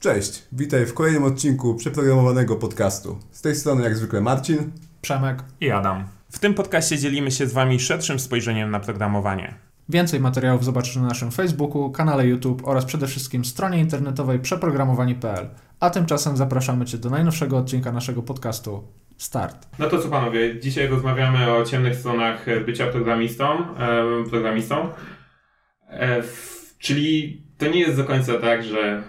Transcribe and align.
Cześć, 0.00 0.42
witaj 0.52 0.86
w 0.86 0.94
kolejnym 0.94 1.24
odcinku 1.24 1.74
przeprogramowanego 1.74 2.56
podcastu. 2.56 3.18
Z 3.30 3.42
tej 3.42 3.54
strony 3.54 3.84
jak 3.84 3.96
zwykle 3.96 4.20
Marcin. 4.20 4.72
Przemek. 5.00 5.38
i 5.60 5.70
Adam. 5.70 6.04
W 6.30 6.38
tym 6.38 6.54
podcaście 6.54 6.98
dzielimy 6.98 7.30
się 7.30 7.46
z 7.46 7.52
Wami 7.52 7.80
szerszym 7.80 8.18
spojrzeniem 8.18 8.70
na 8.70 8.80
programowanie. 8.80 9.54
Więcej 9.88 10.20
materiałów 10.20 10.64
zobaczysz 10.64 10.96
na 10.96 11.02
naszym 11.02 11.30
Facebooku, 11.30 11.90
kanale 11.90 12.26
YouTube 12.26 12.62
oraz 12.64 12.84
przede 12.84 13.06
wszystkim 13.06 13.44
stronie 13.44 13.78
internetowej 13.78 14.38
przeprogramowanie.pl. 14.38 15.48
A 15.80 15.90
tymczasem 15.90 16.36
zapraszamy 16.36 16.84
Cię 16.84 16.98
do 16.98 17.10
najnowszego 17.10 17.56
odcinka 17.56 17.92
naszego 17.92 18.22
podcastu. 18.22 18.84
Start. 19.16 19.68
No 19.78 19.88
to 19.88 19.98
co 19.98 20.08
panowie, 20.08 20.60
dzisiaj 20.60 20.88
rozmawiamy 20.88 21.52
o 21.52 21.64
ciemnych 21.64 21.96
stronach 21.96 22.46
bycia 22.66 22.86
programistą. 22.86 23.46
Programistą. 24.30 24.88
E, 25.90 26.22
czyli 26.78 27.42
to 27.58 27.66
nie 27.68 27.80
jest 27.80 27.96
do 27.96 28.04
końca 28.04 28.38
tak, 28.38 28.64
że 28.64 29.02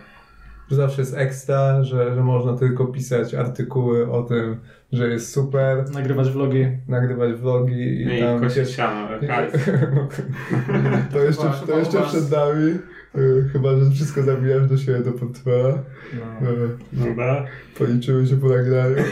że 0.70 0.76
zawsze 0.76 1.02
jest 1.02 1.18
ekstra, 1.18 1.84
że, 1.84 2.16
że 2.16 2.24
można 2.24 2.58
tylko 2.58 2.86
pisać 2.86 3.34
artykuły 3.34 4.12
o 4.12 4.24
tym, 4.24 4.60
że 4.92 5.08
jest 5.10 5.34
super, 5.34 5.90
Nagrywać 5.94 6.30
vlogi. 6.30 6.68
nagrywać 6.88 7.34
vlogi 7.34 7.74
i, 7.76 8.16
i 8.18 8.20
tam... 8.20 8.40
kosić 8.40 8.70
siano. 8.70 9.08
hajs. 9.28 9.54
to 11.14 11.24
jeszcze, 11.24 11.52
to 11.68 11.80
jeszcze 11.80 12.02
przed 12.02 12.32
nami. 12.32 12.80
Y, 13.18 13.50
Chyba, 13.54 13.78
że 13.78 13.92
wszystko 13.92 14.24
zabijasz 14.24 14.68
do 14.68 14.78
siebie 14.78 15.00
do 15.00 15.12
portfela. 15.12 15.84
No. 16.14 16.50
Y, 16.52 17.08
Dobra. 17.10 17.46
Policzyły 17.78 18.28
się 18.28 18.38
po 18.38 18.50
nagraniu. 18.50 18.96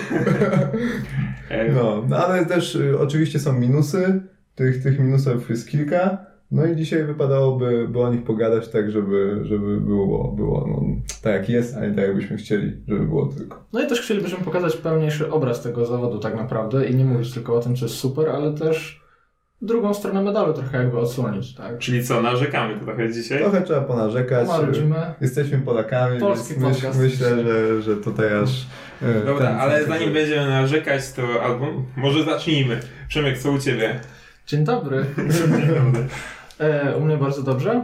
No, 1.75 2.05
no 2.09 2.17
ale 2.27 2.45
też 2.45 2.75
y, 2.75 2.99
oczywiście 2.99 3.39
są 3.39 3.53
minusy. 3.59 4.21
Tych, 4.55 4.83
tych 4.83 4.99
minusów 4.99 5.49
jest 5.49 5.69
kilka. 5.69 6.17
No 6.51 6.65
i 6.65 6.75
dzisiaj 6.75 7.03
wypadałoby 7.03 7.87
by 7.87 7.99
o 8.01 8.13
nich 8.13 8.23
pogadać 8.23 8.67
tak, 8.67 8.91
żeby, 8.91 9.39
żeby 9.43 9.81
było, 9.81 10.31
było 10.31 10.67
no, 10.67 10.81
tak 11.21 11.33
jak 11.33 11.49
jest, 11.49 11.77
a 11.77 11.85
nie 11.85 11.95
tak 11.95 12.05
jakbyśmy 12.05 12.37
chcieli, 12.37 12.71
żeby 12.87 13.05
było 13.05 13.25
tylko. 13.25 13.63
no 13.73 13.83
i 13.83 13.87
też 13.87 14.01
chcielibyśmy 14.01 14.37
pokazać 14.45 14.77
pełniejszy 14.77 15.31
obraz 15.31 15.61
tego 15.63 15.85
zawodu 15.85 16.19
tak 16.19 16.35
naprawdę 16.35 16.89
i 16.89 16.95
nie 16.95 17.05
mówić 17.05 17.33
tylko 17.33 17.55
o 17.55 17.59
tym, 17.59 17.75
co 17.75 17.85
jest 17.85 17.95
super, 17.95 18.29
ale 18.29 18.53
też 18.53 19.01
drugą 19.61 19.93
stronę 19.93 20.21
medalu 20.21 20.53
trochę 20.53 20.77
jakby 20.77 20.97
odsłonić, 20.99 21.55
tak? 21.55 21.77
Czyli 21.77 22.03
co, 22.03 22.21
narzekamy 22.21 22.79
trochę 22.79 23.11
dzisiaj? 23.13 23.39
Trochę 23.39 23.61
trzeba 23.61 23.81
ponarzekać. 23.81 24.47
Pomarudzimy. 24.47 24.95
Jesteśmy 25.21 25.57
Polakami, 25.57 26.19
Polski 26.19 26.53
więc 26.53 26.83
myśl, 26.83 26.87
myślę, 26.99 27.43
że, 27.43 27.81
że 27.81 27.95
tutaj 27.97 28.33
aż... 28.39 28.65
e, 29.01 29.25
Dobra, 29.25 29.47
ten- 29.47 29.55
ale 29.57 29.79
ten- 29.79 29.87
zanim 29.87 30.13
będziemy 30.13 30.47
narzekać, 30.47 31.11
to 31.13 31.43
albo 31.43 31.65
może 31.97 32.23
zacznijmy. 32.23 32.79
Przemek, 33.07 33.37
co 33.37 33.51
u 33.51 33.59
Ciebie? 33.59 33.99
Dzień 34.47 34.63
dobry. 34.63 35.05
E, 36.59 36.97
u 36.97 37.01
mnie 37.05 37.17
bardzo 37.17 37.43
dobrze. 37.43 37.83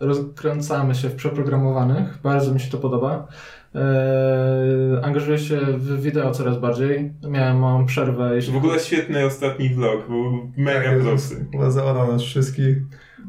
Rozkręcamy 0.00 0.94
się 0.94 1.08
w 1.08 1.14
przeprogramowanych. 1.14 2.18
Bardzo 2.22 2.54
mi 2.54 2.60
się 2.60 2.70
to 2.70 2.78
podoba. 2.78 3.26
E, 3.74 5.04
angażuję 5.04 5.38
się 5.38 5.56
w 5.56 6.02
wideo 6.02 6.30
coraz 6.30 6.58
bardziej. 6.58 7.12
Miałem 7.28 7.58
małą 7.58 7.86
przerwę. 7.86 8.34
Jeśli 8.34 8.52
W 8.52 8.56
ogóle 8.56 8.78
świetny 8.78 9.24
ostatni 9.24 9.68
vlog, 9.74 10.08
był 10.08 10.50
mega 10.56 10.90
Tak, 10.90 11.00
prosty. 11.00 11.46
Zaorał 11.68 12.12
nas 12.12 12.22
wszystkich. 12.22 12.76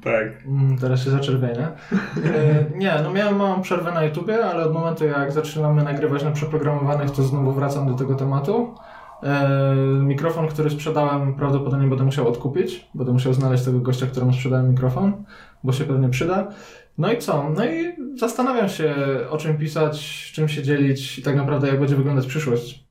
Tak. 0.04 0.44
Mm, 0.46 0.78
Teraz 0.78 1.04
się 1.04 1.10
zaczerwienię. 1.12 1.68
E, 1.68 2.66
nie, 2.76 2.94
no 3.04 3.14
miałem 3.14 3.36
małą 3.36 3.62
przerwę 3.62 3.92
na 3.92 4.04
YouTubie, 4.04 4.46
ale 4.46 4.64
od 4.66 4.74
momentu 4.74 5.06
jak 5.06 5.32
zaczynamy 5.32 5.84
nagrywać 5.84 6.24
na 6.24 6.32
przeprogramowanych, 6.32 7.12
to 7.12 7.24
znowu 7.24 7.52
wracam 7.52 7.88
do 7.88 7.94
tego 7.94 8.16
tematu. 8.16 8.76
E, 9.24 9.76
mikrofon, 10.04 10.48
który 10.48 10.70
sprzedałem, 10.70 11.34
prawdopodobnie 11.34 11.88
będę 11.88 12.04
musiał 12.04 12.28
odkupić. 12.28 12.88
Będę 12.96 13.14
musiał 13.14 13.34
znaleźć 13.34 13.64
tego 13.64 13.80
gościa, 13.80 14.06
któremu 14.06 14.34
sprzedałem 14.34 14.70
mikrofon, 14.70 15.24
bo 15.64 15.74
się 15.74 15.84
pewnie 15.84 16.10
przyda. 16.10 16.52
No 16.98 17.12
i 17.12 17.18
co? 17.18 17.50
No 17.50 17.66
i 17.66 17.94
zastanawiam 18.20 18.70
się, 18.70 18.96
o 19.30 19.38
czym 19.38 19.58
pisać, 19.58 20.32
czym 20.34 20.50
się 20.50 20.64
dzielić 20.64 21.20
i 21.20 21.22
tak 21.22 21.36
naprawdę 21.36 21.68
jak 21.68 21.80
będzie 21.80 21.96
wyglądać 21.96 22.26
przyszłość. 22.26 22.86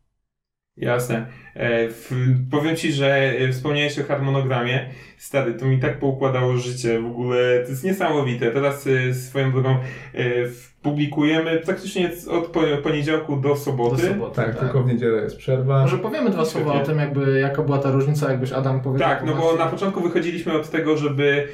Jasne. 0.77 1.27
E, 1.55 1.89
w, 1.89 2.11
powiem 2.51 2.77
Ci, 2.77 2.93
że 2.93 3.17
e, 3.17 3.53
wspomniałeś 3.53 3.99
o 3.99 4.05
harmonogramie. 4.05 4.91
Stary, 5.21 5.55
to 5.55 5.67
mi 5.67 5.79
tak 5.79 5.99
poukładało 5.99 6.57
życie. 6.57 7.01
W 7.01 7.07
ogóle 7.07 7.61
to 7.65 7.71
jest 7.71 7.85
niesamowite. 7.85 8.51
Teraz 8.51 8.87
e, 8.87 9.15
swoją 9.15 9.53
drogą 9.53 9.77
w- 10.15 10.81
publikujemy 10.83 11.59
praktycznie 11.59 12.11
od 12.31 12.47
po- 12.47 12.61
poniedziałku 12.83 13.37
do 13.37 13.49
Do 13.49 13.57
soboty. 13.57 14.03
soboty. 14.07 14.37
Tak, 14.37 14.59
tylko 14.59 14.83
w 14.83 14.87
niedzielę 14.87 15.23
jest 15.23 15.37
przerwa. 15.37 15.81
Może 15.83 15.99
powiemy 15.99 16.31
dwa 16.31 16.45
słowa 16.45 16.73
o 16.73 16.81
tym, 16.87 16.99
jakby 16.99 17.41
jaka 17.41 17.63
była 17.63 17.79
ta 17.79 17.91
różnica, 17.91 18.31
jakbyś 18.31 18.53
Adam 18.53 18.81
powiedział. 18.81 19.09
Tak, 19.09 19.25
no 19.27 19.35
bo 19.35 19.57
na 19.57 19.67
początku 19.67 20.01
wychodziliśmy 20.01 20.53
od 20.53 20.71
tego, 20.71 20.97
żeby, 20.97 21.49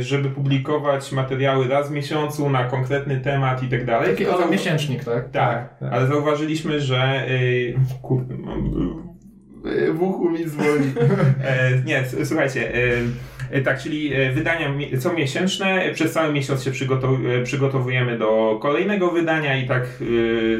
żeby 0.00 0.28
publikować 0.30 1.12
materiały 1.12 1.68
raz 1.68 1.88
w 1.88 1.92
miesiącu 1.92 2.50
na 2.50 2.64
konkretny 2.64 3.20
temat 3.20 3.62
i 3.62 3.68
tak 3.68 3.84
dalej. 3.84 4.10
Taki 4.10 4.26
zau- 4.26 4.50
miesięcznik, 4.50 5.04
tak? 5.04 5.30
Tak, 5.30 5.78
Tak. 5.78 5.92
ale 5.92 6.06
zauważyliśmy, 6.06 6.80
że. 6.80 7.26
Yy, 7.28 7.74
kurde, 8.02 8.34
mam. 8.36 9.15
W 9.92 10.02
uchu 10.02 10.30
mi 10.30 10.46
dzwoni. 10.46 10.92
E, 11.44 11.82
nie, 11.84 12.04
słuchajcie. 12.24 12.74
e, 12.74 12.80
e, 13.50 13.60
tak, 13.60 13.82
czyli 13.82 14.12
wydania 14.34 14.72
co 14.98 15.12
miesięczne. 15.12 15.90
Przez 15.94 16.12
cały 16.12 16.32
miesiąc 16.32 16.64
się 16.64 16.70
przygotow- 16.70 17.42
przygotowujemy 17.44 18.18
do 18.18 18.58
kolejnego 18.62 19.10
wydania 19.10 19.58
i 19.58 19.68
tak 19.68 19.82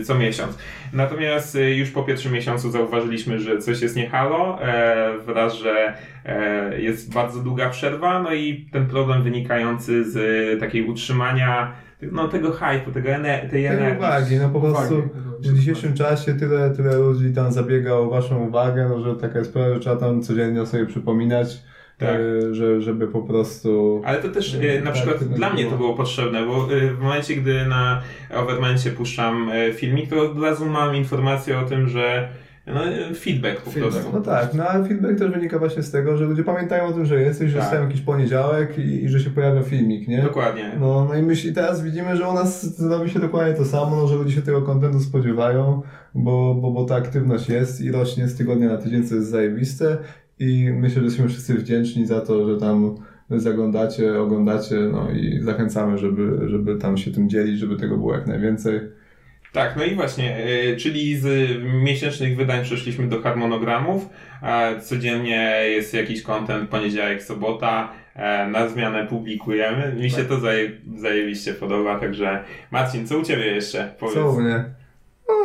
co 0.05 0.15
miesiąc. 0.15 0.59
Natomiast 0.93 1.59
już 1.77 1.91
po 1.91 2.03
pierwszym 2.03 2.33
miesiącu 2.33 2.71
zauważyliśmy, 2.71 3.41
że 3.41 3.59
coś 3.59 3.81
jest 3.83 3.97
nie 3.97 4.09
halo, 4.09 4.59
wraz, 5.27 5.55
że 5.55 5.94
jest 6.78 7.12
bardzo 7.15 7.41
długa 7.41 7.71
przerwa, 7.71 8.23
no 8.23 8.34
i 8.34 8.67
ten 8.73 8.87
problem 8.87 9.23
wynikający 9.23 10.11
z 10.11 10.61
takiej 10.61 10.83
utrzymania 10.88 11.73
no, 12.02 12.28
tego 12.28 12.50
hype'u, 12.50 12.92
tego 12.92 13.08
ene- 13.08 13.48
tej 13.50 13.66
energii. 13.66 13.98
uwagi, 13.98 14.36
no 14.36 14.48
po 14.48 14.60
prostu 14.60 14.94
Uwagi. 14.94 15.10
w 15.50 15.54
dzisiejszym 15.58 15.94
czasie 15.94 16.34
tyle, 16.34 16.70
tyle 16.70 16.96
ludzi 16.96 17.32
tam 17.34 17.52
zabiega 17.52 17.92
o 17.92 18.10
waszą 18.10 18.46
uwagę, 18.48 18.86
no, 18.88 19.00
że 19.00 19.14
taka 19.16 19.38
jest 19.38 19.50
sprawa, 19.50 19.74
że 19.74 19.80
trzeba 19.80 19.96
tam 19.96 20.22
codziennie 20.22 20.62
o 20.62 20.66
sobie 20.66 20.86
przypominać, 20.86 21.62
Tak. 21.98 22.08
e, 22.48 22.54
że, 22.54 22.80
żeby 22.82 23.08
po 23.08 23.22
prostu... 23.22 24.02
Ale 24.04 24.18
to 24.22 24.28
też 24.28 24.54
Nie, 24.58 24.72
e, 24.72 24.80
na 24.80 24.90
przykład 24.92 25.18
tak 25.18 25.28
dla 25.28 25.50
mnie 25.52 25.62
było. 25.62 25.72
to 25.72 25.78
było 25.78 25.94
potrzebne, 25.94 26.46
bo 26.46 26.68
e, 26.72 26.90
w 26.90 26.98
momencie, 27.00 27.36
gdy 27.36 27.66
na 27.66 28.02
Overmencie 28.34 28.90
puszczam 28.90 29.50
e, 29.52 29.72
filmik, 29.72 30.10
to 30.10 30.22
od 30.30 30.42
razu 30.42 30.66
mam 30.66 30.96
informację 30.96 31.58
o 31.58 31.62
tym, 31.62 31.88
że 31.88 32.28
no, 32.75 32.81
feedback 33.15 33.60
po 33.62 33.71
Feedback, 33.71 33.93
prostu. 33.93 34.12
No 34.12 34.21
tak, 34.21 34.54
no 34.54 34.65
ale 34.69 34.84
feedback 34.84 35.19
też 35.19 35.31
wynika 35.31 35.59
właśnie 35.59 35.82
z 35.82 35.91
tego, 35.91 36.16
że 36.16 36.25
ludzie 36.25 36.44
pamiętają 36.44 36.84
o 36.84 36.93
tym, 36.93 37.06
że 37.06 37.22
jesteś, 37.22 37.50
że 37.50 37.59
Tak. 37.59 37.62
jest 37.62 37.77
tam 37.77 37.88
jakiś 37.88 38.00
poniedziałek 38.00 38.78
i, 38.78 39.04
i 39.04 39.09
że 39.09 39.21
się 39.21 39.31
pojawia 39.31 39.62
filmik, 39.62 40.09
nie? 40.09 40.22
Dokładnie. 40.22 40.72
No, 40.81 41.06
no 41.09 41.15
i 41.15 41.22
myśli, 41.22 41.53
teraz 41.53 41.82
widzimy, 41.82 42.16
że 42.16 42.28
u 42.28 42.32
nas 42.32 42.81
robi 42.81 43.10
się 43.10 43.19
dokładnie 43.19 43.55
to 43.55 43.65
samo, 43.65 43.97
no, 43.97 44.06
że 44.09 44.15
ludzie 44.16 44.32
się 44.34 44.43
tego 44.43 44.62
kontentu 44.62 45.00
spodziewają, 45.00 45.82
bo, 46.15 46.55
bo, 46.55 46.71
bo 46.71 46.84
ta 46.84 46.94
aktywność 46.94 47.49
jest 47.49 47.81
i 47.81 47.93
rośnie 47.93 48.28
z 48.28 48.37
tygodnia 48.37 48.69
na 48.69 48.76
tydzień, 48.78 49.05
co 49.05 49.15
jest 49.15 49.28
zajebiste 49.31 49.99
i 50.38 50.71
myślę, 50.72 51.00
że 51.00 51.05
jesteśmy 51.05 51.28
wszyscy 51.28 51.55
wdzięczni 51.55 52.06
za 52.06 52.21
to, 52.21 52.49
że 52.49 52.60
tam 52.60 52.94
zaglądacie, 53.31 54.21
oglądacie, 54.21 54.76
no 54.93 55.10
i 55.10 55.41
zachęcamy, 55.43 55.99
żeby, 55.99 56.49
żeby 56.49 56.76
tam 56.76 56.97
się 56.97 57.10
tym 57.10 57.28
dzielić, 57.28 57.59
żeby 57.59 57.76
tego 57.76 57.97
było 57.97 58.15
jak 58.15 58.26
najwięcej. 58.26 58.81
Tak, 59.56 59.77
no 59.77 59.84
i 59.84 59.94
właśnie, 59.94 60.37
e, 60.72 60.77
czyli 60.77 61.17
z 61.17 61.27
miesięcznych 61.83 62.37
wydań 62.37 62.65
przeszliśmy 62.65 63.06
do 63.09 63.21
harmonogramów. 63.22 64.09
E, 64.43 64.81
Codziennie 64.81 65.53
jest 65.69 65.94
jakiś 65.94 66.22
content, 66.22 66.71
poniedziałek, 66.71 67.22
sobota. 67.22 67.89
e, 68.17 68.47
Na 68.49 68.69
zmianę 68.69 69.06
publikujemy. 69.06 69.93
Mi 70.03 70.11
się 70.11 70.25
to 70.25 70.41
zaje, 70.41 70.71
zajebiście 70.97 71.55
podoba, 71.55 72.00
także 72.00 72.44
Marcin, 72.71 73.06
co 73.06 73.19
u 73.19 73.22
Ciebie 73.22 73.44
jeszcze? 73.47 73.94
Powiedz. 74.00 74.15
Co 74.15 74.31
u 74.31 74.41
mnie? 74.41 74.65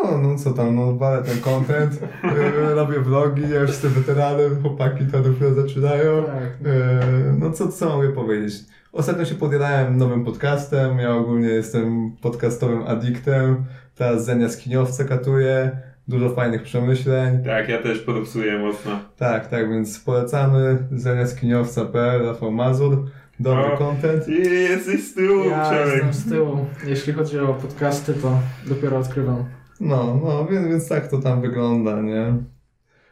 O, 0.03 0.17
no 0.17 0.35
co 0.37 0.53
tam, 0.53 0.75
no 0.75 0.93
walę 0.95 1.23
ten 1.23 1.39
content, 1.41 1.93
y, 1.93 2.75
robię 2.75 2.99
vlogi, 2.99 3.41
ja 3.53 3.59
już 3.59 3.69
jestem 3.69 3.91
weteranem, 3.91 4.61
chłopaki 4.61 5.05
to 5.11 5.19
dopiero 5.21 5.53
zaczynają. 5.53 6.23
Tak. 6.23 6.35
E, 6.65 7.33
No 7.39 7.51
co, 7.51 7.67
co 7.67 7.89
mogę 7.89 8.09
powiedzieć? 8.11 8.53
Ostatnio 8.93 9.25
się 9.25 9.35
podjarałem 9.35 9.97
nowym 9.97 10.25
podcastem, 10.25 10.99
ja 10.99 11.15
ogólnie 11.15 11.47
jestem 11.47 12.11
podcastowym 12.21 12.83
addictem, 12.87 13.65
teraz 14.01 14.25
Zenia 14.25 14.49
Skiniowce 14.49 15.05
katuje, 15.05 15.71
dużo 16.07 16.29
fajnych 16.29 16.63
przemyśleń. 16.63 17.43
Tak, 17.43 17.69
ja 17.69 17.81
też 17.81 17.99
podopsuję 17.99 18.59
mocno. 18.59 18.99
Tak, 19.17 19.47
tak, 19.47 19.69
więc 19.69 19.99
polecamy 19.99 20.77
zeniaskiniowca.pl, 20.91 22.25
Rafał 22.25 22.51
Mazur, 22.51 23.05
dobry 23.39 23.63
O. 23.73 23.77
content. 23.77 24.27
Jesteś 24.69 25.07
z 25.07 25.13
tyłu, 25.15 25.49
Ja 25.49 25.85
jestem 25.85 26.13
z 26.13 26.29
tyłu. 26.29 26.65
Jeśli 26.85 27.13
chodzi 27.13 27.39
o 27.39 27.53
podcasty, 27.53 28.13
to 28.13 28.39
dopiero 28.67 28.97
odkrywam. 28.97 29.45
No, 29.79 30.19
no, 30.23 30.45
więc, 30.45 30.67
więc 30.67 30.89
tak 30.89 31.07
to 31.07 31.17
tam 31.17 31.41
wygląda, 31.41 32.01
nie? 32.01 32.33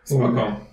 Spoko. 0.03 0.68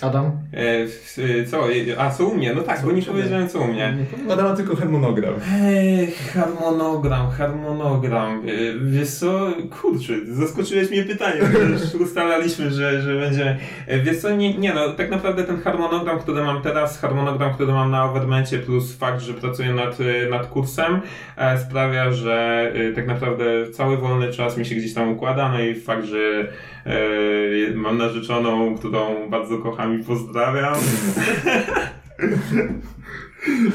Adam? 0.00 0.30
E, 0.52 1.44
co? 1.46 1.72
E, 1.72 1.98
A, 1.98 2.10
co 2.10 2.26
u 2.26 2.34
mnie? 2.34 2.54
No 2.54 2.62
tak, 2.62 2.82
bo 2.84 2.92
nie 2.92 3.02
powiedziałem 3.02 3.48
co 3.48 3.60
u 3.60 3.66
mnie. 3.66 3.96
Adam 4.30 4.56
tylko 4.56 4.76
harmonogram. 4.76 5.34
Ej, 5.62 6.10
harmonogram, 6.10 7.30
harmonogram. 7.30 8.42
E, 8.48 8.78
Wiesz 8.90 9.10
co, 9.10 9.48
kurczę, 9.80 10.12
zaskoczyłeś 10.26 10.90
mnie 10.90 11.02
pytaniem, 11.02 11.46
bo 11.52 11.58
już 11.58 11.94
ustalaliśmy, 12.08 12.70
że, 12.70 13.02
że 13.02 13.14
będzie... 13.20 13.56
E, 13.86 13.98
Wiesz 14.00 14.18
co, 14.18 14.36
nie, 14.36 14.58
nie 14.58 14.74
no, 14.74 14.88
tak 14.88 15.10
naprawdę 15.10 15.44
ten 15.44 15.60
harmonogram, 15.60 16.18
który 16.18 16.44
mam 16.44 16.62
teraz, 16.62 17.00
harmonogram, 17.00 17.54
który 17.54 17.72
mam 17.72 17.90
na 17.90 18.04
Overmencie, 18.04 18.58
plus 18.58 18.96
fakt, 18.96 19.20
że 19.20 19.34
pracuję 19.34 19.74
nad, 19.74 19.98
e, 20.00 20.30
nad 20.30 20.46
kursem, 20.46 21.00
e, 21.36 21.58
sprawia, 21.58 22.12
że 22.12 22.72
e, 22.74 22.92
tak 22.92 23.06
naprawdę 23.06 23.44
cały 23.72 23.96
wolny 23.96 24.32
czas 24.32 24.56
mi 24.56 24.66
się 24.66 24.74
gdzieś 24.74 24.94
tam 24.94 25.10
układa, 25.12 25.48
no 25.48 25.60
i 25.60 25.74
fakt, 25.74 26.04
że 26.04 26.48
e, 26.86 26.94
mam 27.74 27.98
narzeczoną, 27.98 28.74
którą 28.78 29.30
bardzo 29.30 29.58
kocham 29.58 29.83
i 29.92 30.04
pozdrawiam. 30.04 30.74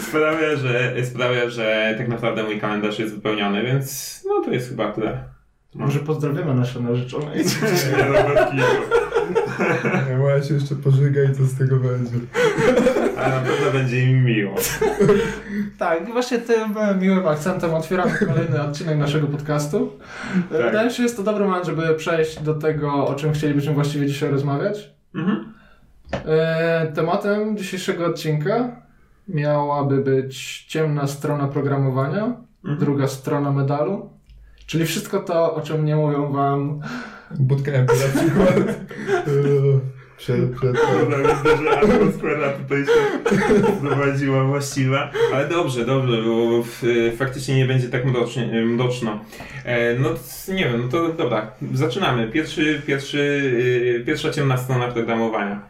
sprawia, 0.08 0.56
że, 0.56 1.06
sprawia, 1.06 1.50
że 1.50 1.96
tak 1.98 2.08
naprawdę 2.08 2.44
mój 2.44 2.60
kalendarz 2.60 3.00
jest 3.00 3.16
wypełniony, 3.16 3.64
więc 3.64 4.20
no 4.28 4.46
to 4.46 4.52
jest 4.52 4.70
chyba 4.70 4.92
tyle. 4.92 5.24
Może 5.76 6.00
pozdrawiamy 6.00 6.54
nasze 6.54 6.80
narzeczone. 6.80 7.36
Nie, 10.10 10.18
moja 10.18 10.44
się 10.44 10.54
jeszcze 10.54 10.76
pożyga 10.76 11.24
i 11.24 11.36
co 11.36 11.44
z 11.44 11.58
tego 11.58 11.76
będzie. 11.76 12.16
Ale 13.18 13.36
na 13.36 13.42
pewno 13.42 13.72
będzie 13.72 14.04
im 14.04 14.26
miło. 14.26 14.56
Tak, 15.78 16.10
i 16.10 16.12
właśnie 16.12 16.38
tym 16.38 16.76
miłym 17.00 17.28
akcentem 17.28 17.74
otwieramy 17.74 18.12
kolejny 18.28 18.62
odcinek 18.62 18.98
naszego 18.98 19.28
podcastu. 19.28 20.00
Tak. 20.34 20.64
Wydaje 20.64 20.86
mi 20.86 20.92
się, 20.92 20.98
że 20.98 21.04
jest 21.04 21.18
to 21.18 21.24
dobry 21.24 21.46
moment, 21.46 21.66
żeby 21.66 21.96
przejść 21.96 22.40
do 22.40 22.54
tego, 22.54 23.08
o 23.08 23.16
czym 23.16 23.34
chcielibyśmy 23.34 23.74
właściwie 23.74 24.08
dzisiaj 24.08 24.30
rozmawiać. 24.30 24.94
Mhm. 25.16 25.59
E, 26.14 26.92
Tematem 26.96 27.58
dzisiejszego 27.58 28.06
odcinka 28.06 28.82
miałaby 29.28 29.98
być 29.98 30.66
ciemna 30.68 31.08
strona 31.08 31.48
programowania, 31.48 32.34
Mhm. 32.64 32.80
druga 32.80 33.08
strona 33.08 33.52
medalu, 33.52 34.10
czyli 34.66 34.86
wszystko 34.86 35.20
to, 35.20 35.56
o 35.56 35.62
czym 35.62 35.86
nie 35.86 35.96
mówią 35.96 36.32
wam 36.32 36.82
Bootcampy 37.40 37.94
na 37.94 38.22
przykład. 38.22 38.56
Przed, 40.18 40.52
przed, 40.56 40.76
Dobra, 41.00 41.18
atmosfera 41.82 42.50
tutaj 42.52 42.86
się 42.86 42.92
prowadziła 43.82 44.44
właściwa. 44.44 45.12
Ale 45.34 45.48
dobrze, 45.48 45.86
dobrze, 45.86 46.22
bo 46.24 46.64
w, 46.64 46.82
faktycznie 47.18 47.56
nie 47.56 47.66
będzie 47.66 47.90
tak 47.90 48.06
mrocznie, 48.06 48.66
mroczno. 48.66 49.20
E, 49.66 50.00
no 50.00 50.10
nie 50.54 50.64
wiem, 50.66 50.82
no 50.82 50.88
to 50.88 51.14
dobra, 51.14 51.52
zaczynamy. 51.74 52.28
Pierwszy, 52.28 52.82
pierwszy, 52.88 53.18
y, 53.20 54.04
pierwsza 54.06 54.32
ciemna 54.32 54.58
strona 54.58 54.88
programowania. 54.88 55.62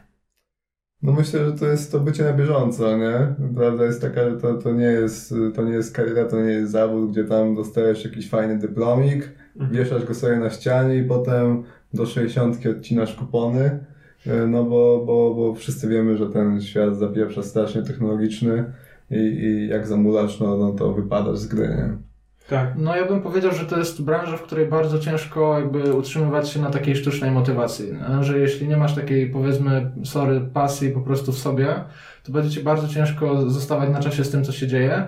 No 1.03 1.11
myślę, 1.11 1.45
że 1.45 1.51
to 1.53 1.65
jest 1.65 1.91
to 1.91 1.99
bycie 1.99 2.23
na 2.23 2.33
bieżąco, 2.33 2.97
nie? 2.97 3.35
Prawda 3.55 3.85
jest 3.85 4.01
taka, 4.01 4.29
że 4.29 4.37
to, 4.37 4.53
to, 4.55 4.73
nie 4.73 4.83
jest, 4.85 5.33
to 5.55 5.63
nie 5.63 5.71
jest 5.73 5.95
kariera, 5.95 6.25
to 6.25 6.41
nie 6.41 6.51
jest 6.51 6.71
zawód, 6.71 7.11
gdzie 7.11 7.23
tam 7.23 7.55
dostajesz 7.55 8.05
jakiś 8.05 8.29
fajny 8.29 8.57
dyplomik, 8.57 9.29
Mhm. 9.55 9.71
wieszasz 9.73 10.05
go 10.05 10.13
sobie 10.13 10.35
na 10.35 10.49
ścianie 10.49 10.95
i 10.97 11.03
potem 11.03 11.63
do 11.93 12.05
60 12.05 12.65
odcinasz 12.65 13.15
kupony. 13.15 13.79
E, 14.27 14.47
No 14.47 14.63
bo, 14.63 15.03
bo, 15.05 15.35
bo 15.35 15.55
wszyscy 15.55 15.87
wiemy, 15.87 16.17
że 16.17 16.29
ten 16.29 16.61
świat 16.61 16.97
zapieprza 16.97 17.43
strasznie 17.43 17.83
technologiczny 17.83 18.73
i, 19.11 19.15
i 19.15 19.67
jak 19.67 19.87
zamulasz, 19.87 20.39
no, 20.39 20.57
no 20.57 20.71
to 20.71 20.93
wypadasz 20.93 21.37
z 21.37 21.47
gry, 21.47 21.67
nie? 21.67 21.97
Tak. 22.49 22.73
No 22.75 22.95
ja 22.95 23.05
bym 23.05 23.21
powiedział, 23.21 23.51
że 23.51 23.65
to 23.65 23.77
jest 23.77 24.01
branża, 24.01 24.37
w 24.37 24.41
której 24.41 24.65
bardzo 24.65 24.99
ciężko 24.99 25.59
jakby 25.59 25.93
utrzymywać 25.93 26.49
się 26.49 26.61
na 26.61 26.69
takiej 26.69 26.95
sztucznej 26.95 27.31
motywacji. 27.31 27.85
Że 28.21 28.39
jeśli 28.39 28.67
nie 28.67 28.77
masz 28.77 28.95
takiej 28.95 29.29
powiedzmy, 29.29 29.91
sorry, 30.03 30.41
pasji 30.41 30.89
po 30.89 31.01
prostu 31.01 31.31
w 31.31 31.37
sobie, 31.37 31.75
to 32.23 32.31
będzie 32.31 32.49
ci 32.49 32.63
bardzo 32.63 32.87
ciężko 32.87 33.49
zostawać 33.49 33.89
na 33.89 33.99
czasie 33.99 34.23
z 34.23 34.31
tym, 34.31 34.43
co 34.43 34.51
się 34.51 34.67
dzieje. 34.67 35.07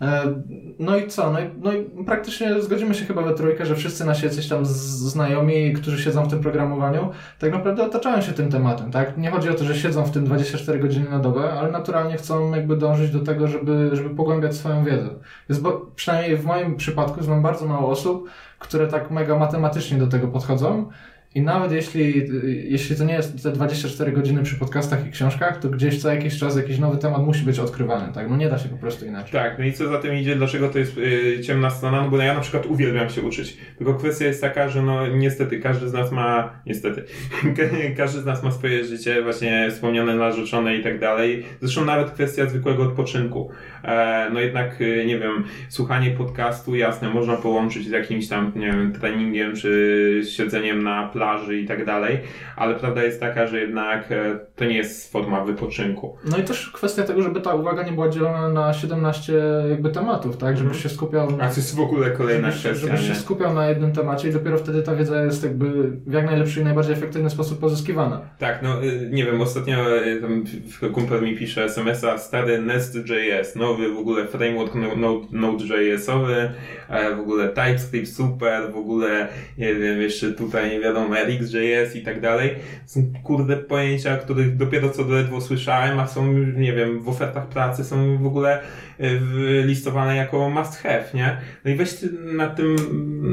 E, 0.00 0.34
No 0.80 0.96
i 0.96 1.08
co? 1.08 1.32
No 1.32 1.40
i, 1.40 1.44
no 1.62 1.72
i 1.72 2.04
praktycznie 2.04 2.62
zgodzimy 2.62 2.94
się 2.94 3.04
chyba 3.04 3.22
we 3.22 3.34
trójkę, 3.34 3.66
że 3.66 3.74
wszyscy 3.74 4.04
nasi 4.04 4.26
jacyś 4.26 4.48
tam 4.48 4.66
znajomi, 4.66 5.72
którzy 5.72 6.02
siedzą 6.02 6.24
w 6.24 6.30
tym 6.30 6.40
programowaniu, 6.40 7.10
tak 7.38 7.52
naprawdę 7.52 7.84
otaczają 7.84 8.20
się 8.20 8.32
tym 8.32 8.50
tematem, 8.50 8.90
tak? 8.90 9.18
Nie 9.18 9.30
chodzi 9.30 9.48
o 9.48 9.54
to, 9.54 9.64
że 9.64 9.74
siedzą 9.74 10.04
w 10.04 10.10
tym 10.10 10.24
24 10.24 10.78
godziny 10.78 11.10
na 11.10 11.18
dobę, 11.18 11.52
ale 11.52 11.70
naturalnie 11.70 12.16
chcą 12.16 12.54
jakby 12.54 12.76
dążyć 12.76 13.10
do 13.10 13.20
tego, 13.20 13.48
żeby, 13.48 13.90
żeby 13.92 14.10
pogłębiać 14.10 14.54
swoją 14.54 14.84
wiedzę. 14.84 15.08
Jest 15.48 15.62
bo, 15.62 15.86
przynajmniej 15.96 16.36
w 16.36 16.44
moim 16.44 16.76
przypadku 16.76 17.22
znam 17.22 17.42
bardzo 17.42 17.66
mało 17.66 17.88
osób, 17.88 18.28
które 18.58 18.86
tak 18.86 19.10
mega 19.10 19.38
matematycznie 19.38 19.98
do 19.98 20.06
tego 20.06 20.28
podchodzą. 20.28 20.88
I 21.34 21.42
nawet 21.42 21.72
jeśli, 21.72 22.28
jeśli 22.70 22.96
to 22.96 23.04
nie 23.04 23.14
jest 23.14 23.42
te 23.42 23.52
24 23.52 24.12
godziny 24.12 24.42
przy 24.42 24.56
podcastach 24.56 25.06
i 25.06 25.10
książkach, 25.10 25.58
to 25.58 25.68
gdzieś 25.68 26.02
co 26.02 26.12
jakiś 26.12 26.38
czas 26.38 26.56
jakiś 26.56 26.78
nowy 26.78 26.98
temat 26.98 27.26
musi 27.26 27.44
być 27.44 27.58
odkrywany, 27.58 28.12
tak? 28.12 28.30
No 28.30 28.36
nie 28.36 28.48
da 28.48 28.58
się 28.58 28.68
po 28.68 28.76
prostu 28.76 29.06
inaczej. 29.06 29.32
Tak, 29.32 29.58
no 29.58 29.64
i 29.64 29.72
co 29.72 29.88
za 29.88 29.98
tym 29.98 30.14
idzie, 30.14 30.36
dlaczego 30.36 30.68
to 30.68 30.78
jest 30.78 30.98
y, 30.98 31.40
ciemna 31.40 31.70
strona? 31.70 32.02
No 32.02 32.10
bo 32.10 32.16
ja 32.16 32.34
na 32.34 32.40
przykład 32.40 32.66
uwielbiam 32.66 33.10
się 33.10 33.22
uczyć. 33.22 33.56
Tylko 33.78 33.94
kwestia 33.94 34.24
jest 34.24 34.40
taka, 34.40 34.68
że 34.68 34.82
no 34.82 35.06
niestety 35.06 35.60
każdy 35.60 35.88
z 35.88 35.92
nas 35.92 36.12
ma, 36.12 36.60
niestety, 36.66 37.04
każdy 37.96 38.20
z 38.20 38.24
nas 38.24 38.42
ma 38.42 38.50
swoje 38.50 38.84
życie, 38.84 39.22
właśnie 39.22 39.68
wspomniane 39.70 40.14
narzeczone 40.14 40.76
i 40.76 40.82
tak 40.82 41.00
dalej. 41.00 41.44
Zresztą 41.60 41.84
nawet 41.84 42.10
kwestia 42.10 42.46
zwykłego 42.46 42.82
odpoczynku. 42.82 43.50
E, 43.84 44.30
no 44.32 44.40
jednak, 44.40 44.80
y, 44.80 45.04
nie 45.06 45.18
wiem, 45.18 45.44
słuchanie 45.68 46.10
podcastu, 46.10 46.74
jasne, 46.74 47.10
można 47.10 47.36
połączyć 47.36 47.86
z 47.86 47.90
jakimś 47.90 48.28
tam, 48.28 48.52
nie 48.56 48.66
wiem, 48.66 48.92
treningiem, 48.92 49.56
czy 49.56 50.22
siedzeniem 50.30 50.82
na 50.82 51.08
plaży 51.20 51.60
i 51.60 51.66
tak 51.66 51.84
dalej, 51.84 52.18
ale 52.56 52.74
prawda 52.74 53.02
jest 53.02 53.20
taka, 53.20 53.46
że 53.46 53.60
jednak 53.60 54.12
e, 54.12 54.38
to 54.56 54.64
nie 54.64 54.76
jest 54.76 55.12
forma 55.12 55.44
wypoczynku. 55.44 56.16
No 56.24 56.38
i 56.38 56.42
też 56.42 56.70
kwestia 56.70 57.02
tego, 57.02 57.22
żeby 57.22 57.40
ta 57.40 57.54
uwaga 57.54 57.82
nie 57.82 57.92
była 57.92 58.08
dzielona 58.08 58.48
na 58.48 58.74
17 58.74 59.32
jakby 59.70 59.90
tematów, 59.90 60.36
tak? 60.36 60.56
Żebyś 60.56 60.82
się 60.82 60.88
skupiał 60.88 61.30
na... 61.30 61.44
A 61.44 61.48
to 61.48 61.56
jest 61.56 61.76
w 61.76 61.80
ogóle 61.80 62.10
kolejna 62.10 62.50
Żebyś, 62.50 62.60
kwestia, 62.60 62.86
żebyś 62.86 63.08
się 63.08 63.14
skupiał 63.14 63.54
na 63.54 63.68
jednym 63.68 63.92
temacie 63.92 64.28
i 64.28 64.32
dopiero 64.32 64.58
wtedy 64.58 64.82
ta 64.82 64.94
wiedza 64.96 65.22
jest 65.22 65.44
jakby 65.44 65.90
w 66.06 66.12
jak 66.12 66.26
najlepszy 66.26 66.60
i 66.60 66.64
najbardziej 66.64 66.94
efektywny 66.94 67.30
sposób 67.30 67.60
pozyskiwana. 67.60 68.20
Tak, 68.38 68.62
no 68.62 68.84
y, 68.84 69.08
nie 69.12 69.24
wiem, 69.24 69.40
ostatnio 69.40 70.04
y, 70.06 70.20
tam 70.20 70.44
kumpel 70.92 71.22
mi 71.22 71.36
pisze 71.36 71.64
SMS-a 71.64 72.18
stary 72.18 72.60
Nest.js, 72.62 73.56
nowy 73.56 73.94
w 73.94 73.98
ogóle 73.98 74.26
framework 74.26 74.74
no- 74.74 74.96
Node- 74.96 75.32
Node.js-owy, 75.32 76.50
e, 76.88 77.16
w 77.16 77.20
ogóle 77.20 77.48
TypeScript 77.48 78.12
super, 78.12 78.72
w 78.72 78.76
ogóle 78.76 79.28
nie 79.58 79.74
wiem, 79.74 80.00
jeszcze 80.00 80.32
tutaj 80.32 80.70
nie 80.70 80.80
wiadomo 80.80 81.09
RxJS 81.14 81.96
i 81.96 82.02
tak 82.02 82.20
dalej. 82.20 82.54
Są 82.86 83.12
kurde 83.22 83.56
pojęcia, 83.56 84.16
których 84.16 84.56
dopiero 84.56 84.90
co 84.90 85.02
ledwo 85.02 85.40
słyszałem, 85.40 86.00
a 86.00 86.06
są, 86.06 86.32
nie 86.32 86.72
wiem, 86.72 87.00
w 87.00 87.08
ofertach 87.08 87.48
pracy 87.48 87.84
są 87.84 88.18
w 88.18 88.26
ogóle 88.26 88.62
y, 89.00 89.20
listowane 89.64 90.16
jako 90.16 90.50
must 90.50 90.82
have, 90.82 91.04
nie? 91.14 91.36
No 91.64 91.70
i 91.70 91.74
weź 91.74 91.90
na 92.22 92.46
tym, 92.48 92.76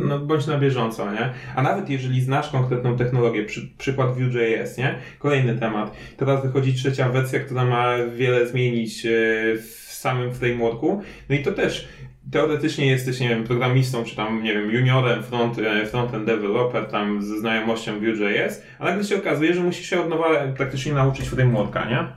no 0.08 0.20
bądź 0.20 0.48
na 0.48 0.58
bieżąco, 0.58 1.12
nie? 1.12 1.30
A 1.56 1.62
nawet 1.62 1.90
jeżeli 1.90 2.22
znasz 2.22 2.50
konkretną 2.50 2.98
technologię, 2.98 3.46
przy, 3.46 3.70
przykład 3.78 4.14
Vue.js, 4.16 4.78
nie? 4.78 4.96
Kolejny 5.20 5.56
temat. 5.56 5.98
Teraz 6.18 6.44
wychodzi 6.44 6.74
trzecia 6.74 7.10
wersja, 7.10 7.40
która 7.40 7.66
ma 7.66 7.94
wiele 8.16 8.48
zmienić 8.48 9.06
e, 9.06 9.10
w 9.58 9.88
samym 9.92 10.34
frameworku. 10.34 11.02
No 11.30 11.36
i 11.36 11.44
to 11.44 11.52
też 11.52 11.88
teoretycznie 12.32 12.88
jesteś, 12.88 13.20
nie 13.20 13.30
wiem, 13.30 13.44
programistą, 13.44 14.04
czy 14.04 14.16
tam, 14.16 14.44
nie 14.44 14.54
wiem, 14.54 14.72
juniorem, 14.72 15.24
front, 15.24 15.60
e, 15.60 15.86
frontend 15.86 16.26
developer, 16.26 16.86
tam 16.86 17.24
ze 17.24 17.40
znajomością 17.40 18.00
Vue.js, 18.00 18.64
a 18.80 18.86
nagle 18.86 19.04
się 19.04 19.18
okazuje, 19.18 19.54
że 19.54 19.64
musisz 19.64 19.90
się 19.90 20.02
od 20.02 20.10
nowa 20.10 20.48
praktycznie 20.58 20.94
nauczyć 20.94 21.28
frameworka, 21.30 21.90
nie? 21.90 22.08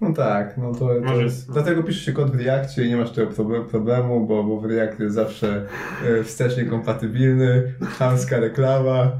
No 0.00 0.12
tak, 0.12 0.56
no 0.56 0.72
to, 0.72 0.78
to 0.78 1.00
Może- 1.00 1.22
jest, 1.22 1.52
dlatego 1.52 1.82
piszesz 1.82 2.04
się 2.04 2.12
kod 2.12 2.30
w 2.30 2.40
Reakcie 2.40 2.84
i 2.84 2.88
nie 2.88 2.96
masz 2.96 3.10
tego 3.10 3.30
proble- 3.30 3.64
problemu, 3.64 4.26
bo, 4.26 4.44
bo 4.44 4.60
w 4.60 4.64
React 4.64 5.00
jest 5.00 5.14
zawsze 5.14 5.66
e, 6.20 6.24
wstecznie 6.24 6.64
kompatybilny, 6.64 7.72
chamska 7.98 8.40
reklama. 8.40 9.12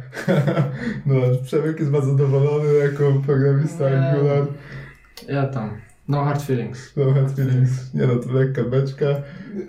no, 1.07 1.15
Przemek 1.45 1.79
jest 1.79 1.91
bardzo 1.91 2.11
zadowolony 2.11 2.75
jako 2.75 3.13
programista. 3.27 3.85
Angular. 3.87 4.47
Ja 5.29 5.47
tam. 5.47 5.71
No 6.09 6.25
hard 6.25 6.43
feelings. 6.43 6.97
No, 6.97 7.13
hard 7.13 7.37
feelings. 7.37 7.95
Nie 7.95 8.07
no, 8.07 8.17
to 8.17 8.33
lekka 8.33 8.65
beczka. 8.65 9.07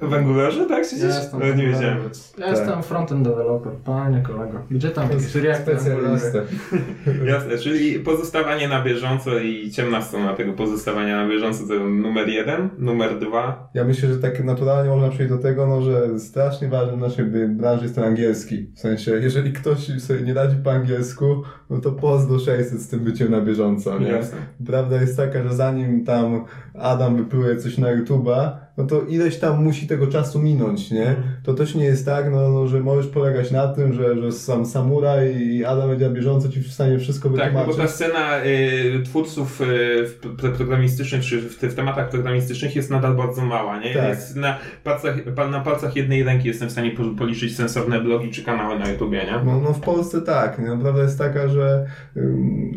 W 0.01 0.13
Angularze, 0.13 0.65
tak? 0.65 0.77
Ja 0.77 0.83
Siedzisz? 0.83 1.03
jestem, 1.05 1.39
No, 1.39 1.45
nie 1.55 1.67
wiedziałem. 1.67 1.97
ja 2.37 2.49
jestem 2.49 2.83
frontend 2.83 3.23
developer, 3.27 3.73
panie 3.85 4.21
kolego. 4.21 4.59
Gdzie 4.71 4.89
tam 4.89 5.09
jakieś 5.11 5.35
React 5.35 5.61
Specjalista. 5.61 6.37
Jasne, 7.33 7.57
czyli 7.57 7.99
pozostawanie 7.99 8.67
na 8.67 8.83
bieżąco 8.83 9.39
i 9.39 9.71
ciemna 9.71 10.01
strona 10.01 10.33
tego 10.33 10.53
pozostawania 10.53 11.23
na 11.23 11.29
bieżąco 11.29 11.67
to 11.67 11.73
numer 11.89 12.29
jeden, 12.29 12.69
numer 12.77 13.19
dwa. 13.19 13.69
Ja 13.73 13.83
myślę, 13.83 14.09
że 14.13 14.19
tak 14.19 14.43
naturalnie 14.43 14.89
można 14.89 15.09
przejść 15.09 15.31
do 15.31 15.37
tego, 15.37 15.67
no, 15.67 15.81
że 15.81 16.19
strasznie 16.19 16.67
ważny 16.69 16.97
w 16.97 16.99
naszej 16.99 17.25
branży 17.49 17.83
jest 17.83 17.95
ten 17.95 18.03
angielski. 18.03 18.67
W 18.75 18.79
sensie, 18.79 19.11
jeżeli 19.11 19.53
ktoś 19.53 20.01
sobie 20.01 20.21
nie 20.21 20.33
radzi 20.33 20.55
po 20.63 20.71
angielsku, 20.71 21.43
no 21.69 21.79
to 21.79 21.91
pozdro 21.91 22.39
600 22.39 22.79
z 22.81 22.87
tym 22.87 22.99
byciem 22.99 23.31
na 23.31 23.41
bieżąco, 23.41 23.99
nie? 23.99 24.07
Jasne. 24.07 24.37
Prawda 24.65 25.01
jest 25.01 25.17
taka, 25.17 25.43
że 25.43 25.55
zanim 25.55 26.05
tam 26.05 26.45
Adam 26.79 27.15
wypluje 27.17 27.57
coś 27.57 27.77
na 27.77 27.87
YouTube'a, 27.97 28.51
no 28.77 28.83
to 28.83 29.01
ileś 29.01 29.37
tam 29.39 29.63
musi 29.63 29.87
tego 29.87 30.07
czasu 30.07 30.39
minąć, 30.41 30.91
nie? 30.91 31.15
To 31.43 31.53
też 31.53 31.75
nie 31.75 31.83
jest 31.85 32.05
tak, 32.05 32.31
no, 32.31 32.49
no 32.49 32.67
że 32.67 32.79
możesz 32.79 33.07
polegać 33.07 33.51
na 33.51 33.67
tym, 33.67 33.93
że, 33.93 34.21
że 34.21 34.31
sam 34.31 34.65
samuraj 34.65 35.37
i 35.41 35.65
Adam 35.65 35.89
będzie 35.89 36.09
na 36.09 36.15
bieżąco 36.15 36.49
ci 36.49 36.59
w 36.59 36.71
stanie 36.73 36.99
wszystko 36.99 37.29
Tak, 37.29 37.37
no 37.37 37.43
wytłumaczyć. 37.45 37.75
bo 37.77 37.81
ta 37.83 37.87
scena 37.87 38.45
y, 38.45 39.03
twórców 39.05 39.61
y, 39.61 39.65
w 40.07 40.37
programistycznych, 40.57 41.23
czy 41.23 41.41
w, 41.41 41.53
w 41.57 41.75
tematach 41.75 42.09
programistycznych 42.09 42.75
jest 42.75 42.89
nadal 42.91 43.15
bardzo 43.15 43.41
mała, 43.45 43.79
nie? 43.79 43.93
Tak. 43.93 44.09
Jest 44.09 44.35
na, 44.35 44.57
palcach, 44.83 45.15
pa- 45.35 45.47
na 45.47 45.59
palcach 45.59 45.95
jednej 45.95 46.23
ręki 46.23 46.47
jestem 46.47 46.69
w 46.69 46.71
stanie 46.71 46.91
po- 46.91 47.15
policzyć 47.17 47.55
sensowne 47.55 48.01
blogi 48.01 48.31
czy 48.31 48.43
kanały 48.43 48.79
na 48.79 48.89
YouTubie, 48.89 49.17
nie? 49.25 49.45
No, 49.45 49.61
no 49.61 49.73
w 49.73 49.79
Polsce 49.81 50.21
tak. 50.21 50.59
nie? 50.59 50.65
No, 50.67 50.77
prawda 50.77 51.01
jest 51.01 51.17
taka, 51.17 51.47
że 51.47 51.85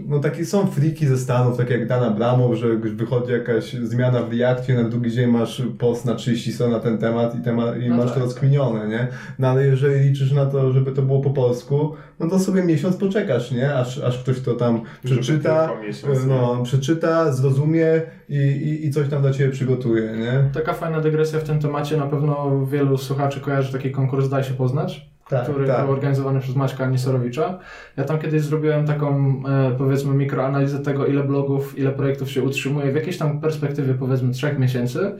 no 0.07 0.19
takie 0.21 0.45
są 0.47 0.67
friki 0.67 1.07
ze 1.07 1.19
Stanów, 1.19 1.57
tak 1.59 1.71
jak 1.71 1.87
Dan 1.87 2.03
Abramow, 2.05 2.57
że 2.59 2.77
wychodzi 2.77 3.33
jakaś 3.33 3.73
zmiana 3.73 4.23
w 4.23 4.33
Reakcie, 4.33 4.75
na 4.75 4.85
drugi 4.89 5.11
dzień 5.11 5.31
masz 5.31 5.63
post 5.85 6.05
na 6.05 6.15
30 6.15 6.53
stron 6.53 6.71
na 6.71 6.81
ten 6.81 6.99
temat 6.99 7.35
i, 7.39 7.43
temat, 7.43 7.81
i 7.83 7.89
No 7.89 7.97
masz 7.97 8.07
tak. 8.07 8.15
to 8.15 8.21
rozkminione, 8.21 8.89
nie? 8.89 9.09
No 9.39 9.49
ale 9.49 9.67
jeżeli 9.67 10.09
liczysz 10.09 10.33
na 10.33 10.47
to, 10.47 10.73
żeby 10.73 10.93
to 10.93 11.03
było 11.03 11.21
po 11.21 11.31
polsku, 11.31 11.95
no 12.21 12.29
to 12.31 12.39
sobie 12.39 12.63
miesiąc 12.63 12.97
poczekasz, 12.97 13.51
nie? 13.53 13.75
Aż, 13.75 13.99
aż 13.99 14.19
ktoś 14.19 14.41
to 14.41 14.55
tam 14.55 14.81
przeczyta, 15.05 15.71
miesiąc, 15.87 16.21
nie? 16.21 16.27
no, 16.27 16.61
przeczyta, 16.65 17.33
zrozumie 17.33 18.03
i, 18.29 18.37
i, 18.39 18.87
i 18.87 18.91
coś 18.91 19.09
tam 19.09 19.23
dla 19.23 19.31
Ciebie 19.33 19.51
przygotuje, 19.53 20.03
nie? 20.03 20.51
Taka 20.55 20.73
fajna 20.73 21.01
dygresja 21.01 21.39
w 21.39 21.45
tym 21.45 21.59
temacie. 21.61 21.97
Na 21.97 22.07
pewno 22.07 22.67
wielu 22.67 22.99
słuchaczy 22.99 23.41
kojarzy 23.41 23.73
taki 23.73 23.91
konkurs 23.91 24.29
Daj 24.29 24.45
się 24.45 24.55
poznać, 24.55 25.09
Tak, 25.29 25.43
który 25.43 25.67
tak. 25.67 25.85
był 25.85 25.93
organizowany 25.93 26.41
przez 26.41 26.57
Maćka 26.57 26.87
Nisorowicza. 26.87 27.59
Ja 27.97 28.05
tam 28.05 28.19
kiedyś 28.19 28.43
zrobiłem 28.43 28.87
taką, 28.87 29.43
e, 29.49 29.75
powiedzmy, 29.79 30.15
mikroanalizę 30.15 30.79
tego, 30.79 31.07
ile 31.07 31.25
blogów, 31.25 31.79
ile 31.79 31.91
projektów 31.93 32.31
się 32.31 32.43
utrzymuje 32.43 32.93
w 32.93 32.95
jakiejś 32.95 33.19
tam 33.19 33.41
perspektywie, 33.41 33.95
powiedzmy, 33.95 34.33
trzech 34.33 34.59
miesięcy. 34.59 35.13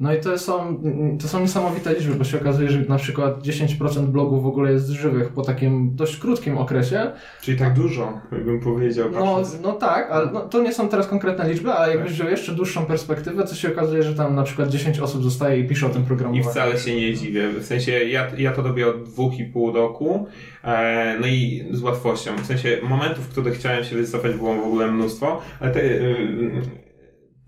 No 0.00 0.14
i 0.14 0.20
to 0.20 0.38
są, 0.38 0.82
to 1.22 1.28
są 1.28 1.40
niesamowite 1.40 1.94
liczby, 1.94 2.14
bo 2.14 2.24
się 2.24 2.40
okazuje, 2.40 2.70
że 2.70 2.80
na 2.88 2.98
przykład 2.98 3.42
10% 3.42 4.06
blogów 4.06 4.42
w 4.42 4.46
ogóle 4.46 4.72
jest 4.72 4.88
żywych 4.88 5.28
po 5.28 5.42
takim 5.42 5.96
dość 5.96 6.16
krótkim 6.16 6.58
okresie. 6.58 7.12
Czyli 7.40 7.58
tak 7.58 7.74
dużo, 7.74 8.20
bym 8.30 8.60
powiedział. 8.60 9.10
No, 9.12 9.42
no 9.62 9.72
tak, 9.72 10.10
ale 10.10 10.32
no, 10.32 10.40
to 10.40 10.62
nie 10.62 10.72
są 10.72 10.88
teraz 10.88 11.06
konkretne 11.06 11.48
liczby, 11.48 11.72
ale 11.72 11.94
jakbyś 11.94 12.12
wziął 12.12 12.28
jeszcze 12.28 12.52
dłuższą 12.52 12.86
perspektywę, 12.86 13.44
to 13.44 13.54
się 13.54 13.72
okazuje, 13.72 14.02
że 14.02 14.14
tam 14.14 14.34
na 14.34 14.42
przykład 14.42 14.68
10 14.68 15.00
osób 15.00 15.22
zostaje 15.22 15.58
i 15.60 15.68
pisze 15.68 15.86
o 15.86 15.90
tym 15.90 16.02
I 16.02 16.06
programowaniu. 16.06 16.50
wcale 16.50 16.78
się 16.78 16.96
nie 16.96 17.14
dziwię. 17.14 17.48
W 17.48 17.64
sensie 17.64 17.92
ja, 17.92 18.26
ja 18.38 18.52
to 18.52 18.62
robię 18.62 18.88
od 18.88 19.02
dwóch 19.02 19.38
i 19.38 19.44
pół 19.44 19.72
roku. 19.72 20.26
E, 20.64 21.16
no 21.20 21.26
i 21.26 21.64
z 21.70 21.82
łatwością. 21.82 22.36
W 22.36 22.46
sensie 22.46 22.78
momentów, 22.82 23.24
w 23.24 23.28
których 23.28 23.54
chciałem 23.54 23.84
się 23.84 23.96
wycofać 23.96 24.34
było 24.34 24.54
w 24.54 24.66
ogóle 24.66 24.92
mnóstwo, 24.92 25.40
ale 25.60 25.70
te, 25.70 25.80
y, 25.84 26.62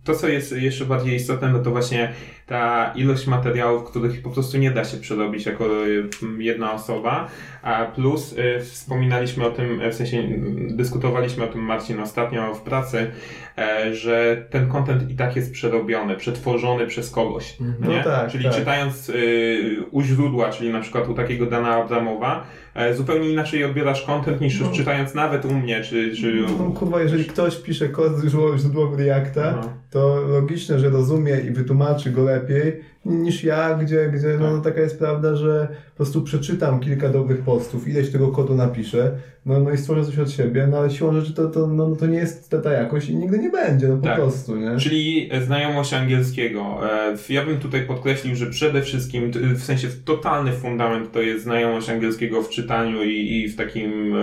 to, 0.05 0.15
co 0.15 0.29
jest 0.29 0.53
jeszcze 0.53 0.85
bardziej 0.85 1.15
istotne, 1.15 1.49
no 1.49 1.59
to 1.59 1.71
właśnie 1.71 2.13
ta 2.47 2.93
ilość 2.97 3.27
materiałów, 3.27 3.85
których 3.85 4.23
po 4.23 4.31
prostu 4.31 4.59
nie 4.59 4.71
da 4.71 4.85
się 4.85 4.97
przerobić 4.97 5.47
jako 5.47 5.87
y, 5.87 6.09
jedna 6.39 6.73
osoba, 6.73 7.29
a 7.63 7.85
plus 7.85 8.33
y, 8.33 8.61
wspominaliśmy 8.61 9.47
o 9.47 9.51
tym, 9.51 9.81
w 9.91 9.95
sensie 9.95 10.19
y, 10.19 10.41
dyskutowaliśmy 10.71 11.45
o 11.45 11.47
tym 11.47 11.61
Marcin 11.63 12.01
ostatnio 12.01 12.55
w 12.55 12.61
pracy, 12.63 13.11
e, 13.59 13.95
że 13.95 14.47
ten 14.51 14.69
content 14.69 15.11
i 15.11 15.15
tak 15.17 15.37
jest 15.37 15.53
przerobiony, 15.53 16.17
przetworzony 16.17 16.87
przez 16.87 17.11
kogoś. 17.11 17.61
Mhm. 17.61 17.91
Nie? 17.91 17.99
No 17.99 18.05
tak, 18.05 18.31
czyli 18.31 18.45
tak. 18.45 18.55
czytając 18.55 19.09
y, 19.09 19.77
u 19.91 20.03
źródła, 20.03 20.51
czyli 20.51 20.73
na 20.73 20.81
przykład 20.81 21.09
u 21.09 21.15
takiego 21.15 21.47
Dana 21.47 21.69
Abramowa, 21.69 22.45
e, 22.75 22.95
zupełnie 22.95 23.31
inaczej 23.31 23.65
odbierasz 23.65 24.03
content 24.03 24.41
niż 24.41 24.61
No. 24.61 24.73
czytając 24.73 25.15
nawet 25.15 25.45
u 25.45 25.55
mnie, 25.55 25.81
czy... 25.81 26.17
czy 26.17 26.45
No 26.59 26.71
kurwa, 26.71 27.03
jeżeli 27.03 27.25
ktoś 27.25 27.57
pisze 27.57 27.89
kod 27.89 28.13
źródłowy 28.59 29.05
Reacta, 29.05 29.59
No. 29.63 29.73
to 29.91 30.21
logiczne, 30.21 30.79
że 30.79 30.89
rozumie 30.91 31.41
i 31.41 31.51
wytłumaczy 31.51 32.11
go 32.11 32.25
lepiej 32.35 32.81
niż 33.05 33.45
ja, 33.45 33.75
gdzie, 33.75 34.11
gdzie 34.15 34.37
no, 34.41 34.55
Tak. 34.55 34.65
taka 34.65 34.81
jest 34.81 34.99
prawda, 34.99 35.37
że 35.37 35.69
po 35.91 35.97
prostu 35.97 36.23
przeczytam 36.23 36.81
kilka 36.81 37.09
dobrych 37.09 37.39
postów, 37.41 37.89
ileś 37.89 38.11
tego 38.11 38.29
kodu 38.29 38.55
napiszę, 38.55 39.11
no, 39.47 39.61
no 39.61 39.71
i 39.71 39.79
stworzę 39.79 40.05
coś 40.05 40.19
od 40.19 40.31
siebie, 40.31 40.67
no 40.71 40.79
ale 40.79 40.91
siłą 40.91 41.13
rzeczy 41.21 41.35
to, 41.35 41.49
to, 41.49 41.67
no, 41.67 41.97
to 41.97 42.07
nie 42.07 42.19
jest 42.19 42.51
ta, 42.51 42.61
ta 42.61 42.73
jakość 42.73 43.09
i 43.09 43.17
nigdy 43.17 43.39
nie 43.39 43.51
będzie, 43.51 43.89
no 43.89 43.97
po 43.97 44.07
Tak. 44.07 44.17
prostu, 44.17 44.57
nie? 44.57 44.77
Czyli 44.79 45.31
znajomość 45.47 45.95
angielskiego. 45.95 46.81
E, 46.91 47.17
Ja 47.29 47.45
bym 47.47 47.59
tutaj 47.59 47.83
podkreślił, 47.87 48.37
że 48.37 48.47
przede 48.47 48.83
wszystkim, 48.83 49.31
w 49.55 49.63
sensie 49.63 49.89
totalny 50.05 50.53
fundament 50.53 51.13
to 51.13 51.21
jest 51.23 51.45
znajomość 51.45 51.91
angielskiego 51.91 52.43
w 52.43 52.49
czytaniu 52.49 53.03
i, 53.03 53.37
i 53.37 53.49
w 53.49 53.57
takim... 53.57 54.15
e, 54.17 54.19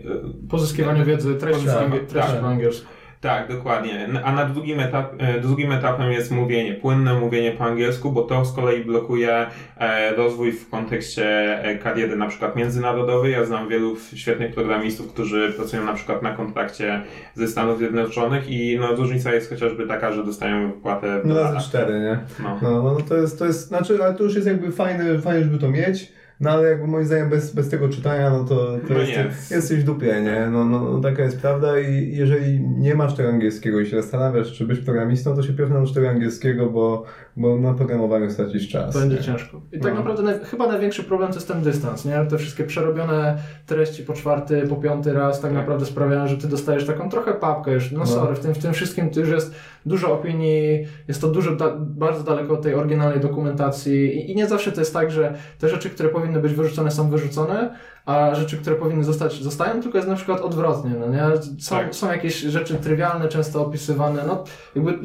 e, 0.00 0.02
Pozyskiwaniu 0.50 1.04
wiedzy, 1.04 1.34
treści, 1.34 1.66
Tak, 1.66 1.90
treści 2.06 2.30
tak. 2.32 2.40
po 2.40 2.46
angielsku. 2.46 2.86
Tak, 3.20 3.48
dokładnie. 3.48 4.08
A 4.24 4.32
na 4.32 4.44
drugim, 4.44 4.80
etap, 4.80 5.12
e, 5.18 5.40
drugim 5.40 5.72
etapem 5.72 6.12
jest 6.12 6.30
mówienie, 6.30 6.74
płynne 6.74 7.14
mówienie 7.14 7.52
po 7.52 7.64
angielsku, 7.64 8.12
bo 8.12 8.22
to 8.22 8.44
z 8.44 8.52
kolei 8.52 8.84
blokuje 8.84 9.46
e, 9.78 10.14
rozwój 10.14 10.52
w 10.52 10.70
kontekście 10.70 11.24
e, 11.64 11.78
kariery 11.78 12.16
na 12.16 12.26
przykład 12.26 12.56
międzynarodowej. 12.56 13.32
Ja 13.32 13.44
znam 13.44 13.68
wielu 13.68 13.96
świetnych 14.14 14.54
programistów, 14.54 15.12
którzy 15.12 15.52
pracują 15.56 15.84
na 15.84 15.92
przykład 15.92 16.22
na 16.22 16.30
kontrakcie 16.34 17.02
ze 17.34 17.48
Stanów 17.48 17.78
Zjednoczonych 17.78 18.50
i 18.50 18.78
no, 18.80 18.94
różnica 18.94 19.34
jest 19.34 19.50
chociażby 19.50 19.86
taka, 19.86 20.12
że 20.12 20.24
dostają 20.24 20.72
wypłatę 20.72 21.20
No 21.24 21.42
razy 21.42 21.68
cztery, 21.68 22.00
nie? 22.00 22.18
No. 22.42 22.58
No, 22.62 22.70
no, 22.70 22.82
no 22.82 23.00
to 23.08 23.16
jest, 23.16 23.38
to 23.38 23.46
jest, 23.46 23.68
znaczy, 23.68 23.98
ale 24.04 24.14
to 24.14 24.24
już 24.24 24.34
jest 24.34 24.46
jakby 24.46 24.72
fajne, 24.72 25.18
fajne 25.18 25.44
żeby 25.44 25.58
to 25.58 25.70
mieć, 25.70 26.12
no 26.40 26.50
ale 26.50 26.68
jakby 26.70 26.86
moim 26.86 27.06
zdaniem 27.06 27.28
bez, 27.30 27.54
bez 27.54 27.68
tego 27.68 27.88
czytania, 27.88 28.30
no 28.30 28.44
to, 28.44 28.78
to 28.88 28.94
No 28.94 29.00
jest, 29.00 29.50
nie. 29.50 29.56
jesteś 29.56 29.80
w 29.80 29.84
dupie, 29.84 30.20
nie? 30.22 30.48
No, 30.50 30.64
no, 30.64 30.80
no 30.80 31.00
taka 31.00 31.22
jest 31.22 31.40
prawda 31.40 31.80
i 31.80 32.16
jeżeli 32.16 32.60
nie 32.60 32.94
masz 32.94 33.14
tego 33.14 33.28
angielskiego 33.28 33.80
i 33.80 33.86
się 33.86 34.02
zastanawiasz, 34.02 34.52
czy 34.52 34.66
być 34.66 34.80
programistą, 34.80 35.36
to 35.36 35.42
się 35.42 35.52
pierw 35.52 35.70
naucz 35.70 35.92
tego 35.92 36.08
angielskiego, 36.08 36.70
bo, 36.70 37.04
bo 37.38 37.56
na 37.56 37.74
programowaniu 37.74 38.30
stracisz 38.30 38.68
czas. 38.68 38.94
Będzie 39.00 39.16
nie? 39.16 39.22
ciężko. 39.22 39.60
I 39.72 39.80
tak 39.80 39.92
No. 39.94 39.98
naprawdę 39.98 40.38
chyba 40.44 40.66
największy 40.66 41.04
problem 41.04 41.28
to 41.28 41.34
jest 41.34 41.48
ten 41.48 41.62
dystans, 41.62 42.04
nie? 42.04 42.26
Te 42.30 42.38
wszystkie 42.38 42.64
przerobione 42.64 43.38
treści 43.66 44.02
po 44.02 44.12
czwarty, 44.12 44.62
po 44.68 44.76
piąty 44.76 45.12
raz 45.12 45.40
tak 45.40 45.50
Tak. 45.50 45.58
naprawdę 45.60 45.86
sprawiają, 45.86 46.28
że 46.28 46.36
ty 46.36 46.48
dostajesz 46.48 46.86
taką 46.86 47.08
trochę 47.10 47.34
papkę 47.34 47.72
już. 47.72 47.92
No, 47.92 47.98
No. 47.98 48.06
sorry, 48.06 48.34
w 48.34 48.38
tym, 48.40 48.54
w 48.54 48.58
tym 48.58 48.72
wszystkim 48.72 49.10
to 49.10 49.20
już 49.20 49.28
jest 49.28 49.54
dużo 49.86 50.12
opinii, 50.12 50.86
jest 51.08 51.20
to 51.20 51.28
dużo, 51.28 51.56
da, 51.56 51.76
bardzo 51.78 52.22
daleko 52.24 52.54
od 52.54 52.62
tej 52.62 52.74
oryginalnej 52.74 53.20
dokumentacji 53.20 54.16
I, 54.16 54.30
i 54.32 54.36
nie 54.36 54.46
zawsze 54.48 54.72
to 54.72 54.80
jest 54.80 54.92
tak, 54.94 55.10
że 55.10 55.34
te 55.58 55.68
rzeczy, 55.68 55.90
które 55.90 56.08
powinny 56.08 56.40
być 56.40 56.52
wyrzucone 56.54 56.90
są 56.90 57.10
wyrzucone, 57.10 57.70
a 58.08 58.34
rzeczy, 58.34 58.56
które 58.58 58.76
powinny 58.76 59.04
zostać, 59.04 59.42
zostają, 59.42 59.82
tylko 59.82 59.98
jest 59.98 60.08
na 60.08 60.14
przykład 60.16 60.40
odwrotnie, 60.40 60.90
no 61.00 61.08
nie? 61.08 61.22
Są, 61.60 61.76
Tak. 61.76 61.94
są 61.94 62.12
jakieś 62.12 62.40
rzeczy 62.40 62.74
trywialne, 62.74 63.28
często 63.28 63.66
opisywane, 63.66 64.22
no 64.26 64.44
jakby 64.74 64.98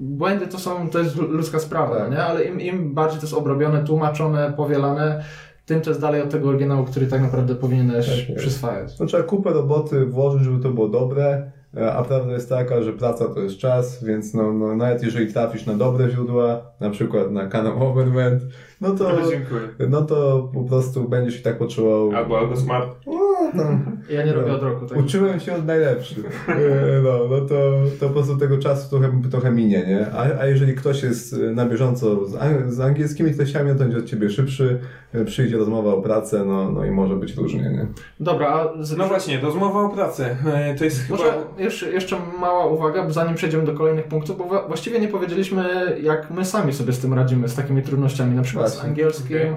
błędy 0.00 0.46
to 0.46 0.58
są, 0.58 0.90
to 0.90 0.98
jest 0.98 1.16
ludzka 1.16 1.58
sprawa, 1.58 1.96
Tak. 1.96 2.08
no 2.10 2.14
nie? 2.16 2.24
Ale 2.24 2.44
im, 2.44 2.60
im 2.60 2.94
bardziej 2.94 3.20
to 3.20 3.26
jest 3.26 3.34
obrobione, 3.36 3.84
tłumaczone, 3.84 4.52
powielane, 4.56 5.24
tym 5.66 5.80
to 5.80 5.90
jest 5.90 6.00
dalej 6.00 6.22
od 6.22 6.30
tego 6.30 6.48
oryginału, 6.48 6.84
który 6.84 7.06
tak 7.06 7.20
naprawdę 7.22 7.54
powinieneś 7.54 8.26
Tak 8.26 8.36
przyswajać. 8.36 8.98
No 8.98 9.06
trzeba 9.06 9.22
kupę 9.22 9.50
roboty 9.50 10.06
włożyć, 10.06 10.42
żeby 10.42 10.62
to 10.62 10.70
było 10.70 10.88
dobre, 10.88 11.50
a 11.76 12.02
prawda 12.02 12.32
jest 12.32 12.48
taka, 12.48 12.82
że 12.82 12.92
praca 12.92 13.28
to 13.28 13.40
jest 13.40 13.58
czas, 13.58 14.04
więc 14.04 14.34
no, 14.34 14.52
no, 14.52 14.76
nawet 14.76 15.02
jeżeli 15.02 15.32
trafisz 15.32 15.66
na 15.66 15.74
dobre 15.74 16.10
źródła, 16.10 16.62
na 16.80 16.90
przykład 16.90 17.30
na 17.30 17.46
kanał 17.46 17.88
Overment, 17.90 18.42
no 18.80 18.90
to, 18.90 19.10
Dziękuję. 19.30 19.60
no 19.88 20.02
to 20.02 20.50
po 20.54 20.64
prostu 20.64 21.08
będziesz 21.08 21.40
i 21.40 21.42
tak 21.42 21.58
potrzebował... 21.58 22.12
Albo 22.12 22.38
Algo 22.38 22.56
Smart. 22.56 22.96
No, 23.06 23.17
no. 23.54 23.64
Ja 24.10 24.24
nie 24.26 24.32
robię 24.32 24.48
No. 24.48 24.54
od 24.56 24.62
roku 24.62 24.86
tak. 24.86 24.98
Uczyłem 24.98 25.40
się 25.40 25.54
od 25.54 25.66
najlepszych. 25.66 26.48
E, 26.48 26.54
No, 27.02 27.18
no 27.30 27.40
to, 27.40 27.72
to 28.00 28.06
po 28.06 28.12
prostu 28.12 28.36
tego 28.36 28.58
czasu 28.58 28.90
trochę, 28.90 29.22
trochę 29.30 29.50
minie, 29.50 29.84
nie? 29.86 30.06
A, 30.12 30.40
a 30.40 30.46
jeżeli 30.46 30.74
ktoś 30.74 31.02
jest 31.02 31.32
e, 31.34 31.36
na 31.36 31.66
bieżąco 31.66 32.26
z, 32.26 32.34
ang- 32.34 32.68
z 32.70 32.80
angielskimi 32.80 33.34
treściami, 33.34 33.70
to 33.70 33.76
będzie 33.78 33.98
od 33.98 34.04
ciebie 34.04 34.30
szybszy, 34.30 34.78
e, 35.14 35.24
przyjdzie 35.24 35.56
rozmowa 35.56 35.90
o 35.94 36.02
pracę, 36.02 36.44
no, 36.46 36.70
no 36.72 36.84
i 36.84 36.90
może 36.90 37.16
być 37.16 37.34
różnie, 37.36 37.60
nie? 37.62 37.86
Dobra, 38.20 38.48
a 38.48 38.82
z, 38.84 38.96
No 38.96 39.08
właśnie, 39.08 39.40
rozmowa 39.40 39.80
o 39.82 39.88
pracy. 39.88 40.24
E, 40.46 40.74
To 40.74 40.84
jest 40.84 41.00
chyba... 41.02 41.18
Może 41.18 41.32
jeszcze, 41.58 41.92
jeszcze 41.92 42.16
mała 42.40 42.66
uwaga, 42.66 43.10
zanim 43.10 43.34
przejdziemy 43.34 43.64
do 43.64 43.72
kolejnych 43.74 44.04
punktów, 44.08 44.38
bo 44.38 44.64
właściwie 44.68 45.00
nie 45.00 45.08
powiedzieliśmy, 45.08 45.64
jak 46.02 46.30
my 46.30 46.44
sami 46.44 46.72
sobie 46.72 46.92
z 46.92 46.98
tym 46.98 47.14
radzimy, 47.14 47.48
z 47.48 47.54
takimi 47.54 47.82
trudnościami, 47.82 48.36
na 48.36 48.42
przykład 48.42 48.68
z 48.68 48.72
Właśnie, 48.74 48.88
angielskim, 48.88 49.36
okej. 49.36 49.52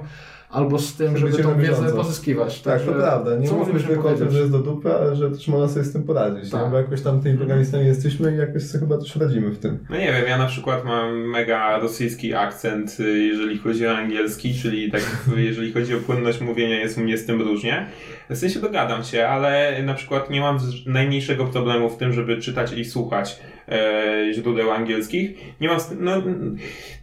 Albo 0.51 0.79
z 0.79 0.95
tym, 0.95 1.17
Żeby 1.17 1.31
żeby 1.31 1.43
tą 1.43 1.57
wiedzę 1.57 1.69
bieżąco. 1.71 1.95
pozyskiwać. 1.95 2.61
Tak, 2.61 2.81
to 2.81 2.85
Także 2.87 3.01
prawda. 3.01 3.35
Nie 3.35 3.51
mówimy 3.51 3.79
tylko 3.79 4.09
o 4.09 4.13
tym, 4.13 4.31
że 4.31 4.39
jest 4.39 4.51
do 4.51 4.59
dupy, 4.59 4.93
ale 4.93 5.15
że 5.15 5.31
też 5.31 5.47
można 5.47 5.67
sobie 5.67 5.85
z 5.85 5.93
tym 5.93 6.03
poradzić, 6.03 6.49
Tak. 6.51 6.63
nie? 6.63 6.69
Bo 6.71 6.77
jakoś 6.77 7.01
tam 7.01 7.21
tymi 7.21 7.37
programistami 7.37 7.85
jesteśmy 7.85 8.33
i 8.33 8.37
jakoś 8.37 8.63
sobie 8.63 8.79
chyba 8.79 8.97
też 8.97 9.15
radzimy 9.15 9.49
w 9.51 9.59
tym. 9.59 9.79
No 9.89 9.97
nie 9.97 10.11
wiem, 10.13 10.25
ja 10.27 10.37
na 10.37 10.45
przykład 10.45 10.85
mam 10.85 11.15
mega 11.29 11.79
rosyjski 11.79 12.33
akcent, 12.33 12.97
y, 12.99 13.19
jeżeli 13.19 13.57
chodzi 13.57 13.87
o 13.87 13.97
angielski, 13.97 14.53
czyli 14.61 14.91
tak, 14.91 15.01
jeżeli 15.37 15.73
chodzi 15.73 15.95
o 15.95 15.97
płynność 15.99 16.41
mówienia, 16.41 16.79
jest 16.79 16.97
u 16.97 17.01
mnie 17.01 17.17
z 17.17 17.25
tym 17.25 17.41
różnie. 17.41 17.85
W 18.29 18.37
sensie 18.37 18.59
dogadam 18.59 19.03
się, 19.03 19.27
ale 19.27 19.83
na 19.83 19.93
przykład 19.93 20.29
nie 20.29 20.41
mam 20.41 20.57
najmniejszego 20.85 21.45
problemu 21.45 21.89
w 21.89 21.97
tym, 21.97 22.13
żeby 22.13 22.37
czytać 22.37 22.73
i 22.73 22.85
słuchać 22.85 23.39
e, 23.69 24.33
źródeł 24.33 24.71
angielskich. 24.71 25.31
Nie 25.61 25.67
mam 25.67 25.79
z 25.79 25.87
tym, 25.87 25.97
no, 26.01 26.11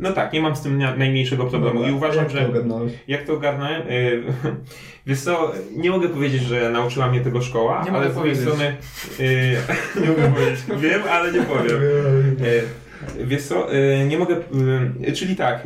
no 0.00 0.12
tak, 0.12 0.32
nie 0.32 0.40
mam 0.40 0.56
z 0.56 0.60
tym 0.62 0.78
na- 0.78 0.96
najmniejszego 0.96 1.44
problemu 1.44 1.84
i 1.84 1.92
uważam, 1.92 2.24
Jak 2.24 2.32
że... 2.32 2.38
to 2.42 2.48
ogarnąłeś? 2.48 2.92
Jak 3.08 3.22
to 3.24 3.32
ogarnąłem? 3.32 3.82
Y, 3.88 4.22
Wiesz 5.06 5.20
co, 5.20 5.52
nie 5.76 5.90
mogę 5.90 6.08
powiedzieć, 6.08 6.42
że 6.42 6.70
nauczyła 6.70 7.08
mnie 7.10 7.20
tego 7.20 7.42
szkoła, 7.42 7.82
Nie 7.84 7.92
ale 7.92 8.10
z 8.10 8.14
drugiej 8.14 8.36
strony... 8.36 8.76
y, 9.20 9.56
nie 10.02 10.08
mogę 10.08 10.32
powiedzieć. 10.34 10.60
Wiem, 10.90 11.00
ale 11.10 11.32
nie 11.32 11.42
powiem. 11.42 11.82
Y, 12.42 12.62
Wiesz 13.24 13.42
co, 13.42 13.74
y, 13.74 14.04
nie 14.08 14.18
mogę, 14.18 14.36
czyli 15.14 15.36
tak, 15.36 15.62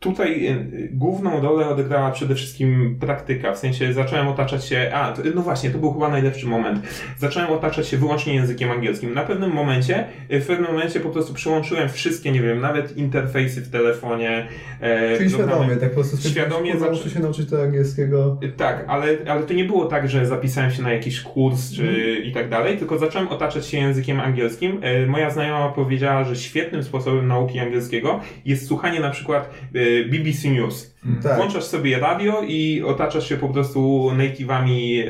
Tutaj 0.00 0.46
y, 0.46 0.88
główną 0.92 1.40
rolę 1.42 1.68
odegrała 1.68 2.10
przede 2.10 2.34
wszystkim 2.34 2.96
praktyka, 3.00 3.52
w 3.52 3.58
sensie 3.58 3.92
zacząłem 3.92 4.28
otaczać 4.28 4.64
się, 4.64 4.90
a 4.94 5.14
no 5.34 5.42
właśnie, 5.42 5.70
to 5.70 5.78
był 5.78 5.92
chyba 5.92 6.08
najlepszy 6.08 6.46
moment. 6.46 6.80
Zacząłem 7.18 7.50
otaczać 7.50 7.88
się 7.88 7.96
wyłącznie 7.96 8.34
językiem 8.34 8.70
angielskim. 8.70 9.14
Na 9.14 9.22
pewnym 9.24 9.50
momencie, 9.52 10.04
y, 10.32 10.40
w 10.40 10.46
pewnym 10.46 10.70
momencie 10.72 11.00
po 11.00 11.08
prostu 11.08 11.34
przyłączyłem 11.34 11.88
wszystkie, 11.88 12.32
nie 12.32 12.42
wiem, 12.42 12.60
nawet 12.60 12.96
interfejsy 12.96 13.60
w 13.60 13.70
telefonie. 13.70 14.46
e, 14.80 15.16
Czyli 15.18 15.30
programy. 15.30 15.52
świadomie, 15.52 15.76
tak 15.80 15.88
po 15.88 15.94
prostu 15.94 16.28
Świadomie 16.28 16.74
muszę 16.74 17.10
się 17.10 17.20
nauczyć 17.20 17.50
tego 17.50 17.62
angielskiego. 17.62 18.40
Tak, 18.56 18.84
ale, 18.88 19.06
ale 19.28 19.42
to 19.42 19.54
nie 19.54 19.64
było 19.64 19.84
tak, 19.84 20.08
że 20.08 20.26
zapisałem 20.26 20.70
się 20.70 20.82
na 20.82 20.92
jakiś 20.92 21.20
kurs 21.20 21.72
czy 21.72 21.82
Mhm. 21.82 22.24
i 22.24 22.32
tak 22.32 22.48
dalej, 22.48 22.78
tylko 22.78 22.98
zacząłem 22.98 23.28
otaczać 23.28 23.66
się 23.66 23.78
językiem 23.78 24.20
angielskim. 24.20 24.80
E, 24.82 25.06
Moja 25.06 25.30
znajoma 25.30 25.68
powiedziała, 25.68 26.24
że 26.24 26.36
świetnym 26.36 26.82
sposobem 26.82 27.28
nauki 27.28 27.58
angielskiego 27.58 28.20
jest 28.44 28.66
słuchanie 28.66 29.00
na 29.00 29.10
przykład 29.10 29.50
e, 29.74 29.87
BBC 30.10 30.50
News. 30.50 30.94
Tak. 31.22 31.36
Włączasz 31.36 31.64
sobie 31.64 31.98
radio 31.98 32.42
i 32.42 32.82
otaczasz 32.82 33.28
się 33.28 33.36
po 33.36 33.48
prostu 33.48 34.10
native'ami. 34.16 35.02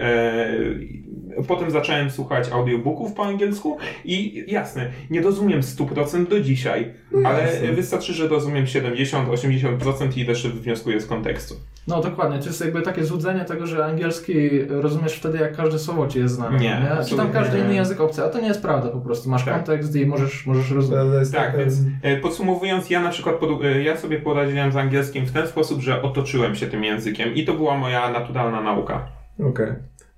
Potem 1.48 1.70
zacząłem 1.70 2.10
słuchać 2.10 2.48
audiobooków 2.52 3.12
po 3.12 3.24
angielsku 3.24 3.78
i 4.04 4.44
jasne, 4.48 4.90
nie 5.10 5.20
rozumiem 5.22 5.60
100% 5.60 6.28
do 6.28 6.40
dzisiaj, 6.40 6.94
ale 7.24 7.42
jasne. 7.42 7.72
wystarczy, 7.72 8.12
że 8.12 8.28
rozumiem 8.28 8.64
70-80% 8.64 10.18
i 10.18 10.26
też 10.26 10.48
wnioskuję 10.48 11.00
z 11.00 11.06
kontekstu. 11.06 11.54
No 11.88 12.00
dokładnie, 12.02 12.38
to 12.38 12.44
jest 12.46 12.60
jakby 12.60 12.82
takie 12.82 13.04
złudzenie 13.04 13.44
tego, 13.44 13.66
że 13.66 13.84
angielski 13.84 14.34
rozumiesz 14.68 15.14
wtedy, 15.14 15.38
jak 15.38 15.56
każde 15.56 15.78
słowo 15.78 16.06
ci 16.08 16.18
jest 16.18 16.34
znane. 16.34 16.58
Nie, 16.58 16.82
Czy 17.08 17.16
tam 17.16 17.30
każdy 17.32 17.58
nie. 17.58 17.64
inny 17.64 17.74
język 17.74 18.00
obcy, 18.00 18.24
a 18.24 18.28
to 18.28 18.40
nie 18.40 18.48
jest 18.48 18.62
prawda 18.62 18.88
po 18.88 18.98
prostu. 19.00 19.30
Masz 19.30 19.44
Tak. 19.44 19.54
kontekst 19.54 19.96
i 19.96 20.06
możesz, 20.06 20.46
możesz 20.46 20.70
rozumieć. 20.70 21.30
Tak, 21.32 21.46
taka- 21.46 21.58
więc 21.58 21.74
e, 22.02 22.16
podsumowując, 22.16 22.90
ja 22.90 23.00
na 23.00 23.10
przykład 23.10 23.34
pod, 23.36 23.64
e, 23.64 23.82
ja 23.82 23.96
sobie 23.96 24.18
poradziłem 24.18 24.72
z 24.72 24.76
angielskim 24.76 25.26
w 25.26 25.32
ten 25.32 25.46
sposób, 25.46 25.80
że 25.80 26.02
otoczyłem 26.02 26.54
się 26.56 26.66
tym 26.66 26.84
językiem 26.84 27.34
i 27.34 27.44
to 27.44 27.54
była 27.54 27.76
moja 27.78 28.10
naturalna 28.10 28.62
nauka. 28.62 29.08
Okej. 29.50 29.66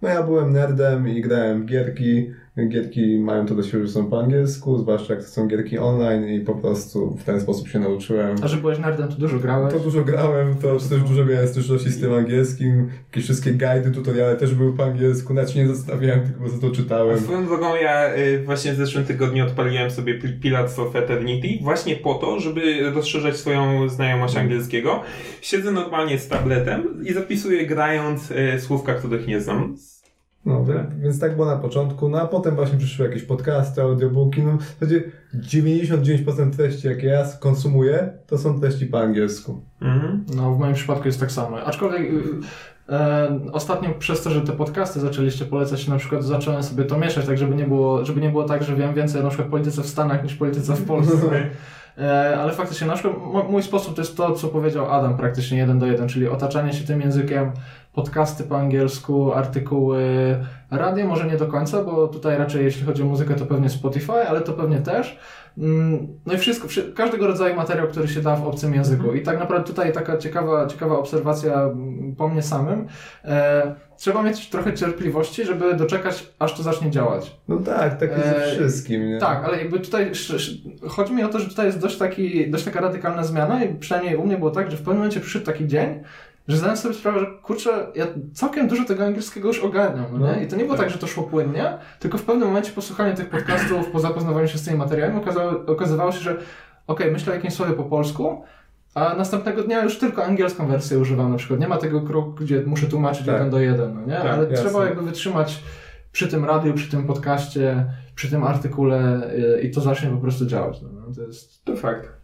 No 0.02 0.08
ja 0.08 0.22
byłem 0.22 0.52
nerdem 0.52 1.08
i 1.08 1.20
grałem 1.20 1.62
w 1.62 1.66
gierki. 1.66 2.32
Gierki 2.68 3.18
mają 3.18 3.46
to 3.46 3.54
do 3.54 3.62
siebie, 3.62 3.86
że 3.86 3.92
są 3.92 4.06
po 4.06 4.20
angielsku, 4.20 4.78
zwłaszcza 4.78 5.14
jak 5.14 5.22
to 5.22 5.28
są 5.28 5.48
gierki 5.48 5.78
online 5.78 6.28
i 6.28 6.40
po 6.40 6.54
prostu 6.54 7.16
w 7.16 7.24
ten 7.24 7.40
sposób 7.40 7.68
się 7.68 7.78
nauczyłem. 7.78 8.36
A 8.42 8.48
że 8.48 8.56
byłeś 8.56 8.78
nerdem, 8.78 9.08
to 9.08 9.14
dużo 9.14 9.38
grałeś. 9.38 9.74
To 9.74 9.80
dużo 9.80 10.04
grałem, 10.04 10.54
to 10.54 10.76
też 10.76 11.00
dużo 11.08 11.24
miałem 11.24 11.48
styczności 11.48 11.90
z 11.90 12.00
tym 12.00 12.12
angielskim. 12.14 12.88
Jakieś 13.10 13.24
wszystkie 13.24 13.50
guidy, 13.50 13.90
tutoriale 13.94 14.36
też 14.36 14.54
były 14.54 14.76
po 14.76 14.84
angielsku, 14.84 15.34
się 15.48 15.60
nie 15.60 15.74
zastanawiałem, 15.74 16.20
tylko 16.20 16.40
prostu 16.40 16.60
to 16.60 16.76
czytałem. 16.76 17.20
Swoją 17.20 17.46
drogą 17.46 17.74
ja 17.76 18.14
y, 18.16 18.42
właśnie 18.44 18.72
w 18.72 18.76
zeszłym 18.76 19.04
tygodniu 19.04 19.44
odpaliłem 19.46 19.90
sobie 19.90 20.18
Pil- 20.18 20.40
Pillars 20.40 20.78
of 20.78 20.96
Eternity 20.96 21.48
właśnie 21.62 21.96
po 21.96 22.14
to, 22.14 22.40
żeby 22.40 22.90
rozszerzać 22.94 23.36
swoją 23.36 23.88
znajomość 23.88 24.36
angielskiego. 24.36 25.02
Siedzę 25.40 25.72
normalnie 25.72 26.18
z 26.18 26.28
tabletem 26.28 27.04
i 27.04 27.12
zapisuję 27.12 27.66
grając 27.66 28.30
y, 28.30 28.60
słówka, 28.60 28.94
których 28.94 29.26
nie 29.26 29.40
znam. 29.40 29.76
No, 30.46 30.64
wie- 30.64 30.86
więc 30.98 31.20
tak 31.20 31.36
było 31.36 31.46
na 31.46 31.56
początku, 31.56 32.08
no 32.08 32.20
a 32.20 32.26
potem 32.26 32.54
właśnie 32.54 32.78
przyszły 32.78 33.06
jakieś 33.06 33.22
podcasty, 33.22 33.82
audiobooki, 33.82 34.42
no 34.42 34.58
w 34.58 34.62
zasadzie 34.80 35.02
99% 35.34 36.50
treści, 36.56 36.88
jakie 36.88 37.06
ja 37.06 37.24
konsumuję, 37.40 38.12
to 38.26 38.38
są 38.38 38.60
treści 38.60 38.86
po 38.86 39.00
angielsku. 39.00 39.60
Mhm. 39.80 40.24
No, 40.36 40.54
w 40.54 40.58
moim 40.58 40.74
przypadku 40.74 41.08
jest 41.08 41.20
tak 41.20 41.32
samo. 41.32 41.60
Aczkolwiek 41.64 42.00
y, 42.02 42.22
e, 42.88 43.40
ostatnio 43.52 43.90
przez 43.98 44.22
to, 44.22 44.30
że 44.30 44.40
te 44.40 44.52
podcasty 44.52 45.00
zaczęliście 45.00 45.44
polecać, 45.44 45.88
na 45.88 45.96
przykład 45.96 46.24
zacząłem 46.24 46.62
sobie 46.62 46.84
to 46.84 46.98
mieszać, 46.98 47.26
tak 47.26 47.38
żeby 47.38 47.54
nie 47.54 47.64
było, 47.64 48.04
żeby 48.04 48.20
nie 48.20 48.30
było 48.30 48.44
tak, 48.44 48.62
że 48.62 48.76
wiem 48.76 48.94
więcej 48.94 49.20
o 49.20 49.24
na 49.24 49.30
przykład 49.30 49.48
polityce 49.48 49.82
w 49.82 49.86
Stanach 49.86 50.24
niż 50.24 50.34
polityce 50.34 50.74
w 50.74 50.84
Polsce. 50.84 51.16
E, 51.98 52.38
ale 52.38 52.52
faktycznie, 52.52 52.86
na 52.86 52.94
przykład 52.94 53.50
mój 53.50 53.62
sposób 53.62 53.94
to 53.94 54.00
jest 54.00 54.16
to, 54.16 54.32
co 54.32 54.48
powiedział 54.48 54.90
Adam 54.90 55.16
praktycznie 55.16 55.58
jeden 55.58 55.78
do 55.78 55.86
jeden, 55.86 56.08
czyli 56.08 56.28
otaczanie 56.28 56.72
się 56.72 56.86
tym 56.86 57.00
językiem, 57.00 57.50
podcasty 57.92 58.44
po 58.44 58.58
angielsku, 58.58 59.32
artykuły, 59.32 60.04
radio 60.70 61.06
może 61.06 61.26
nie 61.26 61.36
do 61.36 61.46
końca, 61.46 61.84
bo 61.84 62.08
tutaj 62.08 62.38
raczej 62.38 62.64
jeśli 62.64 62.86
chodzi 62.86 63.02
o 63.02 63.06
muzykę 63.06 63.34
to 63.34 63.46
pewnie 63.46 63.68
Spotify, 63.68 64.12
ale 64.28 64.40
to 64.40 64.52
pewnie 64.52 64.78
też. 64.78 65.18
Mm, 65.58 66.08
No 66.26 66.32
i 66.34 66.38
wszystko, 66.38 66.68
wszy- 66.68 66.92
każdego 66.92 67.26
rodzaju 67.26 67.56
materiał, 67.56 67.88
który 67.88 68.08
się 68.08 68.20
da 68.20 68.36
w 68.36 68.46
obcym 68.48 68.74
języku. 68.74 69.14
I 69.14 69.22
tak 69.22 69.38
naprawdę 69.38 69.66
tutaj 69.66 69.92
taka 69.92 70.16
ciekawa, 70.16 70.66
ciekawa 70.66 70.98
obserwacja 70.98 71.62
mm, 71.62 72.14
po 72.16 72.28
mnie 72.28 72.42
samym. 72.42 72.86
E, 73.24 73.74
trzeba 73.96 74.22
mieć 74.22 74.48
trochę 74.50 74.74
cierpliwości, 74.74 75.44
żeby 75.44 75.74
doczekać, 75.74 76.32
aż 76.38 76.54
to 76.56 76.62
zacznie 76.62 76.90
działać. 76.90 77.36
No 77.48 77.56
tak, 77.56 77.98
tak 78.00 78.10
jest 78.10 78.24
ze 78.28 78.46
Eee, 78.46 78.56
wszystkim, 78.58 79.08
nie? 79.08 79.18
Tak, 79.18 79.44
ale 79.44 79.58
jakby 79.58 79.80
tutaj 79.80 80.10
chodzi 80.88 81.12
mi 81.14 81.22
o 81.24 81.28
to, 81.28 81.38
że 81.38 81.48
tutaj 81.48 81.66
jest 81.66 81.78
dość, 81.78 81.96
taki, 81.98 82.50
dość 82.50 82.64
taka 82.64 82.80
radykalna 82.80 83.24
zmiana 83.24 83.64
i 83.64 83.74
przynajmniej 83.74 84.16
u 84.16 84.26
mnie 84.26 84.36
było 84.36 84.50
tak, 84.50 84.70
że 84.70 84.76
w 84.76 84.80
pewnym 84.80 84.96
momencie 84.96 85.20
przyszedł 85.20 85.46
taki 85.46 85.66
dzień, 85.66 86.02
że 86.48 86.56
zdałem 86.56 86.76
sobie 86.76 86.94
sprawę, 86.94 87.20
że 87.20 87.26
kurczę, 87.42 87.86
ja 87.94 88.06
całkiem 88.34 88.68
dużo 88.68 88.84
tego 88.84 89.04
angielskiego 89.04 89.48
już 89.48 89.58
ogarniam, 89.58 90.06
no 90.12 90.18
nie? 90.26 90.32
No, 90.32 90.40
I 90.40 90.46
to 90.46 90.56
nie 90.56 90.64
było 90.64 90.76
tak. 90.76 90.90
że 90.90 90.98
to 90.98 91.06
szło 91.06 91.22
płynnie, 91.22 91.78
tylko 91.98 92.18
w 92.18 92.22
pewnym 92.22 92.48
momencie 92.48 92.72
po 92.72 92.82
słuchaniu 92.82 93.16
tych 93.16 93.30
podcastów, 93.30 93.86
po 93.90 94.00
zapoznawaniu 94.00 94.48
się 94.48 94.58
z 94.58 94.64
tymi 94.64 94.78
materiałami 94.78 95.18
okazało, 95.18 95.50
okazywało 95.66 96.12
się, 96.12 96.18
że 96.20 96.36
okej, 96.86 97.12
myślę 97.12 97.32
o 97.32 97.36
jakimś 97.36 97.54
słowie 97.54 97.72
po 97.72 97.84
polsku, 97.84 98.42
a 98.94 99.14
następnego 99.14 99.62
dnia 99.62 99.84
już 99.84 99.98
tylko 99.98 100.24
angielską 100.24 100.66
wersję 100.66 100.98
używam 100.98 101.30
na 101.30 101.36
przykład. 101.38 101.60
Nie 101.60 101.68
ma 101.68 101.76
tego 101.76 102.00
kroku, 102.02 102.30
gdzie 102.30 102.62
muszę 102.66 102.86
tłumaczyć 102.86 103.26
Tak. 103.26 103.34
jeden 103.34 103.50
do 103.50 103.60
jeden, 103.60 103.94
no 103.94 104.00
nie? 104.00 104.16
Tak, 104.16 104.26
Ale 104.26 104.50
jasne. 104.50 104.68
trzeba 104.68 104.84
jakby 104.84 105.02
wytrzymać 105.02 105.62
przy 106.12 106.28
tym 106.28 106.44
radiu, 106.44 106.74
przy 106.74 106.90
tym 106.90 107.06
podcaście, 107.06 107.86
przy 108.14 108.30
tym 108.30 108.44
artykule 108.44 109.30
y, 109.34 109.60
i 109.60 109.70
to 109.70 109.80
zacznie 109.80 110.10
po 110.10 110.16
prostu 110.16 110.46
działać. 110.46 110.82
No, 110.82 110.88
no, 110.92 111.14
to 111.14 111.22
jest... 111.22 111.64
To 111.64 111.76
fakt. 111.76 112.19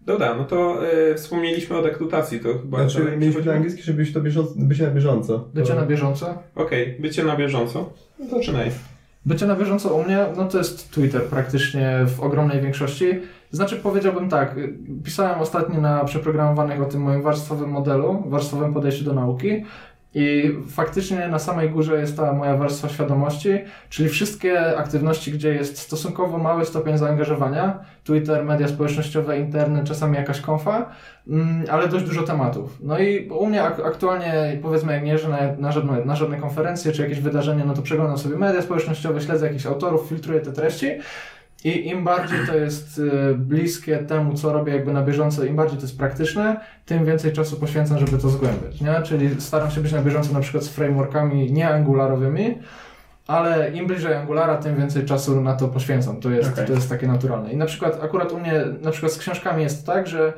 Dobra, 0.00 0.34
no 0.34 0.44
to 0.44 0.78
y, 1.10 1.14
wspomnieliśmy 1.14 1.76
o 1.76 1.82
rekrutacji, 1.82 2.40
to 2.40 2.48
chyba... 2.58 2.78
Znaczy, 2.78 2.98
mieliśmy 2.98 3.18
przechodzimy? 3.18 3.52
na 3.52 3.56
angielski, 3.56 3.82
żeby 3.82 4.06
to 4.06 4.20
bieżąco, 4.20 4.52
bycie 4.56 4.86
na 4.86 4.90
bieżąco. 4.90 5.48
Bycie 5.54 5.74
na 5.74 5.86
bieżąco? 5.86 6.34
Okej, 6.54 6.96
bycie 7.00 7.24
na 7.24 7.36
bieżąco. 7.36 7.92
No 8.18 8.26
Zaczynaj. 8.38 8.70
Bycie 9.26 9.46
na 9.46 9.56
bieżąco 9.56 9.94
u 9.94 10.04
mnie, 10.04 10.26
no 10.36 10.48
to 10.48 10.58
jest 10.58 10.90
Twitter 10.90 11.22
praktycznie 11.22 12.06
w 12.16 12.20
ogromnej 12.20 12.60
większości. 12.60 13.06
Znaczy 13.50 13.76
powiedziałbym 13.76 14.28
tak, 14.28 14.58
y, 14.58 14.74
pisałem 15.04 15.40
ostatnio 15.40 15.80
na 15.80 16.04
przeprogramowanych 16.04 16.82
o 16.82 16.84
tym 16.84 17.00
moim 17.00 17.22
warstwowym 17.22 17.70
modelu, 17.70 18.22
warstwowym 18.26 18.74
podejściu 18.74 19.04
do 19.04 19.12
nauki 19.12 19.64
i 20.14 20.56
faktycznie 20.68 21.28
na 21.28 21.38
samej 21.38 21.70
górze 21.70 22.00
jest 22.00 22.16
ta 22.16 22.32
moja 22.32 22.56
warstwa 22.56 22.88
świadomości, 22.88 23.48
czyli 23.88 24.08
wszystkie 24.08 24.76
aktywności, 24.76 25.32
gdzie 25.32 25.54
jest 25.54 25.78
stosunkowo 25.78 26.38
mały 26.38 26.64
stopień 26.64 26.98
zaangażowania, 26.98 27.78
Twitter, 28.04 28.44
media 28.44 28.68
społecznościowe, 28.68 29.38
internet, 29.38 29.84
czasami 29.88 30.16
jakaś 30.16 30.40
konfa, 30.40 30.86
mm, 31.28 31.64
ale 31.70 31.88
dość 31.88 32.04
dużo 32.04 32.22
tematów. 32.22 32.78
No 32.82 32.98
i 32.98 33.28
u 33.28 33.46
mnie 33.46 33.62
ak- 33.62 33.80
aktualnie, 33.86 34.58
powiedzmy, 34.62 34.92
jak 34.92 35.04
nie 35.04 35.12
jeżdżę 35.12 35.28
na, 35.28 35.38
na, 35.58 35.72
żadne, 35.72 36.04
na 36.04 36.16
żadne 36.16 36.36
konferencje 36.36 36.92
czy 36.92 37.02
jakieś 37.02 37.20
wydarzenia, 37.20 37.64
no 37.64 37.74
to 37.74 37.82
przeglądam 37.82 38.18
sobie 38.18 38.36
media 38.36 38.62
społecznościowe, 38.62 39.20
śledzę 39.20 39.46
jakichś 39.46 39.66
autorów, 39.66 40.08
filtruję 40.08 40.40
te 40.40 40.52
treści 40.52 40.90
i 41.64 41.88
im 41.88 42.04
bardziej 42.04 42.38
to 42.46 42.56
jest 42.56 42.98
y, 42.98 43.34
bliskie 43.34 43.98
temu, 43.98 44.34
co 44.34 44.52
robię 44.52 44.72
jakby 44.72 44.92
na 44.92 45.02
bieżąco, 45.02 45.44
im 45.44 45.56
bardziej 45.56 45.78
to 45.78 45.84
jest 45.84 45.98
praktyczne, 45.98 46.60
tym 46.86 47.04
więcej 47.04 47.32
czasu 47.32 47.56
poświęcam, 47.56 47.98
żeby 47.98 48.18
to 48.18 48.28
zgłębiać, 48.28 48.80
nie? 48.80 49.02
Czyli 49.02 49.40
staram 49.40 49.70
się 49.70 49.80
być 49.80 49.92
na 49.92 50.02
bieżąco 50.02 50.32
na 50.32 50.40
przykład 50.40 50.64
z 50.64 50.68
frameworkami 50.68 51.52
nie 51.52 51.68
angularowymi, 51.68 52.58
ale 53.26 53.70
im 53.70 53.86
bliżej 53.86 54.14
Angulara, 54.14 54.56
tym 54.56 54.76
więcej 54.76 55.04
czasu 55.04 55.40
na 55.40 55.56
to 55.56 55.68
poświęcam. 55.68 56.20
To 56.20 56.30
jest, 56.30 56.52
Okej. 56.52 56.66
to 56.66 56.72
jest 56.72 56.88
takie 56.88 57.06
naturalne. 57.06 57.52
I 57.52 57.56
na 57.56 57.66
przykład 57.66 58.04
akurat 58.04 58.32
u 58.32 58.40
mnie, 58.40 58.64
na 58.82 58.90
przykład 58.90 59.12
z 59.12 59.18
książkami 59.18 59.62
jest 59.62 59.86
tak, 59.86 60.06
że 60.06 60.32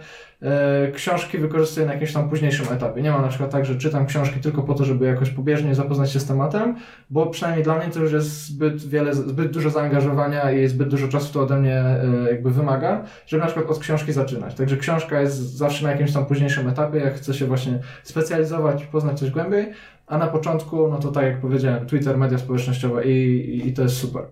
książki 0.95 1.39
wykorzystuję 1.39 1.87
na 1.87 1.93
jakimś 1.93 2.13
tam 2.13 2.29
późniejszym 2.29 2.67
etapie. 2.73 3.03
Nie 3.03 3.11
ma 3.11 3.23
na 3.23 3.29
przykład 3.29 3.51
tak, 3.51 3.65
że 3.65 3.77
czytam 3.77 4.07
książki 4.07 4.41
tylko 4.41 4.63
po 4.63 4.75
to, 4.75 4.85
żeby 4.85 5.07
jakoś 5.07 5.31
pobieżnie 5.31 5.75
zapoznać 5.75 6.13
się 6.13 6.21
z 6.21 6.27
tematem, 6.27 6.77
bo 7.11 7.27
przynajmniej 7.27 7.65
dla 7.65 7.79
mnie 7.79 7.89
to 7.89 8.01
już 8.01 8.13
jest 8.13 8.47
zbyt 8.47 8.89
wiele, 8.89 9.15
zbyt 9.15 9.51
dużo 9.51 9.71
zaangażowania 9.71 10.53
i 10.53 10.69
zbyt 10.69 10.89
dużo 10.89 11.09
czasu 11.09 11.33
to 11.33 11.43
ode 11.43 11.57
mnie 11.57 11.77
e, 11.77 12.07
jakby 12.31 12.51
wymaga, 12.51 13.05
żeby 13.27 13.41
na 13.41 13.47
przykład 13.47 13.71
od 13.71 13.79
książki 13.79 14.13
zaczynać. 14.13 14.55
Także 14.55 14.77
książka 14.77 15.21
jest 15.21 15.57
zawsze 15.57 15.85
na 15.85 15.91
jakimś 15.91 16.13
tam 16.13 16.27
późniejszym 16.27 16.69
etapie, 16.69 16.99
jak 16.99 17.15
chcę 17.15 17.35
się 17.35 17.47
właśnie 17.47 17.79
specjalizować, 18.03 18.85
poznać 18.85 19.19
coś 19.19 19.31
głębiej, 19.31 19.73
a 20.07 20.19
na 20.19 20.27
początku, 20.27 20.89
no 20.89 20.99
to 20.99 21.13
tak 21.13 21.25
jak 21.25 21.41
powiedziałem, 21.41 21.87
Twitter, 21.87 22.19
media 22.19 22.39
społecznościowe 22.39 23.05
i, 23.05 23.11
i, 23.11 23.69
i 23.69 23.73
to 23.73 23.83
jest 23.83 23.97
super. 23.97 24.23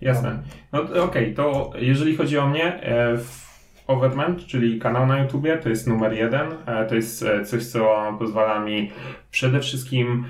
Jasne. 0.00 0.42
No 0.72 1.04
okej, 1.04 1.34
to 1.34 1.70
jeżeli 1.78 2.16
chodzi 2.16 2.38
o 2.38 2.48
mnie, 2.48 2.80
e, 2.82 3.16
w 3.16 3.47
Overment, 3.88 4.46
czyli 4.46 4.78
kanał 4.78 5.06
na 5.06 5.18
YouTubie, 5.18 5.58
to 5.58 5.68
jest 5.68 5.86
numer 5.86 6.12
jeden. 6.12 6.46
E, 6.66 6.86
To 6.86 6.94
jest 6.94 7.22
e, 7.22 7.44
coś, 7.44 7.66
co 7.66 8.16
pozwala 8.18 8.60
mi 8.60 8.90
przede 9.30 9.60
wszystkim 9.60 10.24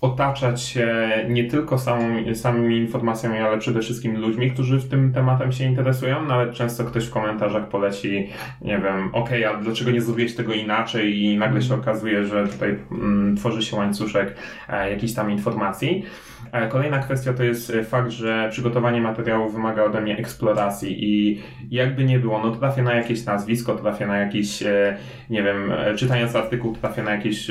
otaczać 0.00 0.62
się 0.62 1.08
nie 1.28 1.44
tylko 1.44 1.78
samą, 1.78 2.34
samymi 2.34 2.76
informacjami, 2.76 3.38
ale 3.38 3.58
przede 3.58 3.80
wszystkim 3.80 4.20
ludźmi, 4.20 4.50
którzy 4.50 4.78
w 4.78 4.88
tym 4.88 5.12
tematem 5.12 5.52
się 5.52 5.64
interesują. 5.64 6.26
Nawet 6.26 6.54
często 6.54 6.84
ktoś 6.84 7.04
w 7.04 7.10
komentarzach 7.10 7.68
poleci, 7.68 8.28
nie 8.60 8.78
wiem, 8.78 9.14
okej, 9.14 9.44
a 9.44 9.56
dlaczego 9.56 9.90
nie 9.90 10.00
zrobiłeś 10.00 10.34
tego 10.34 10.52
inaczej 10.52 11.18
i 11.18 11.38
nagle 11.38 11.62
się 11.62 11.74
okazuje, 11.74 12.24
że 12.24 12.48
tutaj 12.48 12.78
mm, 12.92 13.36
tworzy 13.36 13.62
się 13.62 13.76
łańcuszek 13.76 14.36
e, 14.68 14.90
jakichś 14.90 15.12
tam 15.12 15.30
informacji. 15.30 16.04
E, 16.52 16.68
Kolejna 16.68 16.98
kwestia 16.98 17.32
to 17.32 17.44
jest 17.44 17.70
e, 17.70 17.84
fakt, 17.84 18.10
że 18.10 18.48
przygotowanie 18.50 19.00
materiału 19.00 19.50
wymaga 19.50 19.84
ode 19.84 20.00
mnie 20.00 20.18
eksploracji 20.18 21.04
i 21.04 21.42
jakby 21.70 22.04
nie 22.04 22.18
było, 22.18 22.38
no 22.38 22.50
trafię 22.50 22.82
na 22.82 22.94
jakieś 22.94 23.24
nazwisko, 23.24 23.74
trafię 23.74 24.06
na 24.06 24.18
jakiś, 24.18 24.62
e, 24.62 24.96
nie 25.30 25.42
wiem, 25.42 25.72
czytając 25.96 26.36
artykuł 26.36 26.76
trafię 26.76 27.02
na 27.02 27.10
jakieś 27.10 27.50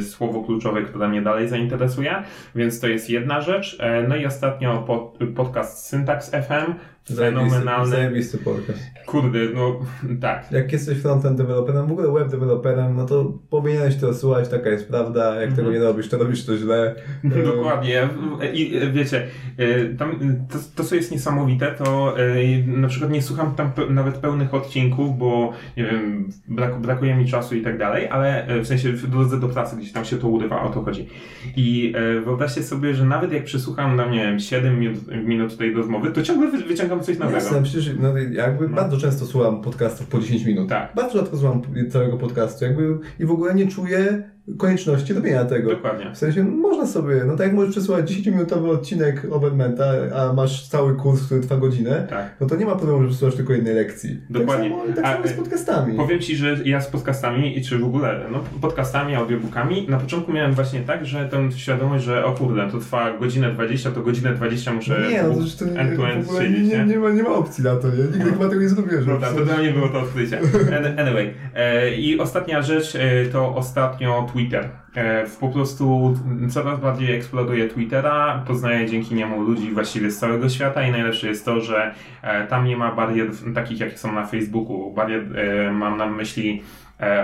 słowo 0.00 0.44
kluczowe, 0.44 0.82
które 0.82 1.08
mnie 1.08 1.22
dalej 1.22 1.48
zainteresuje, 1.48 2.14
więc 2.54 2.80
to 2.80 2.88
jest 2.88 3.10
jedna 3.10 3.40
rzecz. 3.40 3.78
No 4.08 4.16
i 4.16 4.26
ostatnio 4.26 4.78
pod, 4.78 5.18
podcast 5.36 5.86
Syntax 5.86 6.30
FM, 6.30 6.72
fenomenalny. 7.16 7.90
Zajebisty 7.90 8.38
podcast. 8.38 8.80
Kurde, 9.06 9.38
no 9.54 9.80
tak. 10.20 10.52
Jak 10.52 10.72
jesteś 10.72 10.98
frontend 10.98 11.38
developerem, 11.38 11.86
w 11.86 11.92
ogóle 11.92 12.12
web 12.12 12.28
developerem, 12.30 12.96
no 12.96 13.06
to 13.06 13.32
powinieneś 13.50 13.96
to 13.96 14.14
słuchać, 14.14 14.48
taka 14.48 14.70
jest 14.70 14.88
prawda. 14.88 15.34
Jak 15.34 15.50
Mhm. 15.50 15.56
tego 15.56 15.70
nie 15.72 15.78
robisz, 15.84 16.08
to 16.08 16.18
robisz 16.18 16.46
to 16.46 16.56
źle. 16.56 16.94
E, 17.36 17.42
Dokładnie. 17.42 18.08
I 18.52 18.76
e, 18.76 18.90
wiecie, 18.90 19.26
e, 19.56 19.84
tam, 19.84 20.18
to, 20.52 20.58
to 20.76 20.84
co 20.84 20.94
jest 20.94 21.12
niesamowite, 21.12 21.74
to 21.84 22.14
e, 22.18 22.62
na 22.66 22.88
przykład 22.88 23.10
nie 23.12 23.22
słucham 23.22 23.54
tam 23.54 23.70
nawet 23.90 24.16
pełnych 24.18 24.54
odcinków, 24.54 25.18
bo 25.18 25.52
nie 25.76 25.84
wiem, 25.84 26.28
brak, 26.48 26.80
brakuje 26.80 27.14
mi 27.14 27.26
czasu 27.26 27.56
i 27.56 27.62
tak 27.62 27.78
dalej, 27.78 28.08
ale 28.08 28.46
e, 28.46 28.60
w 28.60 28.66
sensie 28.66 28.92
w 28.92 29.06
drodze 29.10 29.40
do 29.40 29.48
pracy 29.48 29.76
gdzieś 29.76 29.92
tam 29.92 30.04
się 30.04 30.16
to 30.16 30.28
urywa, 30.28 30.62
o 30.62 30.68
to 30.68 30.82
chodzi. 30.82 31.08
I 31.56 31.92
e, 31.96 32.20
wyobraźcie 32.20 32.62
sobie, 32.62 32.94
że 32.94 33.04
nawet 33.04 33.32
jak 33.32 33.44
przesłucham, 33.44 33.96
no 33.96 34.10
nie 34.10 34.18
wiem, 34.24 34.40
7 34.40 34.78
minut, 34.80 34.98
minut 35.24 35.56
tej 35.56 35.74
rozmowy, 35.74 36.10
to 36.10 36.22
ciągle 36.22 36.50
wy, 36.50 36.58
wyciągam 36.90 37.04
coś 37.06 37.18
nowego. 37.18 37.36
Jasne, 37.36 37.62
przecież 37.62 37.90
no, 38.00 38.18
jakby 38.18 38.68
No. 38.68 38.76
bardzo 38.76 38.96
często 38.96 39.26
słucham 39.26 39.62
podcastów 39.62 40.06
po 40.06 40.20
10 40.20 40.44
minut. 40.44 40.68
Tak. 40.68 40.92
Bardzo 40.96 41.18
rzadko 41.18 41.36
słucham 41.36 41.62
całego 41.90 42.16
podcastu 42.16 42.64
jakby 42.64 42.98
i 43.18 43.26
w 43.26 43.30
ogóle 43.30 43.54
nie 43.54 43.66
czuję 43.66 44.30
konieczności 44.58 45.12
robienia 45.14 45.44
tego. 45.44 45.70
Dokładnie. 45.70 46.10
W 46.14 46.18
sensie 46.18 46.44
no, 46.44 46.50
można 46.50 46.86
sobie, 46.86 47.24
no 47.26 47.36
tak 47.36 47.46
jak 47.46 47.56
możesz 47.56 47.70
przesłuchać 47.70 48.10
10-minutowy 48.12 48.70
odcinek 48.70 49.26
Overmenta, 49.30 49.84
a 50.16 50.32
masz 50.32 50.68
cały 50.68 50.94
kurs, 50.96 51.26
który 51.26 51.40
trwa 51.40 51.56
godzinę, 51.56 52.06
Tak. 52.10 52.36
no 52.40 52.46
to 52.46 52.56
nie 52.56 52.66
ma 52.66 52.76
problemu, 52.76 53.02
że 53.02 53.08
przesłuchasz 53.08 53.36
tylko 53.36 53.52
jednej 53.52 53.74
lekcji. 53.74 54.20
Dokładnie. 54.30 54.70
Tak 54.70 54.78
samo, 54.80 54.94
tak 54.96 55.04
A, 55.04 55.12
samo 55.12 55.28
z 55.28 55.30
y, 55.30 55.34
podcastami. 55.34 55.96
Powiem 55.96 56.20
Ci, 56.20 56.36
że 56.36 56.56
ja 56.64 56.80
z 56.80 56.86
podcastami, 56.88 57.62
czy 57.64 57.78
w 57.78 57.84
ogóle 57.84 58.20
no, 58.32 58.44
podcastami, 58.60 59.14
audiobookami, 59.14 59.86
na 59.88 59.98
początku 59.98 60.32
miałem 60.32 60.52
właśnie 60.52 60.80
tak, 60.80 61.06
że 61.06 61.28
tę 61.28 61.52
świadomość, 61.52 62.04
że 62.04 62.24
o 62.24 62.32
kurde, 62.32 62.70
to 62.70 62.78
trwa 62.78 63.18
godzinę 63.18 63.52
20, 63.52 63.90
to 63.90 64.02
godzinę 64.02 64.34
20 64.34 64.72
muszę 64.72 65.06
Nie, 65.10 65.22
no 65.22 65.28
to 65.34 65.64
to 65.64 65.70
nie, 65.70 65.80
end-to-end 65.80 66.24
w 66.24 66.28
ogóle 66.28 66.44
siedzieć, 66.46 66.68
nie, 66.68 66.84
nie, 66.84 66.98
ma, 66.98 67.10
nie 67.10 67.22
ma 67.22 67.30
opcji 67.30 67.64
na 67.64 67.76
to, 67.76 67.88
nie? 67.88 68.02
Nigdy 68.02 68.30
chyba 68.30 68.48
tego 68.48 68.62
nie 68.62 68.68
zrobiłem, 68.68 69.00
że 69.04 69.06
Prawda, 69.06 69.38
to 69.38 69.44
dla 69.44 69.56
mnie 69.56 69.70
było 69.70 69.88
to 69.88 70.00
odkrycie. 70.00 70.38
An- 70.76 70.98
Anyway. 71.00 71.34
E, 71.54 71.94
I 71.94 72.20
ostatnia 72.20 72.62
rzecz 72.62 72.96
e, 72.96 73.26
to 73.26 73.54
ostatnio 73.56 74.18
Twitter. 74.32 74.68
E, 74.94 75.26
po 75.40 75.48
prostu 75.48 76.16
coraz 76.50 76.80
bardziej 76.80 77.16
eksploduje 77.16 77.68
Twittera, 77.68 78.44
poznaję 78.46 78.86
dzięki 78.86 79.14
niemu 79.14 79.40
ludzi 79.40 79.72
właściwie 79.72 80.10
z 80.10 80.18
całego 80.18 80.48
świata 80.48 80.82
i 80.82 80.90
najlepsze 80.90 81.28
jest 81.28 81.44
to, 81.44 81.60
że 81.60 81.94
e, 82.22 82.46
tam 82.46 82.64
nie 82.64 82.76
ma 82.76 82.94
barier 82.94 83.30
takich, 83.54 83.80
jakie 83.80 83.98
są 83.98 84.12
na 84.12 84.26
Facebooku. 84.26 84.92
Barier, 84.92 85.38
e, 85.38 85.72
mam 85.72 85.96
na 85.96 86.06
myśli 86.06 86.62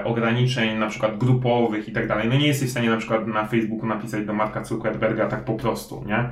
ograniczeń 0.05 0.79
na 0.79 0.87
przykład 0.89 1.19
grupowych 1.19 1.89
i 1.89 1.93
tak 1.93 2.09
dalej. 2.09 2.29
No 2.29 2.35
nie 2.37 2.47
jesteś 2.47 2.69
w 2.69 2.71
stanie 2.71 2.91
na 2.91 2.97
przykład 2.97 3.27
na 3.27 3.47
Facebooku 3.47 3.87
napisać 3.87 4.25
do 4.27 4.33
Marka 4.33 4.65
Zuckerberga 4.65 5.27
tak 5.29 5.45
po 5.45 5.55
prostu, 5.55 6.05
nie? 6.07 6.31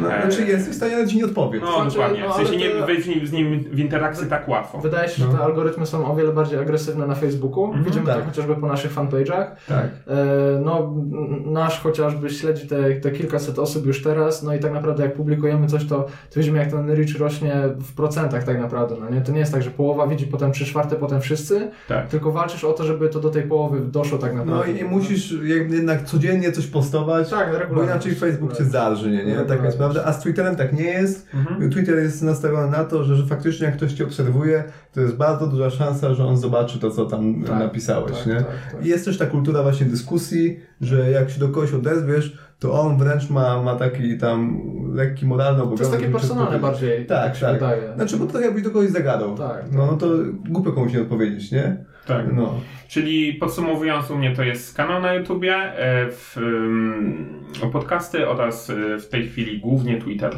No, 0.00 0.08
znaczy 0.08 0.46
jesteś 0.46 0.72
w 0.74 0.76
stanie, 0.76 0.96
ale 0.96 1.06
ci 1.06 1.16
nie 1.16 1.24
odpowie. 1.24 1.60
No 1.60 1.72
Znaczy, 1.74 1.90
dokładnie. 1.96 2.20
no, 2.20 2.32
W 2.32 2.36
sensie 2.36 2.56
nie 2.56 2.70
to- 2.70 2.86
wejść 2.86 3.02
z 3.28 3.32
nim- 3.32 3.60
w 3.72 3.78
interakcję 3.78 4.26
tak 4.26 4.48
łatwo. 4.48 4.78
Wydaje 4.78 5.08
się, 5.08 5.22
że 5.22 5.28
No. 5.28 5.38
te 5.38 5.44
algorytmy 5.44 5.86
są 5.86 6.12
o 6.12 6.16
wiele 6.16 6.32
bardziej 6.32 6.58
agresywne 6.58 7.06
na 7.06 7.14
Facebooku. 7.14 7.64
Mhm, 7.64 7.84
Widzimy 7.84 8.06
tak. 8.06 8.18
to 8.18 8.24
chociażby 8.24 8.56
po 8.56 8.66
naszych 8.66 8.94
fanpage'ach. 8.94 9.46
Tak. 9.68 9.86
E, 10.06 10.58
No, 10.64 10.94
nasz 11.46 11.80
chociażby 11.80 12.30
śledzi 12.30 12.66
te, 12.68 12.90
te 12.94 13.10
kilkaset 13.10 13.58
osób 13.58 13.86
już 13.86 14.02
teraz, 14.02 14.42
no 14.42 14.54
i 14.54 14.58
tak 14.58 14.72
naprawdę 14.72 15.02
jak 15.02 15.14
publikujemy 15.14 15.66
coś, 15.66 15.86
to, 15.86 15.96
to 16.30 16.36
widzimy 16.36 16.58
jak 16.58 16.70
ten 16.70 16.90
reach 16.90 17.18
rośnie 17.18 17.54
w 17.78 17.94
procentach 17.94 18.44
tak 18.44 18.60
naprawdę, 18.60 18.94
no 19.00 19.10
nie? 19.10 19.20
To 19.20 19.32
nie 19.32 19.38
jest 19.38 19.52
tak, 19.52 19.62
że 19.62 19.70
połowa 19.70 20.06
widzi, 20.06 20.26
potem 20.26 20.52
trzy 20.52 20.64
czwarte, 20.64 20.96
potem 20.96 21.20
wszyscy, 21.20 21.70
Tak. 21.88 22.08
tylko 22.08 22.32
walczysz 22.32 22.64
o 22.64 22.72
to, 22.78 22.84
żeby 22.84 23.08
to 23.08 23.20
do 23.20 23.30
tej 23.30 23.42
połowy 23.42 23.80
doszło 23.80 24.18
tak 24.18 24.34
No 24.36 24.44
naprawdę. 24.44 24.72
i 24.72 24.84
musisz 24.84 25.34
jednak 25.68 26.04
codziennie 26.04 26.52
coś 26.52 26.66
postować, 26.66 27.30
Tak, 27.30 27.74
bo 27.74 27.82
inaczej 27.82 28.14
Facebook 28.14 28.56
cię 28.56 28.64
zarży, 28.64 29.10
nie? 29.10 29.24
nie? 29.24 29.34
Regularnie. 29.36 29.64
jest 29.64 29.78
prawda. 29.78 30.04
A 30.04 30.12
z 30.12 30.22
Twitterem 30.22 30.56
tak 30.56 30.72
nie 30.72 30.84
jest. 30.84 31.26
Mhm. 31.34 31.70
Twitter 31.70 31.98
jest 31.98 32.22
nastawiony 32.22 32.70
na 32.70 32.84
to, 32.84 33.04
że, 33.04 33.16
że 33.16 33.26
faktycznie 33.26 33.66
jak 33.66 33.76
ktoś 33.76 33.92
cię 33.92 34.04
obserwuje, 34.04 34.64
to 34.92 35.00
jest 35.00 35.16
bardzo 35.16 35.46
duża 35.46 35.70
szansa, 35.70 36.14
że 36.14 36.24
on 36.24 36.36
zobaczy 36.36 36.78
to, 36.78 36.90
co 36.90 37.04
tam 37.06 37.42
Tak, 37.44 37.58
napisałeś, 37.58 38.12
tak, 38.18 38.26
nie? 38.26 38.34
tak, 38.36 38.46
tak. 38.72 38.86
I 38.86 38.88
jest 38.88 39.04
też 39.04 39.18
ta 39.18 39.26
kultura 39.26 39.62
właśnie 39.62 39.86
dyskusji, 39.86 40.60
że 40.80 41.10
jak 41.10 41.30
się 41.30 41.40
do 41.40 41.48
kogoś 41.48 41.72
odezwiesz, 41.72 42.38
to 42.58 42.80
on 42.80 42.98
wręcz 42.98 43.30
ma, 43.30 43.62
ma 43.62 43.76
taki 43.76 44.18
tam 44.18 44.60
lekki 44.94 45.26
moralny 45.26 45.58
To 45.58 45.64
obowiązek. 45.64 45.86
jest 45.92 46.00
takie 46.02 46.12
personalne 46.12 46.58
bardziej, 46.58 47.06
Tak, 47.06 47.24
tak, 47.26 47.34
się 47.34 47.40
tak. 47.40 47.54
wydaje. 47.54 47.82
Znaczy, 47.96 48.16
bo 48.16 48.26
to 48.26 48.40
jakbyś 48.40 48.62
do 48.62 48.70
kogoś 48.70 48.90
zagadał. 48.90 49.34
Tak, 49.36 49.64
No, 49.72 49.86
no 49.86 49.96
to 49.96 50.06
głupio 50.50 50.72
komuś 50.72 50.92
nie 50.92 51.00
odpowiedzieć, 51.02 51.52
nie? 51.52 51.84
Tak. 52.08 52.32
No. 52.34 52.60
Czyli 52.88 53.34
podsumowując, 53.34 54.10
u 54.10 54.18
mnie 54.18 54.36
to 54.36 54.42
jest 54.42 54.76
kanał 54.76 55.02
na 55.02 55.14
YouTubie, 55.14 55.54
e, 55.54 56.10
w, 56.10 56.36
ym, 56.36 57.44
podcasty 57.72 58.28
oraz 58.28 58.70
e, 58.70 58.98
w 58.98 59.08
tej 59.08 59.28
chwili 59.28 59.60
głównie 59.60 60.00
Twitter. 60.00 60.32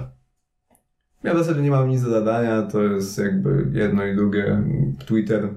Ja 1.24 1.34
w 1.34 1.38
zasadzie 1.38 1.60
nie 1.60 1.70
mam 1.70 1.88
nic 1.88 2.02
do 2.02 2.10
zadania, 2.10 2.62
to 2.62 2.82
jest 2.82 3.18
jakby 3.18 3.66
jedno 3.72 4.06
i 4.06 4.16
drugie. 4.16 4.62
Twitter, 5.06 5.48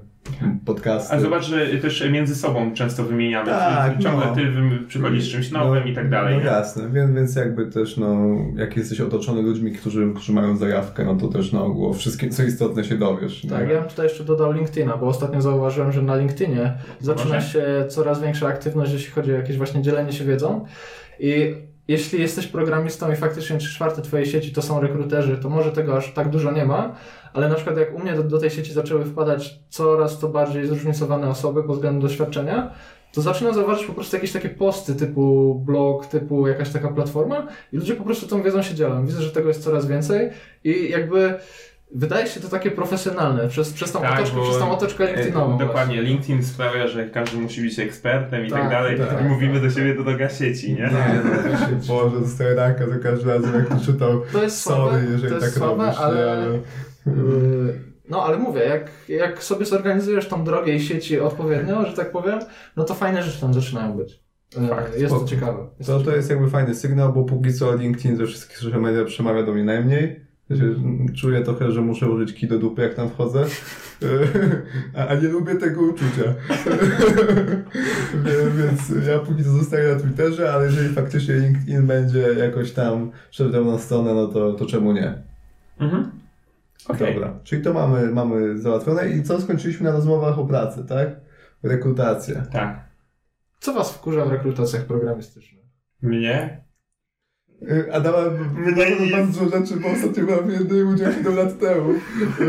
podcasty. 0.66 1.16
A 1.16 1.20
zobacz, 1.20 1.44
że 1.46 1.68
też 1.68 2.10
między 2.12 2.36
sobą 2.36 2.74
często 2.74 3.04
wymieniamy. 3.04 3.50
Tak, 3.50 4.00
ciągle 4.00 4.26
no. 4.26 4.36
ty 4.36 4.42
przychodzisz 4.88 5.24
z 5.24 5.32
czymś 5.32 5.52
nowym 5.52 5.88
i 5.88 5.96
tak 5.96 6.10
dalej. 6.10 6.36
No 6.36 6.40
nie? 6.40 6.46
jasne, 6.46 6.90
więc, 6.90 7.12
więc 7.12 7.36
jakby 7.36 7.66
też, 7.66 7.98
no, 7.98 8.18
jak 8.56 8.78
jesteś 8.78 9.02
otoczony 9.02 9.42
ludźmi, 9.42 9.72
którzy, 9.72 10.12
którzy 10.16 10.34
mają 10.34 10.58
zajawkę, 10.58 11.06
no 11.06 11.16
to 11.16 11.28
też 11.28 11.52
na 11.52 11.62
ogół 11.62 11.90
o 11.90 11.94
wszystkim, 11.94 12.30
co 12.30 12.44
istotne 12.44 12.84
się 12.84 12.98
dowiesz. 12.98 13.42
Tak, 13.50 13.68
nie? 13.68 13.74
ja 13.74 13.80
bym 13.80 13.90
tutaj 13.90 14.06
jeszcze 14.06 14.24
dodał 14.24 14.52
LinkedIna, 14.52 14.98
bo 14.98 15.08
ostatnio 15.08 15.42
zauważyłem, 15.42 15.92
że 15.92 16.02
na 16.02 16.16
LinkedInie 16.16 16.74
zaczyna 17.00 17.36
Może? 17.36 17.48
się 17.48 17.86
coraz 17.90 18.22
większa 18.22 18.48
aktywność, 18.48 18.94
jeśli 18.94 19.12
chodzi 19.12 19.34
o 19.34 19.36
jakieś 19.36 19.58
właśnie 19.58 19.82
dzielenie 19.82 20.14
się 20.14 20.26
wiedzą. 20.26 20.66
I 21.20 21.56
jeśli 21.88 22.22
jesteś 22.22 22.48
programistą 22.48 23.12
i 23.12 23.16
faktycznie 23.16 23.58
trzy 23.58 23.76
czwarte 23.76 24.02
twojej 24.02 24.26
sieci 24.26 24.52
to 24.52 24.62
są 24.62 24.82
rekruterzy, 24.82 25.38
to 25.38 25.50
może 25.50 25.72
tego 25.72 25.98
aż 25.98 26.14
tak 26.14 26.30
dużo 26.30 26.52
nie 26.52 26.66
ma, 26.66 26.96
ale 27.34 27.50
na 27.50 27.56
przykład 27.56 27.78
jak 27.78 27.96
u 27.96 28.00
mnie 28.00 28.13
do, 28.13 28.24
do 28.24 28.39
tej 28.39 28.50
sieci 28.50 28.74
zaczęły 28.74 29.06
wpadać 29.06 29.60
coraz 29.69 30.19
to 30.19 30.30
bardziej 30.30 30.67
zróżnicowane 30.67 31.30
osoby 31.30 31.63
pod 31.63 31.76
względem 31.76 32.02
doświadczenia, 32.02 32.74
to 33.13 33.22
zaczynam 33.22 33.54
zauważyć 33.54 33.86
po 33.86 33.93
prostu 33.93 34.15
jakieś 34.15 34.32
takie 34.32 34.50
posty 34.50 34.96
typu 34.96 35.56
blog, 35.65 36.06
typu 36.06 36.48
jakaś 36.48 36.69
taka 36.69 36.88
platforma 36.88 37.48
i 37.74 37.78
ludzie 37.78 37.96
po 37.96 38.04
prostu 38.04 38.28
tą 38.28 38.43
wiedzą 38.43 38.62
się 38.62 38.76
dzielą. 38.76 39.06
Widzę, 39.06 39.22
że 39.22 39.32
tego 39.32 39.48
jest 39.48 39.63
coraz 39.63 39.86
więcej 39.86 40.30
i 40.63 40.89
jakby 40.89 41.34
wydaje 41.96 42.28
się 42.28 42.39
to 42.39 42.50
takie 42.50 42.72
profesjonalne 42.72 43.48
przez, 43.48 43.74
przez 43.74 43.91
tą 43.91 44.02
Tak, 44.02 44.13
otoczkę, 44.19 44.41
przez 44.41 44.58
tą 44.60 44.72
otoczkę 44.72 45.08
LinkedInową. 45.08 45.56
E, 45.56 45.60
Dokładnie, 45.60 45.96
właśnie. 45.96 46.02
LinkedIn 46.02 46.43
sprawia, 46.43 46.88
że 46.88 47.10
każdy 47.10 47.38
musi 47.38 47.62
być 47.62 47.80
ekspertem 47.80 48.46
i 48.46 48.50
tak, 48.50 48.62
Tak, 48.62 48.69
dalej. 48.72 49.00
tak, 49.00 49.22
I 49.22 49.24
mówimy 49.24 49.54
tak, 49.54 49.63
do 49.63 49.69
siebie 49.69 49.96
do 49.96 50.04
droga 50.04 50.30
sieci, 50.30 50.74
nie? 50.74 50.89
Boże, 51.88 52.19
dostaję 52.19 52.56
raka 52.56 52.88
za 52.89 52.98
każdym 52.98 53.30
razem, 53.30 53.54
jak 53.54 53.82
czytał. 53.86 54.22
To 54.34 54.43
jest 54.43 54.62
Sorry, 54.62 54.91
słabe, 54.91 55.04
jeżeli 55.12 55.30
to 55.30 55.36
jest 55.36 55.46
tak 55.46 55.54
słabe, 55.54 55.84
robisz, 55.84 56.00
nie, 56.00 56.06
ale... 56.06 56.60
Yy, 57.06 57.13
No 58.10 58.24
ale 58.24 58.38
mówię, 58.38 58.62
jak, 58.62 58.92
jak 59.10 59.44
sobie 59.44 59.66
zorganizujesz 59.66 60.28
tą 60.28 60.44
drogę 60.44 60.74
i 60.74 60.82
sieci 60.82 61.20
odpowiednio, 61.20 61.86
że 61.86 61.94
tak 61.94 62.12
powiem, 62.12 62.39
no 62.76 62.84
to 62.84 62.94
fajne 62.94 63.24
rzeczy 63.24 63.42
tam 63.42 63.54
zaczynają 63.54 63.94
być. 63.98 64.20
Yy, 64.62 64.68
Fakt, 64.68 65.00
jest 65.00 65.06
spoko. 65.06 65.22
to 65.22 65.30
ciekawe. 65.30 65.68
Jest 65.80 65.89
To, 65.89 66.00
to 66.00 66.06
to 66.06 66.16
jest 66.16 66.30
jakby 66.30 66.50
fajny 66.50 66.76
sygnał, 66.76 67.13
bo 67.13 67.24
póki 67.24 67.54
co 67.54 67.76
LinkedIn 67.76 68.18
ze 68.18 68.26
wszystkich 68.26 68.58
social 68.58 68.82
media 68.82 69.06
przemawia 69.06 69.44
do 69.44 69.54
mnie 69.54 69.63
najmniej. 69.63 70.24
Czuję 71.16 71.42
trochę, 71.42 71.72
że 71.72 71.82
muszę 71.82 72.10
użyć 72.10 72.34
kij 72.34 72.50
do 72.50 72.60
dupy, 72.60 72.82
jak 72.82 72.94
tam 72.94 73.10
wchodzę. 73.10 73.46
A, 74.98 75.08
a 75.08 75.16
nie 75.16 75.28
lubię 75.28 75.56
tego 75.56 75.82
uczucia. 75.82 76.24
Więc 78.58 79.08
ja 79.08 79.20
póki 79.20 79.44
co 79.44 79.50
zostaję 79.50 79.94
na 79.94 80.00
Twitterze, 80.00 80.54
ale 80.54 80.66
jeżeli 80.66 80.89
faktycznie 80.89 81.36
LinkedIn 81.36 81.88
będzie 81.88 82.20
jakoś 82.20 82.72
tam 82.72 83.12
szedł 83.32 83.66
na 83.72 83.78
stronę, 83.80 84.13
no 84.13 84.28
to, 84.28 84.54
to 84.54 84.66
czemu 84.66 84.94
nie? 84.94 85.13
Mhm. 85.80 86.12
Okej. 86.88 87.13
Dobra. 87.13 87.39
Czyli 87.43 87.62
to 87.62 87.74
mamy, 87.74 88.08
mamy 88.12 88.58
załatwione. 88.58 89.10
I 89.10 89.24
co 89.24 89.41
skończyliśmy 89.41 89.84
na 89.86 89.91
rozmowach 89.91 90.39
o 90.39 90.46
pracy, 90.46 90.86
tak? 90.89 91.10
Rekrutacja. 91.63 92.41
Tak. 92.52 92.80
Co 93.60 93.74
was 93.74 93.93
wkurza 93.93 94.26
w 94.26 94.32
rekrutacjach 94.32 94.86
programistycznych? 94.86 95.63
Mnie? 96.02 96.63
Y, 97.72 97.93
Adama 97.93 98.17
niż- 99.02 99.12
bardzo 99.12 99.39
dużo 99.46 99.58
rzeczy, 99.60 99.80
bo 99.80 99.88
ostatnio 99.89 100.24
byłem 100.24 100.48
w 100.48 100.54
jednym 100.54 100.89
udziale 100.93 101.13
7 101.13 101.36
lat 101.36 101.60
temu. 101.60 101.93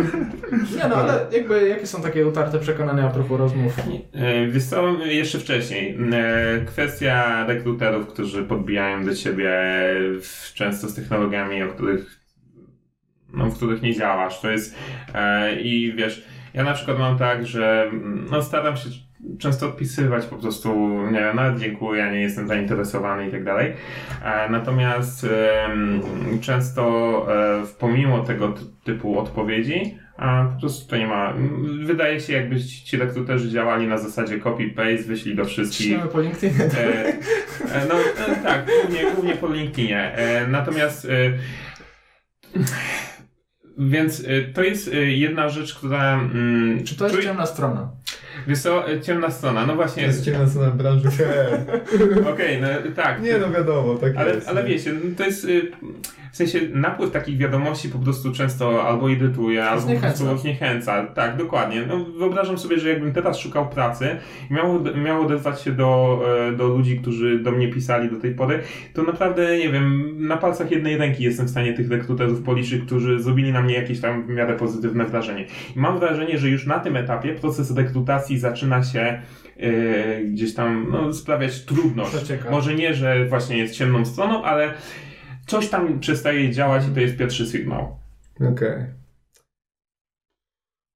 Nie 0.77 0.89
no, 0.89 0.97
ale 0.97 1.27
jakby 1.33 1.69
jakie 1.69 1.87
są 1.87 2.03
takie 2.03 2.27
utarte 2.27 2.59
przekonania 2.59 3.07
a 3.07 3.11
propos 3.11 3.39
rozmów? 3.39 3.77
E, 4.13 4.47
Wiesz 4.47 4.65
co, 4.65 4.89
jeszcze 5.05 5.39
wcześniej. 5.39 5.99
E, 6.13 6.65
Kwestia 6.67 7.47
rekruterów, 7.47 8.07
którzy 8.07 8.43
podbijają 8.45 9.05
do 9.05 9.15
ciebie 9.15 9.53
często 10.55 10.89
z 10.89 10.95
technologiami, 10.95 11.63
o 11.63 11.69
których, 11.69 12.21
no, 13.37 13.47
w 13.47 13.57
których 13.57 13.83
nie 13.83 13.95
działasz. 13.95 14.41
To 14.41 14.51
jest 14.51 14.79
e, 15.15 15.55
i 15.61 15.93
wiesz, 15.97 16.25
ja 16.55 16.65
na 16.65 16.73
przykład 16.73 16.99
mam 16.99 17.19
tak, 17.19 17.47
że 17.47 17.83
mm, 17.83 18.27
no, 18.31 18.43
staram 18.43 18.77
się 18.77 18.89
często 19.39 19.67
odpisywać 19.67 20.27
po 20.27 20.37
prostu, 20.37 20.99
nie 21.13 21.21
wiem, 21.21 21.37
nawet 21.37 21.61
dziękuję, 21.61 22.11
nie 22.13 22.21
jestem 22.21 22.49
zainteresowany 22.49 23.29
i 23.29 23.31
tak 23.31 23.45
dalej. 23.45 23.73
E, 24.25 24.49
Natomiast 24.51 25.27
em, 25.69 26.01
często 26.41 26.83
e, 27.63 27.63
pomimo 27.79 28.19
tego 28.21 28.49
ty- 28.49 28.65
typu 28.85 29.19
odpowiedzi, 29.19 29.99
a 30.17 30.45
po 30.55 30.61
prostu 30.61 30.91
to 30.91 30.97
nie 30.97 31.07
ma. 31.07 31.35
Wydaje 31.85 32.21
się, 32.21 32.33
jakby 32.33 32.61
ci 32.65 32.97
rekruterzy 32.97 33.51
działali 33.51 33.87
na 33.87 33.99
zasadzie 33.99 34.39
copy-paste, 34.39 35.07
wyślij 35.07 35.35
do 35.35 35.45
wszystkich. 35.45 35.87
Ślemy 35.87 36.07
po 36.07 36.21
LinkedInie. 36.21 36.65
E, 36.65 37.09
e, 37.75 37.87
no 37.89 37.95
e, 38.29 38.37
tak, 38.43 38.67
głównie, 38.67 39.11
głównie 39.15 39.35
po 39.37 39.49
LinkedInie. 39.49 40.13
E, 40.17 40.47
natomiast 40.47 41.05
e, 41.05 41.09
więc 43.79 44.21
e, 44.27 44.43
to 44.53 44.63
jest 44.63 44.89
e, 44.89 44.97
jedna 44.97 45.49
rzecz, 45.49 45.75
która. 45.75 46.15
Mm, 46.15 46.85
Czy 46.85 46.97
to 46.97 47.05
jest 47.05 47.17
czuję- 47.17 47.27
ciemna 47.29 47.47
strona? 47.47 47.91
Wiesz 48.47 48.59
co, 48.59 48.91
e, 48.91 49.01
ciemna 49.01 49.31
strona, 49.31 49.61
no 49.61 49.67
To 49.67 49.75
właśnie. 49.75 50.03
jest 50.03 50.25
ciemna 50.25 50.49
strona 50.49 50.71
branży. 50.71 51.09
Okej, 52.33 52.61
no 52.61 52.69
tak. 52.97 53.23
Nie 53.23 53.39
no 53.39 53.51
wiadomo, 53.51 53.95
tak 53.95 54.17
Ale, 54.17 54.35
jest. 54.35 54.49
ale 54.49 54.63
nie? 54.63 54.69
wiecie, 54.69 54.93
no 54.93 55.01
to 55.17 55.25
jest 55.25 55.45
y, 55.45 55.71
w 56.35 56.37
sensie 56.37 56.61
napływ 56.73 57.11
takich 57.11 57.39
wiadomości 57.39 57.89
po 57.89 57.99
prostu 57.99 58.33
często 58.33 58.87
albo 58.89 59.09
irytuje, 59.09 59.65
albo 59.65 59.83
po 59.83 59.87
Zniechęca. 59.87 60.25
prostu 60.25 60.39
zniechęca. 60.39 61.07
Tak, 61.07 61.37
dokładnie. 61.37 61.83
No, 61.89 62.05
wyobrażam 62.05 62.59
sobie, 62.59 62.79
że 62.79 62.89
jakbym 62.89 63.13
teraz 63.13 63.39
szukał 63.39 63.69
pracy 63.69 64.17
i 64.51 64.55
miał, 64.55 64.85
miał 65.05 65.23
odezwać 65.23 65.63
się 65.63 65.73
do, 65.73 66.21
e, 66.49 66.53
do 66.53 66.69
ludzi, 66.69 66.99
którzy 66.99 67.39
do 67.39 67.53
mnie 67.53 67.69
pisali 67.69 68.11
do 68.11 68.17
tej 68.17 68.35
pory, 68.35 68.61
to 68.95 69.03
naprawdę, 69.03 69.59
nie 69.59 69.69
wiem, 69.69 70.15
na 70.29 70.37
palcach 70.37 70.71
jednej 70.71 70.97
ręki 70.97 71.25
jestem 71.25 71.47
w 71.47 71.51
stanie 71.51 71.73
tych 71.73 71.91
rekruterów 71.91 72.43
policzyć, 72.43 72.85
którzy 72.85 73.23
zrobili 73.23 73.53
na 73.53 73.63
mnie 73.63 73.75
jakieś 73.75 74.01
tam 74.01 74.23
w 74.27 74.29
miarę 74.29 74.57
pozytywne 74.57 75.05
wrażenie. 75.05 75.47
I 75.77 75.79
mam 75.79 75.99
wrażenie, 75.99 76.39
że 76.39 76.49
już 76.49 76.67
na 76.67 76.79
tym 76.79 76.97
etapie 76.97 77.35
proces 77.35 77.77
rekrutacji 77.77 78.39
zaczyna 78.39 78.85
się 78.85 79.21
e, 79.57 80.25
gdzieś 80.25 80.55
tam 80.55 80.87
no, 80.91 81.13
sprawiać 81.13 81.65
trudność. 81.65 82.15
Może 82.51 82.75
nie, 82.75 82.95
że 82.95 83.27
właśnie 83.29 83.59
jest 83.59 83.75
ciemną 83.75 84.05
stroną, 84.05 84.43
ale 84.45 84.75
coś 85.47 85.69
tam 85.69 86.01
przestaje 86.01 86.51
działać 86.51 86.87
i 86.89 86.95
to 86.95 87.01
jest 87.01 87.17
pierwszy 87.17 87.47
sygnał. 87.47 87.97
Okej. 88.53 88.85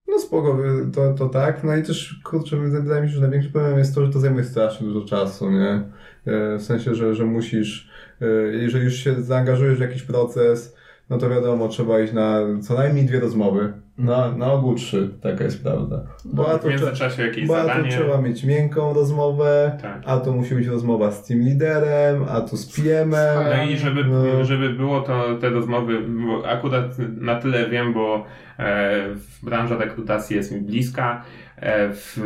No 0.09 0.19
spoko, 0.19 0.59
to, 0.95 1.15
to 1.15 1.29
tak. 1.29 1.65
No 1.65 1.77
i 1.77 1.83
też, 1.83 2.21
kurczę, 2.25 2.57
wydaje 2.57 3.03
mi 3.03 3.09
się, 3.09 3.15
że 3.15 3.21
największy 3.21 3.51
problem 3.51 3.79
jest 3.79 3.95
to, 3.95 4.07
że 4.07 4.13
to 4.13 4.21
zajmuje 4.21 4.45
strasznie 4.45 4.87
dużo 4.87 5.07
czasu, 5.07 5.51
nie? 5.51 5.71
E, 6.27 6.59
W 6.59 6.63
sensie, 6.63 6.95
że, 6.95 7.15
że 7.15 7.25
musisz, 7.25 7.91
e, 8.21 8.27
jeżeli 8.53 8.85
już 8.85 8.95
się 8.95 9.23
zaangażujesz 9.23 9.79
w 9.79 9.81
jakiś 9.81 10.03
proces, 10.03 10.77
no 11.11 11.19
to 11.19 11.31
wiadomo, 11.31 11.69
trzeba 11.69 12.01
iść 12.01 12.13
na 12.13 12.41
co 12.63 12.75
najmniej 12.75 13.07
dwie 13.07 13.21
rozmowy. 13.21 13.73
Na, 13.99 14.33
na 14.37 14.53
ogół 14.53 14.75
trzy, 14.75 15.11
taka 15.23 15.45
jest 15.45 15.63
prawda. 15.63 16.03
Bo 16.25 16.49
a 16.53 16.59
W 16.59 16.61
to, 16.61 16.69
trze- 16.69 16.71
międzyczasie 16.71 17.23
jakieś 17.23 17.47
bo 17.47 17.57
a 17.59 17.63
zadanie. 17.63 17.91
trzeba 17.91 18.21
mieć 18.21 18.45
miękką 18.45 18.93
rozmowę, 18.95 19.79
Tak. 19.83 20.03
a 20.07 20.17
to 20.21 20.33
musi 20.33 20.55
być 20.55 20.67
rozmowa 20.67 21.11
z 21.11 21.27
team 21.27 21.41
liderem, 21.41 22.25
a 22.31 22.41
tu 22.41 22.57
z 22.57 22.77
PM-em. 22.81 23.45
No 23.57 23.63
i 23.73 23.77
żeby, 23.77 24.05
No. 24.05 24.45
żeby 24.45 24.71
było 24.71 25.01
to 25.01 25.35
te 25.41 25.49
rozmowy, 25.51 25.99
bo 26.03 26.49
akurat 26.49 26.85
na 27.21 27.35
tyle 27.41 27.69
wiem, 27.71 27.93
bo 27.95 28.25
e, 28.59 28.93
w 29.15 29.45
branża 29.45 29.77
rekrutacji 29.77 30.37
jest 30.37 30.53
mi 30.53 30.61
bliska. 30.61 31.23
E, 31.61 31.89
w, 31.93 32.17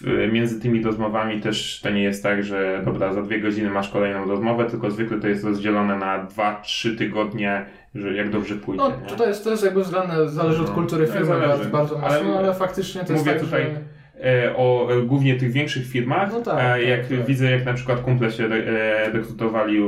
w, 0.00 0.32
między 0.32 0.60
tymi 0.60 0.82
rozmowami 0.82 1.40
też 1.40 1.80
to 1.82 1.90
nie 1.90 2.02
jest 2.02 2.22
tak, 2.22 2.44
że 2.44 2.82
dobra, 2.84 3.12
za 3.12 3.22
dwie 3.22 3.40
godziny 3.40 3.70
masz 3.70 3.88
kolejną 3.88 4.24
rozmowę, 4.24 4.64
tylko 4.70 4.90
zwykle 4.90 5.20
to 5.20 5.28
jest 5.28 5.44
rozdzielone 5.44 5.96
na 5.96 6.24
dwa, 6.24 6.60
trzy 6.60 6.96
tygodnie, 6.96 7.66
że 7.94 8.14
jak 8.14 8.30
dobrze 8.30 8.54
pójdzie. 8.54 8.84
No 8.84 8.90
nie? 8.90 9.06
tutaj 9.06 9.28
jest, 9.28 9.44
to 9.44 9.50
jest 9.50 9.64
jakby 9.64 9.82
względne, 9.82 10.28
zależy 10.28 10.62
od 10.62 10.68
No, 10.68 10.74
kultury 10.74 11.06
no, 11.06 11.12
firmy 11.12 11.40
bardzo, 11.46 11.64
bardzo 11.64 12.00
Ale 12.02 12.22
mocno, 12.22 12.38
ale, 12.38 12.54
faktycznie 12.54 13.04
to 13.04 13.12
jest 13.12 13.26
mówię 13.26 13.38
tak, 13.38 13.44
tutaj 13.44 13.62
że... 13.62 13.97
e, 14.24 14.56
o 14.56 14.88
głównie 15.06 15.34
tych 15.34 15.52
większych 15.52 15.86
firmach. 15.86 16.32
No 16.32 16.40
tak, 16.40 16.54
e, 16.54 16.58
tak, 16.58 16.82
jak 16.82 17.06
tak. 17.06 17.26
widzę, 17.26 17.50
jak 17.50 17.64
na 17.64 17.74
przykład 17.74 18.00
kumple 18.00 18.30
się 18.30 18.44
e, 18.44 19.10
rekrutowali, 19.10 19.80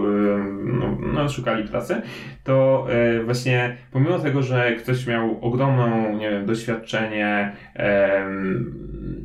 no, 0.64 0.98
no, 1.12 1.28
szukali 1.28 1.68
pracy, 1.68 2.02
to 2.44 2.86
właśnie 3.24 3.76
pomimo 3.92 4.18
tego, 4.18 4.42
że 4.42 4.72
ktoś 4.72 5.06
miał 5.06 5.38
ogromną, 5.40 6.16
nie 6.16 6.30
wiem, 6.30 6.46
doświadczenie 6.46 7.52
em, 7.74 8.74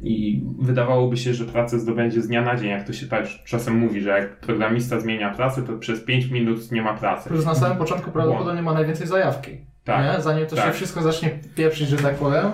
i 0.03 0.43
wydawałoby 0.59 1.17
się, 1.17 1.33
że 1.33 1.45
pracę 1.45 1.79
zdobędzie 1.79 2.21
z 2.21 2.27
dnia 2.27 2.41
na 2.41 2.55
dzień, 2.55 2.69
jak 2.69 2.87
to 2.87 2.93
się 2.93 3.07
tak 3.07 3.25
czasem 3.45 3.77
mówi, 3.77 4.01
że 4.01 4.09
jak 4.09 4.39
programista 4.39 4.99
zmienia 4.99 5.29
pracę, 5.29 5.61
to 5.61 5.73
przez 5.77 6.03
5 6.03 6.25
minut 6.25 6.71
nie 6.71 6.81
ma 6.81 6.93
pracy. 6.93 7.29
Plus 7.29 7.45
na 7.45 7.55
samym 7.55 7.77
początku 7.77 8.11
prawdopodobnie 8.11 8.61
ma 8.61 8.73
najwięcej 8.73 9.07
zajawki. 9.07 9.57
Tak. 9.83 10.15
Nie? 10.15 10.21
Zanim 10.21 10.47
to 10.47 10.55
tak. 10.55 10.65
się 10.65 10.71
wszystko 10.71 11.01
zacznie 11.01 11.29
pieprzyć, 11.55 11.89
że 11.89 11.97
tak 11.97 12.15
powiem, 12.15 12.45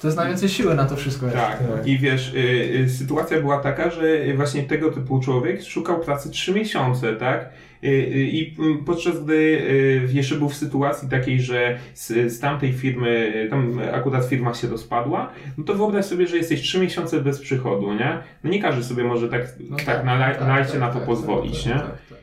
to 0.00 0.08
jest 0.08 0.18
najwięcej 0.18 0.48
siły 0.48 0.74
na 0.74 0.84
to 0.84 0.96
wszystko. 0.96 1.26
Tak. 1.26 1.58
Tak. 1.58 1.86
I 1.86 1.98
wiesz, 1.98 2.34
y, 2.34 2.38
y, 2.84 2.88
sytuacja 2.88 3.40
była 3.40 3.58
taka, 3.58 3.90
że 3.90 4.34
właśnie 4.36 4.62
tego 4.62 4.90
typu 4.92 5.20
człowiek 5.20 5.62
szukał 5.62 6.00
pracy 6.00 6.30
trzy 6.30 6.54
miesiące, 6.54 7.16
tak? 7.16 7.50
Y, 7.84 7.88
y, 7.88 8.28
I 8.32 8.56
mm, 8.58 8.84
podczas 8.84 9.24
gdy 9.24 9.34
y, 9.34 10.08
jeszcze 10.12 10.34
był 10.34 10.48
w 10.48 10.54
sytuacji 10.54 11.08
takiej, 11.08 11.40
że 11.40 11.78
z, 11.94 12.32
z 12.32 12.40
tamtej 12.40 12.72
firmy, 12.72 13.46
tam 13.50 13.80
akurat 13.94 14.24
firma 14.24 14.54
się 14.54 14.68
rozpadła, 14.68 15.32
no 15.58 15.64
to 15.64 15.74
wyobraź 15.74 16.04
sobie, 16.04 16.26
że 16.26 16.36
jesteś 16.36 16.60
trzy 16.60 16.80
miesiące 16.80 17.20
bez 17.20 17.40
przychodu, 17.40 17.92
nie? 17.94 18.18
No 18.44 18.50
nie 18.50 18.62
każdy 18.62 18.84
sobie 18.84 19.04
może 19.04 19.28
tak, 19.28 19.42
No 19.70 19.76
tak, 19.76 20.04
na, 20.04 20.18
tak, 20.18 20.38
tak, 20.38 20.80
na 20.80 20.88
to 20.88 20.98
tak, 20.98 21.06
pozwolić, 21.06 21.64
tak, 21.64 21.74
nie? 21.74 21.80
tak, 21.80 21.98
tak. 22.08 22.18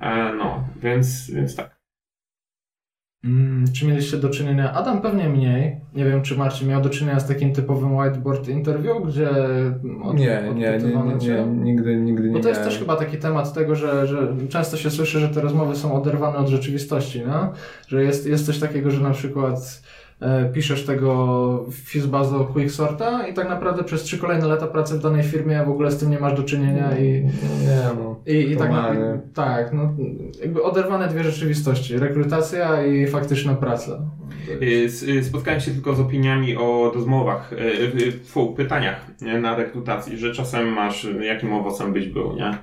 E, 0.00 0.34
no, 0.34 0.68
więc, 0.82 1.30
więc 1.30 1.56
tak. 1.56 1.81
Mm, 3.24 3.64
czy 3.72 3.86
mieliście 3.86 4.16
do 4.16 4.28
czynienia, 4.28 4.72
Adam 4.72 5.00
pewnie 5.00 5.28
mniej, 5.28 5.76
nie 5.94 6.04
wiem 6.04 6.22
czy 6.22 6.36
Marcin 6.36 6.68
miał 6.68 6.82
do 6.82 6.90
czynienia 6.90 7.20
z 7.20 7.28
takim 7.28 7.52
typowym 7.52 7.96
whiteboard 7.96 8.48
interview, 8.48 9.06
gdzie 9.06 9.30
od, 10.02 10.18
Nie, 10.18 10.42
nie, 10.54 10.78
nie, 10.78 10.78
nie, 10.78 11.18
cię? 11.18 11.46
nie, 11.46 11.64
nigdy, 11.64 11.96
nigdy 11.96 12.28
nie 12.28 12.34
Bo 12.34 12.40
to 12.40 12.48
jest 12.48 12.60
miałem. 12.60 12.72
też 12.72 12.80
chyba 12.80 12.96
taki 12.96 13.16
temat 13.16 13.54
tego, 13.54 13.74
że, 13.74 14.06
że 14.06 14.34
często 14.48 14.76
się 14.76 14.90
słyszy, 14.90 15.20
że 15.20 15.28
te 15.28 15.40
rozmowy 15.40 15.76
są 15.76 15.94
oderwane 15.94 16.38
od 16.38 16.48
rzeczywistości, 16.48 17.22
no? 17.26 17.52
że 17.88 18.02
jest, 18.02 18.26
jest 18.26 18.46
coś 18.46 18.58
takiego, 18.58 18.90
że 18.90 19.00
na 19.00 19.10
przykład 19.10 19.82
piszesz 20.54 20.86
tego 20.86 21.64
Fusebazo 21.84 22.44
Quicksorta 22.44 23.26
i 23.26 23.34
tak 23.34 23.48
naprawdę 23.48 23.84
przez 23.84 24.02
trzy 24.02 24.18
kolejne 24.18 24.46
lata 24.46 24.66
pracy 24.66 24.94
w 24.98 25.02
danej 25.02 25.22
firmie 25.22 25.62
w 25.66 25.70
ogóle 25.70 25.90
z 25.90 25.98
tym 25.98 26.10
nie 26.10 26.18
masz 26.18 26.34
do 26.34 26.42
czynienia 26.42 26.98
i, 26.98 27.02
Nie 27.64 27.88
no. 27.98 28.16
i, 28.26 28.50
i 28.50 28.56
tak 28.56 28.70
naprawdę, 28.70 29.20
tak, 29.34 29.72
no, 29.72 29.92
jakby 30.40 30.62
oderwane 30.62 31.08
dwie 31.08 31.24
rzeczywistości, 31.24 31.98
rekrutacja 31.98 32.86
i 32.86 33.06
faktyczna 33.06 33.54
praca. 33.54 33.98
S- 34.86 35.02
y, 35.02 35.24
Spotkałem 35.24 35.60
się 35.60 35.70
tylko 35.70 35.94
z 35.94 36.00
opiniami 36.00 36.56
o 36.56 36.92
rozmowach, 36.94 37.50
fu, 38.24 38.52
pytaniach 38.52 39.06
na 39.42 39.56
rekrutacji, 39.56 40.18
że 40.18 40.32
czasem 40.34 40.68
masz, 40.68 41.06
jakim 41.20 41.52
owocem 41.52 41.92
być 41.92 42.08
był, 42.08 42.36
nie? 42.36 42.54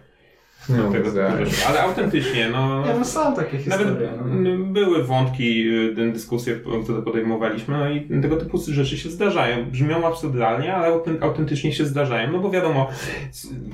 Nie 0.69 0.77
no, 0.77 0.91
tego, 0.91 1.11
tak. 1.11 1.37
typu 1.37 1.49
rzeczy. 1.49 1.67
ale 1.67 1.81
autentycznie, 1.81 2.49
no. 2.51 2.85
Nie, 2.87 2.93
no 2.93 3.05
są 3.05 3.35
takie 3.35 3.57
Nawet 3.69 3.87
historie. 3.87 4.09
no. 4.17 4.31
mm, 4.31 4.73
były 4.73 5.03
wątki, 5.03 5.69
y, 5.99 6.11
dyskusje, 6.13 6.55
które 6.83 7.01
podejmowaliśmy, 7.01 7.77
no 7.77 7.89
i 7.89 8.21
tego 8.21 8.35
typu 8.35 8.57
rzeczy 8.67 8.97
się 8.97 9.09
zdarzają. 9.09 9.65
Brzmią 9.65 10.07
absurdalnie, 10.07 10.75
ale 10.75 10.87
auten- 10.95 11.17
autentycznie 11.23 11.73
się 11.73 11.85
zdarzają. 11.85 12.31
No 12.31 12.39
bo 12.39 12.49
wiadomo, 12.51 12.89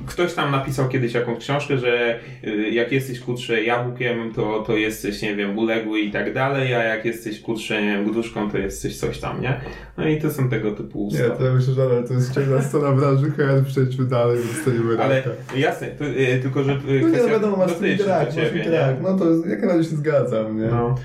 ktoś 0.05 0.33
tam 0.33 0.51
napisał 0.51 0.89
kiedyś 0.89 1.13
jakąś 1.13 1.37
książkę, 1.39 1.77
że 1.77 2.19
y, 2.47 2.69
jak 2.69 2.91
jesteś 2.91 3.19
kurczę 3.19 3.63
jabłkiem, 3.63 4.33
to, 4.33 4.63
to 4.67 4.77
jesteś, 4.77 5.21
nie 5.21 5.35
wiem, 5.35 5.57
uległy 5.57 5.99
i 5.99 6.11
tak 6.11 6.33
dalej, 6.33 6.73
a 6.73 6.83
jak 6.83 7.05
jesteś 7.05 7.41
kurczę, 7.41 7.81
nie 7.81 7.87
wiem, 7.93 8.11
gruszką, 8.11 8.51
to 8.51 8.57
jesteś 8.57 8.97
coś 8.97 9.19
tam, 9.19 9.41
nie? 9.41 9.59
No 9.97 10.07
i 10.07 10.21
to 10.21 10.31
są 10.31 10.49
tego 10.49 10.71
typu 10.71 10.99
Nie, 10.99 11.05
ustawy. 11.07 11.35
to 11.37 11.45
ja 11.45 11.53
myślę, 11.53 11.73
że 11.73 11.81
ale 11.83 12.03
to 12.03 12.13
jest 12.13 12.33
ciemna 12.33 12.61
strona 12.61 12.91
branży 12.91 13.31
HR, 13.31 13.65
przejdźmy 13.67 14.05
dalej, 14.05 14.37
dostaniemy 14.53 15.03
Ale 15.03 15.23
jasne, 15.55 15.87
to, 15.87 16.05
y, 16.05 16.39
tylko 16.41 16.63
że 16.63 16.79
No 17.01 17.09
nie, 17.09 17.17
no 17.17 17.29
wiadomo, 17.29 17.57
masz 17.57 17.79
do 17.79 17.81
masz 17.81 18.35
nie? 18.35 18.97
no 19.03 19.17
to 19.17 19.25
jak 19.47 19.59
najbardziej 19.59 19.91
się 19.91 19.95
zgadzam, 19.95 20.57
nie? 20.57 20.67
No. 20.67 20.95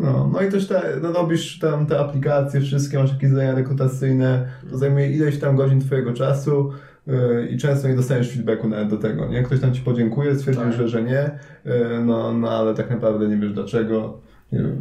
No, 0.00 0.30
no 0.32 0.42
i 0.42 0.50
też 0.50 0.68
te, 0.68 0.82
no 1.02 1.12
robisz 1.12 1.58
tam 1.58 1.86
te 1.86 1.98
aplikacje, 1.98 2.60
wszystkie, 2.60 2.98
masz 2.98 3.12
jakieś 3.12 3.30
zadania 3.30 3.54
rekrutacyjne, 3.54 4.48
to 4.70 4.78
zajmuje 4.78 5.10
ileś 5.10 5.38
tam 5.38 5.56
godzin 5.56 5.80
twojego 5.80 6.12
czasu 6.12 6.72
yy, 7.06 7.48
i 7.50 7.58
często 7.58 7.88
nie 7.88 7.96
dostaniesz 7.96 8.30
feedbacku 8.30 8.68
nawet 8.68 8.88
do 8.88 8.96
tego, 8.96 9.26
nie? 9.26 9.42
Ktoś 9.42 9.60
tam 9.60 9.74
ci 9.74 9.82
podziękuje, 9.82 10.34
stwierdzi, 10.34 10.60
Tak. 10.60 10.72
że, 10.72 10.88
że 10.88 11.02
nie, 11.02 11.30
yy, 11.64 11.72
no, 12.04 12.32
no 12.32 12.50
ale 12.50 12.74
tak 12.74 12.90
naprawdę 12.90 13.28
nie 13.28 13.36
wiesz 13.36 13.52
dlaczego. 13.52 14.18
Yy, 14.52 14.76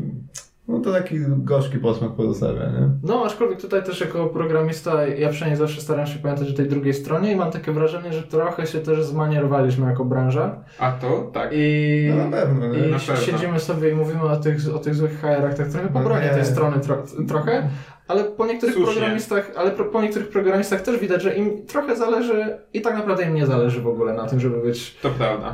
No 0.68 0.80
to 0.80 0.92
taki 0.94 1.16
gorzki 1.28 1.78
posmak 1.78 2.12
pozostawia, 2.12 2.66
nie? 2.66 2.90
No, 3.04 3.24
aczkolwiek 3.26 3.62
tutaj 3.62 3.84
też 3.84 4.02
jako 4.02 4.26
programista, 4.28 5.08
ja 5.08 5.30
przynajmniej 5.30 5.58
zawsze 5.60 5.82
staram 5.82 6.08
się 6.08 6.20
pamiętać 6.20 6.50
o 6.52 6.54
tej 6.54 6.68
drugiej 6.70 6.94
stronie 6.94 7.32
i 7.32 7.36
mam 7.36 7.52
takie 7.52 7.72
wrażenie, 7.72 8.14
że 8.14 8.24
trochę 8.24 8.68
się 8.68 8.80
też 8.80 9.04
zmanierowaliśmy 9.06 9.88
jako 9.88 10.06
branża 10.06 10.56
A 10.80 10.92
to 10.92 11.30
tak. 11.34 11.50
i, 11.54 12.08
No 12.18 12.26
na 12.26 12.32
pewno, 12.38 12.68
nie? 12.68 12.80
i 12.80 12.92
Na 12.92 13.00
pewno. 13.00 13.16
siedzimy 13.16 13.60
sobie 13.60 13.90
i 13.90 13.96
mówimy 13.96 14.22
o 14.22 14.36
tych, 14.38 14.58
o 14.76 14.80
tych 14.80 14.96
złych 14.96 15.22
HR-ach, 15.22 15.54
tak 15.54 15.68
trochę 15.68 15.88
po 15.88 16.00
No 16.00 16.06
bronie 16.06 16.30
tej 16.30 16.46
strony 16.46 16.80
tro, 16.80 17.04
trochę, 17.28 17.70
ale 18.08 18.24
po 18.24 18.46
niektórych 18.46 18.76
Słusznie. 18.76 18.94
programistach, 18.94 19.52
ale 19.56 19.72
po 19.72 20.02
niektórych 20.02 20.30
programistach 20.30 20.82
też 20.82 21.00
widać, 21.00 21.22
że 21.22 21.36
im 21.36 21.66
trochę 21.66 21.96
zależy 21.96 22.58
i 22.74 22.82
tak 22.82 22.96
naprawdę 22.96 23.24
im 23.24 23.34
nie 23.36 23.46
zależy 23.46 23.82
w 23.82 23.88
ogóle 23.88 24.14
na 24.14 24.28
tym, 24.28 24.40
żeby 24.40 24.62
być 24.62 24.96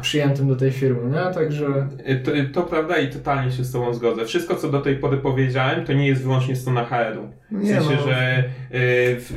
przyjętym 0.01 0.47
do 0.47 0.55
tej 0.55 0.71
firmy, 0.71 1.09
nie? 1.11 1.33
Także 1.33 1.87
Y, 2.09 2.15
To, 2.23 2.31
to 2.53 2.67
prawda 2.67 2.97
i 2.97 3.09
totalnie 3.09 3.51
się 3.51 3.63
z 3.63 3.71
Tobą 3.71 3.93
zgodzę. 3.93 4.25
Wszystko, 4.25 4.55
co 4.55 4.69
do 4.69 4.81
tej 4.81 4.95
pory 4.95 5.17
powiedziałem, 5.17 5.85
to 5.85 5.93
nie 5.93 6.07
jest 6.07 6.23
wyłącznie 6.23 6.55
strona 6.55 6.85
HR-u. 6.85 7.27
W 7.57 7.63
Nie, 7.63 7.73
sensie, 7.73 7.95
no. 7.95 8.01
że 8.07 8.43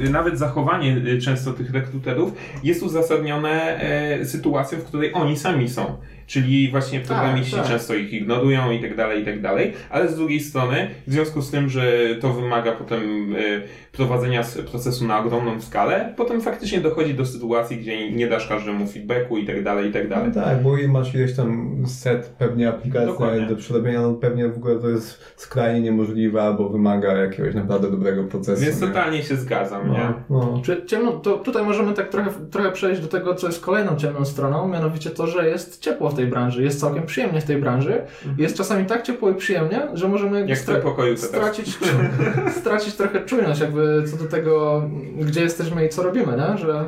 y, 0.06 0.10
nawet 0.10 0.38
zachowanie 0.38 0.96
y, 0.96 1.18
często 1.18 1.52
tych 1.52 1.70
rekruterów 1.72 2.32
jest 2.64 2.82
uzasadnione 2.82 3.80
y, 4.20 4.26
sytuacją, 4.26 4.78
w 4.78 4.84
której 4.84 5.14
oni 5.14 5.36
sami 5.38 5.68
są. 5.68 5.96
Czyli 6.26 6.70
właśnie 6.70 7.00
programiści 7.00 7.56
tak. 7.56 7.66
często 7.66 7.94
ich 7.94 8.12
ignorują 8.12 8.70
i 8.70 8.80
tak 8.80 8.96
dalej, 8.96 9.22
i 9.22 9.24
tak 9.24 9.40
dalej. 9.40 9.72
Ale 9.90 10.08
z 10.08 10.16
drugiej 10.16 10.40
strony, 10.40 10.90
w 11.06 11.12
związku 11.12 11.42
z 11.42 11.50
tym, 11.50 11.68
że 11.68 11.92
to 12.20 12.32
wymaga 12.32 12.72
potem 12.72 13.34
y, 13.36 13.62
prowadzenia 13.92 14.42
procesu 14.70 15.06
na 15.06 15.18
ogromną 15.18 15.60
skalę, 15.60 16.14
potem 16.16 16.40
faktycznie 16.40 16.80
dochodzi 16.80 17.14
do 17.14 17.26
sytuacji, 17.26 17.76
gdzie 17.76 18.12
nie 18.12 18.26
dasz 18.26 18.48
każdemu 18.48 18.86
feedbacku 18.86 19.38
i 19.38 19.46
tak 19.46 19.64
dalej, 19.64 19.90
i 19.90 19.92
tak 19.92 20.08
dalej. 20.08 20.30
No 20.34 20.42
tak, 20.42 20.62
bo 20.62 20.78
i 20.78 20.88
masz 20.88 21.14
ileś 21.14 21.36
tam 21.36 21.76
set 21.86 22.34
pewnie 22.38 22.68
aplikacji 22.68 23.08
Dokładnie. 23.08 23.46
do 23.46 23.56
przerobienia, 23.56 24.02
no 24.02 24.14
pewnie 24.14 24.48
w 24.48 24.56
ogóle 24.56 24.76
to 24.76 24.88
jest 24.88 25.34
skrajnie 25.36 25.80
niemożliwe 25.80 26.42
albo 26.42 26.68
wymaga 26.68 27.16
jakiegoś 27.16 27.54
naprawdę 27.54 27.90
dobrego 27.90 28.24
procesu. 28.24 28.62
Więc 28.62 28.80
nie? 28.80 28.86
totalnie 28.86 29.22
się 29.22 29.36
zgadzam, 29.36 29.92
nie? 29.92 30.12
No, 30.30 30.38
no. 30.52 30.60
Czy 30.64 30.82
ciemno, 30.86 31.12
to 31.12 31.38
tutaj 31.38 31.64
możemy 31.64 31.94
tak 31.94 32.08
trochę, 32.08 32.30
trochę 32.50 32.72
przejść 32.72 33.00
do 33.00 33.08
tego, 33.08 33.34
co 33.34 33.46
jest 33.46 33.60
kolejną 33.60 33.96
ciemną 33.96 34.24
stroną, 34.24 34.68
mianowicie 34.68 35.10
to, 35.10 35.26
że 35.26 35.48
jest 35.48 35.80
ciepło 35.80 36.10
w 36.10 36.14
tej 36.14 36.21
branży, 36.26 36.62
jest 36.62 36.80
całkiem 36.80 37.06
przyjemnie 37.06 37.40
w 37.40 37.44
tej 37.44 37.56
branży. 37.56 38.02
Jest 38.38 38.56
czasami 38.56 38.86
tak 38.86 39.02
ciepło 39.02 39.30
i 39.30 39.34
przyjemnie, 39.34 39.80
że 39.94 40.08
możemy 40.08 40.46
Jak 40.48 40.58
tym 40.58 40.80
pokoju 40.82 41.16
stracić, 41.16 41.78
stracić 42.60 42.94
trochę 42.94 43.20
czujność 43.20 43.60
jakby 43.60 44.04
co 44.10 44.16
do 44.16 44.24
tego, 44.24 44.82
gdzie 45.20 45.40
jesteśmy 45.40 45.86
i 45.86 45.88
co 45.88 46.02
robimy, 46.02 46.32
nie? 46.36 46.58
że 46.58 46.84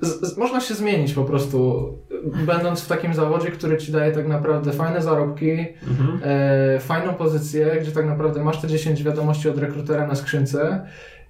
z, 0.00 0.20
z, 0.20 0.36
można 0.36 0.60
się 0.60 0.74
zmienić 0.74 1.14
po 1.14 1.24
prostu, 1.24 1.88
będąc 2.46 2.80
w 2.80 2.88
takim 2.88 3.14
zawodzie, 3.14 3.50
który 3.50 3.76
ci 3.78 3.92
daje 3.92 4.12
tak 4.12 4.28
naprawdę 4.28 4.72
fajne 4.72 5.02
zarobki, 5.02 5.50
Mhm. 5.90 6.20
e, 6.24 6.80
fajną 6.80 7.14
pozycję, 7.14 7.76
gdzie 7.80 7.92
tak 7.92 8.06
naprawdę 8.06 8.44
masz 8.44 8.60
te 8.60 8.68
10 8.68 9.02
wiadomości 9.02 9.48
od 9.48 9.58
rekrutera 9.58 10.06
na 10.06 10.14
skrzynce 10.14 10.86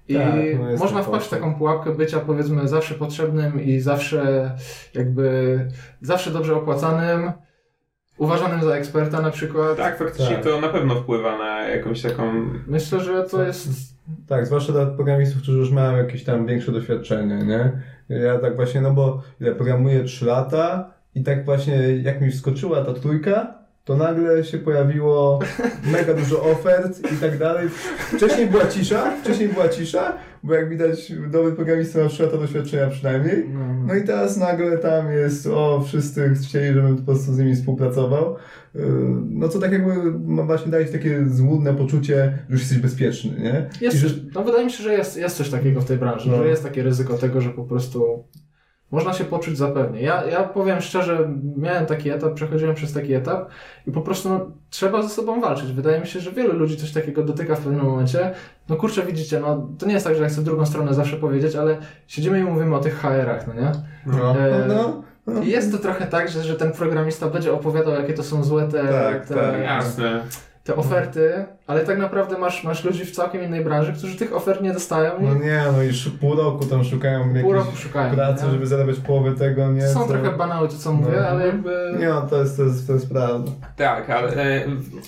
i 0.08 0.14
Tak, 0.14 0.34
no 0.60 0.76
można 0.78 1.02
wpaść 1.02 1.26
w 1.26 1.30
taką 1.30 1.54
pułapkę 1.54 1.94
bycia 1.94 2.20
powiedzmy 2.20 2.68
zawsze 2.68 2.94
potrzebnym 2.94 3.62
i 3.62 3.80
zawsze 3.80 4.50
jakby 4.94 5.58
zawsze 6.00 6.30
dobrze 6.30 6.56
opłacanym, 6.56 7.32
uważanym 8.18 8.62
za 8.62 8.74
eksperta 8.74 9.20
na 9.20 9.30
przykład. 9.30 9.76
Tak, 9.76 9.98
faktycznie 9.98 10.34
Tak. 10.36 10.44
to 10.44 10.60
na 10.60 10.68
pewno 10.68 10.94
wpływa 10.94 11.38
na 11.38 11.68
jakąś 11.68 12.02
taką. 12.02 12.32
Myślę, 12.66 13.00
że 13.00 13.22
to 13.22 13.42
jest 13.42 13.68
Tak, 14.28 14.46
zwłaszcza 14.46 14.72
dla 14.72 14.86
programistów, 14.86 15.42
którzy 15.42 15.58
już 15.58 15.70
mają 15.70 15.96
jakieś 15.96 16.24
tam 16.24 16.46
większe 16.46 16.72
doświadczenie, 16.72 17.36
nie? 17.36 17.72
Ja 18.08 18.38
tak 18.38 18.56
właśnie, 18.56 18.80
no 18.80 18.90
bo 18.90 19.22
ile 19.40 19.54
programuję 19.54 20.04
3 20.04 20.24
lata 20.26 20.90
i 21.14 21.22
tak 21.22 21.44
właśnie 21.44 21.96
jak 22.02 22.20
mi 22.20 22.30
wskoczyła 22.30 22.84
ta 22.84 22.92
trójka, 22.92 23.54
to 23.84 23.96
nagle 23.96 24.44
się 24.44 24.58
pojawiło 24.58 25.38
mega 25.92 26.14
dużo 26.14 26.42
ofert 26.42 27.12
i 27.12 27.16
tak 27.16 27.38
dalej. 27.38 27.68
Wcześniej 28.16 28.46
była 28.46 28.66
cisza, 28.66 29.10
wcześniej 29.22 29.48
była 29.48 29.68
cisza, 29.68 30.16
bo 30.42 30.54
jak 30.54 30.68
widać 30.68 31.12
dobry 31.30 31.52
programista 31.52 32.02
ma 32.02 32.08
3 32.08 32.22
lata 32.22 32.36
doświadczenia 32.36 32.86
przynajmniej. 32.90 33.48
No 33.86 33.94
i 33.94 34.04
teraz 34.04 34.36
nagle 34.36 34.78
tam 34.78 35.12
jest, 35.12 35.46
o, 35.46 35.82
wszyscy 35.86 36.34
chcieli, 36.44 36.74
żebym 36.74 36.96
po 36.96 37.02
prostu 37.02 37.32
z 37.34 37.38
nimi 37.38 37.56
współpracował. 37.56 38.36
Yy, 38.74 38.82
No 39.30 39.48
co 39.48 39.58
tak 39.58 39.72
jakby 39.72 40.12
właśnie 40.44 40.70
daje 40.70 40.86
ci 40.86 40.92
takie 40.92 41.24
złudne 41.28 41.74
poczucie, 41.74 42.38
że 42.48 42.52
już 42.52 42.60
jesteś 42.60 42.78
bezpieczny, 42.78 43.30
nie? 43.40 43.68
Jest, 43.80 43.96
że, 43.96 44.08
no 44.34 44.44
wydaje 44.44 44.64
mi 44.64 44.70
się, 44.72 44.82
że 44.82 44.92
jest, 44.92 45.16
jest 45.16 45.36
coś 45.36 45.50
takiego 45.50 45.80
w 45.80 45.84
tej 45.84 45.96
branży, 45.98 46.30
No. 46.30 46.36
że 46.36 46.48
jest 46.48 46.62
takie 46.62 46.82
ryzyko 46.82 47.18
tego, 47.18 47.40
że 47.40 47.50
po 47.50 47.64
prostu 47.64 48.24
można 48.92 49.12
się 49.12 49.24
poczuć 49.24 49.58
zapewnie. 49.58 50.02
Ja, 50.02 50.24
ja 50.24 50.44
powiem 50.44 50.80
szczerze, 50.80 51.28
miałem 51.56 51.86
taki 51.86 52.10
etap, 52.10 52.34
przechodziłem 52.34 52.74
przez 52.74 52.92
taki 52.92 53.14
etap 53.14 53.48
i 53.86 53.92
po 53.92 54.00
prostu 54.00 54.28
no, 54.28 54.50
trzeba 54.70 55.02
ze 55.02 55.08
sobą 55.08 55.40
walczyć. 55.40 55.72
Wydaje 55.72 56.00
mi 56.00 56.06
się, 56.06 56.20
że 56.20 56.32
wielu 56.32 56.52
ludzi 56.58 56.76
coś 56.76 56.92
takiego 56.92 57.22
dotyka 57.22 57.54
w 57.54 57.60
pewnym 57.60 57.84
momencie. 57.86 58.30
No 58.68 58.76
kurczę, 58.76 59.02
widzicie, 59.02 59.40
no 59.40 59.68
to 59.78 59.86
nie 59.86 59.92
jest 59.92 60.06
tak, 60.06 60.16
że 60.16 60.22
ja 60.22 60.28
chcę 60.28 60.42
drugą 60.42 60.66
stronę 60.66 60.94
zawsze 60.94 61.16
powiedzieć, 61.16 61.56
ale 61.56 61.76
siedzimy 62.06 62.40
i 62.40 62.44
mówimy 62.44 62.76
o 62.76 62.78
tych 62.80 63.00
HR-ach, 63.00 63.46
no 63.46 63.54
nie? 63.54 63.72
no, 64.06 64.36
E, 64.38 64.64
no, 64.68 65.02
no. 65.26 65.42
I 65.42 65.48
jest 65.48 65.72
to 65.72 65.78
trochę 65.78 66.06
tak, 66.06 66.28
że, 66.28 66.42
że 66.42 66.54
ten 66.54 66.72
programista 66.72 67.28
będzie 67.28 67.52
opowiadał, 67.52 67.94
jakie 67.94 68.14
to 68.14 68.22
są 68.22 68.44
złe 68.44 68.68
te, 68.68 68.84
Tak, 68.84 69.26
te, 69.26 69.34
tak. 69.34 69.60
Jasne. 69.62 70.22
Te 70.64 70.76
oferty, 70.76 71.44
ale 71.66 71.80
tak 71.84 71.98
naprawdę 71.98 72.38
masz, 72.38 72.64
masz 72.64 72.84
ludzi 72.84 73.04
w 73.04 73.10
całkiem 73.10 73.42
innej 73.44 73.64
branży, 73.64 73.92
którzy 73.92 74.16
tych 74.16 74.36
ofert 74.36 74.60
nie 74.60 74.72
dostają 74.72 75.18
i 75.20 75.24
No 75.24 75.34
nie, 75.34 75.62
no 75.72 75.82
już 75.82 76.08
pół 76.20 76.34
roku 76.36 76.64
tam 76.64 76.84
szukają 76.84 77.24
pół 77.24 77.34
jakiejś 77.36 77.54
roku 77.54 77.76
szukają. 77.76 78.14
pracy, 78.14 78.44
nie? 78.46 78.50
żeby 78.50 78.66
zarabiać 78.66 78.96
połowę 78.98 79.32
tego, 79.34 79.72
nie? 79.72 79.88
Są 79.88 80.00
co- 80.00 80.08
trochę 80.08 80.30
banały 80.32 80.68
to, 80.68 80.74
co 80.74 80.92
mówię, 80.92 81.16
No. 81.20 81.28
ale 81.28 81.46
jakby... 81.46 81.94
Nie, 81.98 82.08
no 82.08 82.22
to 82.22 82.36
jest, 82.40 82.56
to 82.56 82.62
jest, 82.62 82.86
to 82.86 82.92
jest 82.92 83.10
prawda. 83.12 83.50
Tak, 83.76 84.10
ale, 84.10 84.28
e, 84.36 84.64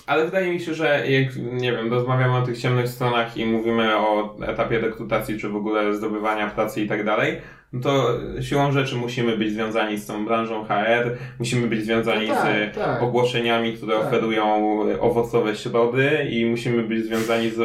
ale 0.07 0.25
wydaje 0.25 0.53
mi 0.53 0.61
się, 0.61 0.75
że 0.75 1.11
jak, 1.11 1.37
nie 1.37 1.73
wiem, 1.73 1.93
rozmawiamy 1.93 2.37
o 2.37 2.43
tych 2.43 2.59
ciemnych 2.59 2.89
stronach 2.89 3.37
i 3.37 3.47
mówimy 3.47 3.97
o 3.99 4.37
etapie 4.47 4.79
rekrutacji, 4.81 5.39
czy 5.39 5.49
w 5.49 5.57
ogóle 5.57 5.95
zdobywania 5.95 6.51
pracy 6.51 6.81
i 6.81 6.89
tak 6.89 7.05
dalej, 7.05 7.41
no 7.75 7.81
to 7.81 8.19
siłą 8.43 8.73
rzeczy 8.73 8.97
musimy 8.97 9.37
być 9.39 9.53
związani 9.53 9.99
z 9.99 10.07
tą 10.07 10.25
branżą 10.25 10.65
HR, 10.65 11.17
musimy 11.39 11.67
być 11.67 11.85
związani 11.85 12.29
No 12.29 12.35
tak, 12.35 12.75
z 12.75 12.77
tak. 12.79 13.03
ogłoszeniami, 13.03 13.73
które 13.73 13.97
Tak. 13.97 14.07
oferują 14.07 14.45
owocowe 15.01 15.57
środy 15.57 16.11
i 16.31 16.47
musimy 16.47 16.83
być 16.83 17.05
związani 17.05 17.51
z, 17.51 17.57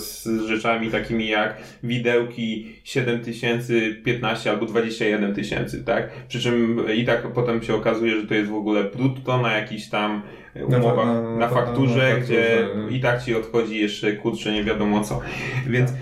z 0.00 0.40
rzeczami 0.46 0.90
takimi 0.90 1.28
jak 1.28 1.56
widełki 1.82 2.66
7000, 2.84 3.74
15 4.04 4.50
albo 4.50 4.66
21 4.66 5.34
tysięcy, 5.34 5.84
tak? 5.84 6.10
Przy 6.28 6.40
czym 6.40 6.82
i 6.94 7.04
tak 7.04 7.32
potem 7.32 7.62
się 7.62 7.74
okazuje, 7.74 8.20
że 8.20 8.26
to 8.26 8.34
jest 8.34 8.50
w 8.50 8.54
ogóle 8.54 8.84
brutto 8.84 9.38
na 9.42 9.52
jakiś 9.52 9.88
tam 9.88 10.22
umowach, 10.66 10.96
fa- 10.96 11.04
na, 11.04 11.22
na- 11.22 11.36
na- 11.36 11.48
fakturze, 11.48 11.94
na 11.96 12.08
fakturze, 12.08 12.20
gdzie 12.20 12.68
nie? 12.90 12.96
i 12.96 13.00
tak 13.00 13.22
ci 13.22 13.34
odchodzi 13.34 13.80
jeszcze 13.80 14.12
kurczę 14.12 14.52
nie 14.52 14.64
wiadomo 14.64 15.00
co. 15.04 15.20
Więc, 15.66 15.90
e, 15.90 15.94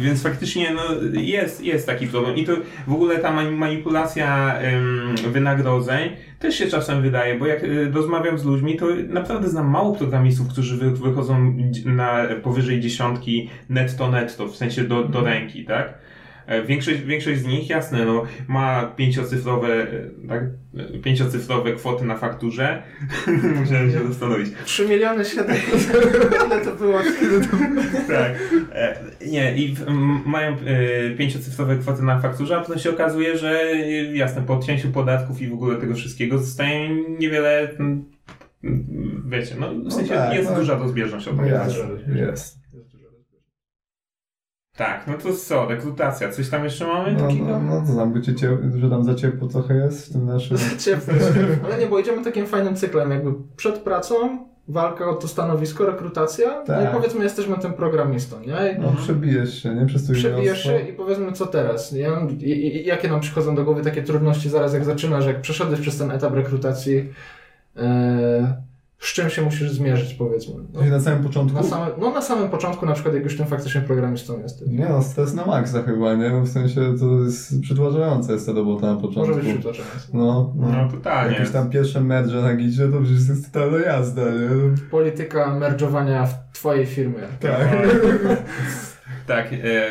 więc 0.00 0.22
faktycznie 0.22 0.70
no, 0.74 0.82
jest, 1.20 1.64
jest 1.64 1.86
taki 1.86 2.06
problem. 2.06 2.36
I 2.36 2.44
to 2.44 2.52
w 2.86 2.92
ogóle 2.92 3.18
ta 3.18 3.32
mani- 3.32 3.56
manipulacja 3.56 4.54
wynagrodzeń 5.32 6.10
też 6.38 6.58
się 6.58 6.66
czasem 6.66 7.02
wydaje, 7.02 7.38
bo 7.38 7.46
jak 7.46 7.64
e, 7.64 7.66
rozmawiam 7.94 8.38
z 8.38 8.44
ludźmi, 8.44 8.76
to 8.76 8.86
naprawdę 9.08 9.48
znam 9.48 9.70
mało 9.70 9.94
programistów, 9.94 10.48
którzy 10.48 10.76
wy, 10.76 10.90
wychodzą 10.90 11.56
na 11.84 12.24
powyżej 12.42 12.80
dziesiątki 12.80 13.50
netto 13.68 14.10
netto, 14.10 14.48
w 14.48 14.56
sensie 14.56 14.84
do, 14.84 15.04
do 15.04 15.20
ręki, 15.20 15.64
tak? 15.64 15.94
E, 16.46 16.62
Większość, 16.62 17.00
większość 17.00 17.40
z 17.40 17.46
nich, 17.46 17.70
jasne, 17.70 18.04
no, 18.04 18.22
ma 18.48 18.92
pięciocyfrowe, 18.96 19.68
e, 19.68 20.28
tak, 20.28 20.42
e, 20.94 20.98
pięciocyfrowe 20.98 21.72
kwoty 21.72 22.04
na 22.04 22.16
fakturze. 22.16 22.82
Musiałem 23.60 23.90
się 23.90 24.08
zastanowić. 24.08 24.48
3 24.64 24.88
miliony 24.88 25.24
7 25.24 25.56
ile 26.46 26.60
to 26.64 26.74
było? 26.76 26.98
Tak. 28.08 28.34
Nie, 29.26 29.56
i 29.56 29.76
mają 30.26 30.56
pięciocyfrowe 31.18 31.76
kwoty 31.76 32.02
na 32.02 32.20
fakturze, 32.20 32.56
a 32.56 32.60
potem 32.60 32.78
się 32.78 32.90
okazuje, 32.90 33.38
że 33.38 33.76
jasne, 34.12 34.42
po 34.42 34.54
odcięciu 34.54 34.88
podatków 34.90 35.42
i 35.42 35.48
w 35.48 35.52
ogóle 35.52 35.76
tego 35.76 35.94
wszystkiego 35.94 36.38
zostaje 36.38 36.88
niewiele. 37.18 37.68
Wiecie, 39.26 39.54
no 39.60 39.74
w 39.90 39.92
sensie 39.92 40.14
tak, 40.14 40.34
jest 40.34 40.50
no. 40.50 40.56
duża 40.56 40.78
rozbieżność 40.78 41.26
No 41.26 41.32
tego. 41.32 41.48
jest, 41.48 41.78
jest. 42.14 42.63
Tak, 44.76 45.06
no 45.06 45.14
to 45.14 45.32
co, 45.32 45.66
rekrutacja, 45.68 46.30
coś 46.32 46.48
tam 46.48 46.64
jeszcze 46.64 46.86
mamy 46.86 47.12
No, 47.12 47.20
takiego? 47.20 47.44
no, 47.44 47.60
no 47.60 47.86
to 47.86 47.96
tam 47.96 48.12
będzie 48.12 48.32
ciep- 48.32 48.76
że 48.80 48.90
tam 48.90 49.04
za 49.04 49.14
ciepło 49.14 49.48
trochę 49.48 49.74
jest 49.76 50.08
w 50.08 50.12
tym 50.12 50.26
naszym... 50.26 50.56
Ciepło. 50.78 51.14
Ale 51.64 51.78
nie, 51.78 51.86
bo 51.86 51.98
idziemy 51.98 52.24
takim 52.24 52.46
fajnym 52.46 52.76
cyklem, 52.76 53.10
jakby 53.10 53.30
przed 53.56 53.78
pracą, 53.78 54.14
walka 54.68 55.08
o 55.10 55.14
to 55.14 55.28
stanowisko, 55.28 55.86
rekrutacja, 55.86 56.48
no 56.68 56.80
i 56.80 56.84
Tak. 56.84 56.92
powiedzmy 56.92 57.24
jesteśmy 57.24 57.58
tym 57.58 57.72
programistą, 57.72 58.36
nie? 58.40 58.72
I 58.72 58.80
No 58.80 58.92
przebijesz 58.96 59.62
się, 59.62 59.74
nie? 59.74 59.86
Przez 59.86 60.06
to 60.06 60.12
Przebijesz 60.12 60.62
się 60.62 60.80
i 60.80 60.92
powiedzmy 60.92 61.32
co 61.32 61.46
teraz, 61.46 61.92
nie? 61.92 62.10
I, 62.38 62.42
i, 62.50 62.76
i 62.76 62.84
jakie 62.86 63.08
nam 63.08 63.20
przychodzą 63.20 63.54
do 63.54 63.64
głowy 63.64 63.82
takie 63.82 64.02
trudności 64.02 64.48
zaraz 64.48 64.74
jak 64.74 64.84
zaczynasz, 64.84 65.26
jak 65.26 65.40
przeszedłeś 65.40 65.80
przez 65.80 65.98
ten 65.98 66.10
etap 66.10 66.34
rekrutacji, 66.34 67.12
e, 67.76 68.62
z 69.04 69.12
czym 69.12 69.30
się 69.30 69.42
musisz 69.42 69.70
zmierzyć, 69.70 70.14
powiedzmy. 70.14 70.54
No, 70.72 70.78
Czyli 70.80 70.90
na 70.90 71.00
samym 71.00 71.24
początku? 71.24 71.56
na, 71.56 71.62
same, 71.62 71.86
no 71.98 72.10
na 72.10 72.22
samym 72.22 72.48
początku, 72.48 72.86
na 72.86 72.92
przykład, 72.92 73.14
jak 73.14 73.24
już 73.24 73.36
tym 73.36 73.46
faktycznie 73.46 73.80
programistą 73.80 74.42
jesteś. 74.42 74.68
Nie 74.68 74.86
no, 74.88 75.02
stres 75.02 75.34
na 75.34 75.46
maksa 75.46 75.82
chyba, 75.82 76.14
nie? 76.14 76.30
No 76.30 76.40
w 76.40 76.48
sensie 76.48 76.80
to 77.00 77.24
jest 77.24 77.60
przytłaczająca 77.60 78.32
jest 78.32 78.46
ta 78.46 78.52
robota 78.52 78.94
na 78.94 79.00
początku. 79.00 79.20
Może 79.20 79.34
być 79.34 79.52
przytłaczające. 79.52 80.08
No, 80.12 80.52
no. 80.56 80.68
No 80.68 80.88
totalnie. 80.90 81.36
Jakieś 81.36 81.52
tam 81.52 81.70
pierwsze 81.70 82.00
merge 82.00 82.34
na 82.34 82.54
gidzie, 82.56 82.88
to 82.88 83.00
przecież 83.00 83.28
jest 83.28 83.52
totalna 83.52 83.78
jazda, 83.78 84.22
nie? 84.22 84.30
No, 84.30 84.74
Polityka 84.90 85.54
merdżowania 85.54 86.26
w 86.26 86.52
twojej 86.52 86.86
firmie. 86.86 87.22
Tak. 87.40 87.68
Tak, 89.26 89.52
e, 89.52 89.88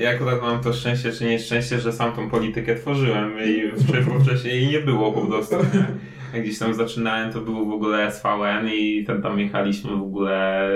ja 0.00 0.10
akurat 0.10 0.42
mam 0.42 0.60
to 0.60 0.72
szczęście 0.72 1.12
czy 1.12 1.24
nieszczęście, 1.24 1.80
że 1.80 1.92
sam 1.92 2.12
tą 2.12 2.30
politykę 2.30 2.74
tworzyłem 2.74 3.32
i 3.44 3.82
wcześniej, 3.82 4.20
wcześniej 4.24 4.54
jej 4.54 4.72
nie 4.72 4.80
było 4.80 5.12
po 5.12 5.20
prostu. 5.20 5.56
Nie? 6.32 6.36
Jak 6.38 6.46
gdzieś 6.46 6.58
tam 6.58 6.74
zaczynałem, 6.74 7.32
to 7.32 7.40
był 7.40 7.66
w 7.66 7.72
ogóle 7.72 8.12
SVN 8.12 8.68
i 8.74 9.04
tam, 9.04 9.22
tam 9.22 9.38
jechaliśmy 9.38 9.90
w 9.90 10.02
ogóle 10.02 10.68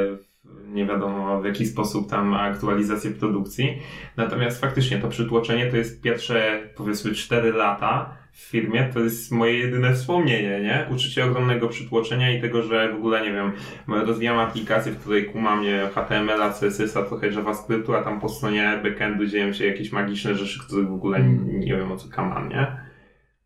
nie 0.66 0.86
wiadomo 0.86 1.40
w 1.40 1.44
jaki 1.44 1.66
sposób 1.66 2.10
tam 2.10 2.34
aktualizację 2.34 3.10
produkcji. 3.10 3.78
Natomiast 4.16 4.60
faktycznie 4.60 4.98
to 4.98 5.08
przytłoczenie 5.08 5.70
to 5.70 5.76
jest 5.76 6.02
pierwsze 6.02 6.60
powiedzmy 6.76 7.12
4 7.12 7.52
lata 7.52 8.16
w 8.32 8.38
firmie, 8.38 8.90
to 8.94 9.00
jest 9.00 9.32
moje 9.32 9.58
jedyne 9.58 9.94
wspomnienie, 9.94 10.60
nie? 10.60 10.86
Uczucie 10.94 11.24
ogromnego 11.24 11.68
przytłoczenia 11.68 12.38
i 12.38 12.40
tego, 12.40 12.62
że 12.62 12.92
w 12.92 12.94
ogóle 12.94 13.22
nie 13.22 13.32
wiem, 13.32 13.52
rozwijam 13.88 14.38
aplikację, 14.38 14.92
w 14.92 14.98
której 14.98 15.24
kuma 15.24 15.56
mnie 15.56 15.80
HTML-a, 15.94 16.50
CSS-a, 16.52 17.02
trochę 17.02 17.28
JavaScriptu, 17.28 17.94
a 17.94 18.02
tam 18.02 18.20
po 18.20 18.28
stronie 18.28 18.80
backendu 18.82 19.26
dzieją 19.26 19.52
się 19.52 19.66
jakieś 19.66 19.92
magiczne 19.92 20.34
rzeczy, 20.34 20.60
których 20.66 20.88
w 20.88 20.94
ogóle 20.94 21.18
Mm. 21.18 21.60
nie 21.60 21.76
wiem 21.76 21.92
o 21.92 21.96
co 21.96 22.08
kaman, 22.08 22.48
nie? 22.48 22.76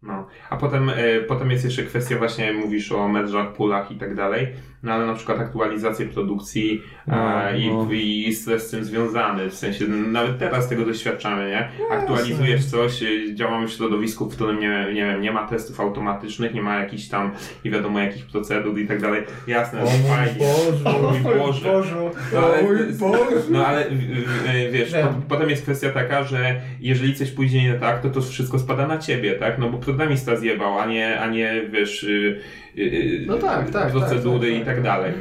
No. 0.02 0.26
A 0.50 0.56
potem, 0.56 0.90
e, 0.90 1.20
potem 1.20 1.50
jest 1.50 1.64
jeszcze 1.64 1.82
kwestia 1.82 2.18
właśnie, 2.18 2.52
mówisz 2.52 2.92
o 2.92 3.08
merge'ach, 3.08 3.52
pulach 3.52 3.90
i 3.90 3.98
tak 3.98 4.14
dalej, 4.14 4.48
no 4.82 4.92
ale 4.92 5.06
na 5.06 5.14
przykład 5.14 5.38
aktualizacje 5.40 6.06
produkcji 6.06 6.82
No, 7.06 7.50
e, 7.50 7.58
i, 7.58 7.70
no. 7.70 7.86
i 7.92 8.34
stres 8.34 8.68
z 8.68 8.70
tym 8.70 8.84
związany, 8.84 9.50
w 9.50 9.54
sensie 9.54 9.84
nawet 9.88 10.38
teraz 10.38 10.68
tego 10.68 10.84
doświadczamy, 10.84 11.50
nie? 11.50 11.68
Aktualizujesz 11.90 12.64
coś, 12.64 13.02
e, 13.02 13.34
działamy 13.34 13.68
w 13.68 13.72
środowisku, 13.72 14.30
w 14.30 14.34
którym 14.34 14.60
nie, 14.60 14.86
nie 14.94 15.04
wiem, 15.06 15.20
nie 15.20 15.32
ma 15.32 15.46
testów 15.48 15.80
automatycznych, 15.80 16.54
nie 16.54 16.62
ma 16.62 16.78
jakichś 16.78 17.08
tam 17.08 17.30
nie 17.64 17.70
wiadomo 17.70 17.98
jakich 18.00 18.26
procedur 18.26 18.78
i 18.78 18.86
tak 18.86 19.00
dalej. 19.02 19.22
Jasne, 19.46 19.80
O 19.80 19.84
mój 19.84 19.92
fajnie. 20.16 20.34
Boże. 20.38 20.98
O 20.98 21.12
mój 21.12 21.20
Boże. 21.20 21.68
Bożu. 21.72 22.10
No 22.32 22.38
ale, 22.46 22.62
Boże. 22.98 23.42
no 23.50 23.66
ale 23.66 23.86
y, 23.86 23.92
y, 23.92 24.70
wiesz, 24.72 24.92
po, 24.92 25.14
potem 25.28 25.50
jest 25.50 25.62
kwestia 25.62 25.90
taka, 25.90 26.24
że 26.24 26.60
jeżeli 26.80 27.14
coś 27.14 27.30
pójdzie 27.30 27.62
nie 27.62 27.74
tak, 27.74 28.02
to 28.02 28.10
to 28.10 28.20
wszystko 28.22 28.58
spada 28.58 28.86
na 28.86 28.98
ciebie, 28.98 29.32
tak? 29.34 29.58
No 29.58 29.70
bo 29.70 29.78
programista 29.78 30.36
zjebał, 30.36 30.78
a 30.78 30.86
nie, 30.86 31.20
a 31.20 31.26
nie 31.30 31.62
wiesz, 31.72 32.02
y, 32.02 32.40
y, 32.78 32.80
y, 32.82 33.24
No 33.26 33.36
tak, 33.36 33.70
tak, 33.70 33.90
procedury 33.90 34.48
tak, 34.48 34.58
tak, 34.58 34.62
i 34.62 34.66
tak 34.68 34.76
tak. 34.76 34.84
dalej. 34.84 35.12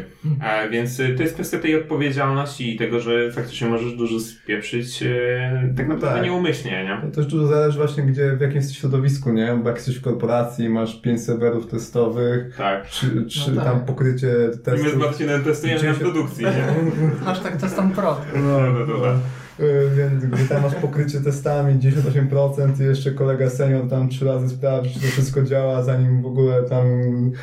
A, 0.41 0.67
więc 0.67 0.99
y, 0.99 1.13
to 1.15 1.21
jest 1.23 1.33
kwestia 1.33 1.59
tej 1.59 1.75
odpowiedzialności 1.75 2.75
i 2.75 2.77
tego, 2.77 2.99
że 2.99 3.31
faktycznie 3.31 3.67
możesz 3.67 3.93
dużo 3.93 4.19
spieprzyć 4.19 5.03
y, 5.03 5.73
tak 5.77 5.87
naprawdę 5.87 6.15
tak. 6.15 6.25
nieumyślnie, 6.25 6.83
nie? 6.83 7.09
To 7.09 7.15
też 7.15 7.25
dużo 7.25 7.47
zależy 7.47 7.77
właśnie, 7.77 8.03
gdzie, 8.03 8.35
w 8.35 8.41
jakim 8.41 8.55
jesteś 8.55 8.77
środowisku, 8.79 9.31
nie? 9.33 9.59
Bo 9.63 9.69
jak 9.69 9.77
jesteś 9.77 9.97
w 9.97 10.01
korporacji, 10.01 10.69
masz 10.69 11.01
pięć 11.01 11.23
serwerów 11.23 11.67
testowych, 11.67 12.55
Tak. 12.57 12.87
czy, 12.87 13.25
czy 13.25 13.51
No 13.51 13.61
tak. 13.61 13.71
tam 13.71 13.85
pokrycie 13.85 14.27
I 14.27 14.47
my 14.47 14.53
z 14.53 14.61
testów. 14.61 14.95
Marcinem 14.95 15.43
testujemy 15.43 15.83
na 15.83 15.93
produkcji, 15.93 16.45
nie? 16.45 16.63
Hashtag 17.25 17.57
testam 17.57 17.91
pro. 17.91 18.17
No, 18.35 18.41
No, 18.61 18.73
no, 18.73 18.85
no. 18.97 19.19
Y, 19.59 19.89
Więc 19.95 20.25
gdzie 20.25 20.43
tam 20.45 20.61
masz 20.63 20.75
pokrycie 20.75 21.21
testami 21.21 21.73
98% 21.73 22.81
i 22.81 22.83
jeszcze 22.83 23.11
kolega 23.11 23.49
senior 23.49 23.89
tam 23.89 24.09
trzy 24.09 24.25
razy 24.25 24.49
sprawdzi, 24.49 24.93
czy 24.93 24.99
to 24.99 25.07
wszystko 25.07 25.43
działa, 25.43 25.83
zanim 25.83 26.21
w 26.21 26.25
ogóle 26.25 26.63
tam 26.63 26.85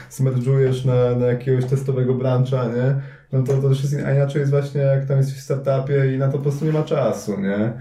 smerdżujesz 0.08 0.84
na, 0.84 1.10
na 1.16 1.26
jakiegoś 1.26 1.64
testowego 1.64 2.14
brancha, 2.14 2.64
nie? 2.64 2.94
No 3.32 3.42
to, 3.42 3.52
to 3.62 3.68
też 3.68 3.82
jest, 3.82 3.96
a 4.06 4.14
inaczej 4.14 4.40
jest 4.40 4.52
właśnie 4.52 4.80
jak 4.80 5.04
tam 5.06 5.16
jesteś 5.18 5.36
w 5.36 5.40
startupie 5.40 6.14
i 6.14 6.18
na 6.18 6.26
to 6.26 6.32
po 6.32 6.38
prostu 6.38 6.64
nie 6.64 6.72
ma 6.72 6.82
czasu, 6.82 7.40
nie? 7.40 7.72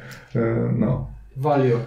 Y, 0.42 0.56
No, 0.80 1.08
Value. 1.38 1.80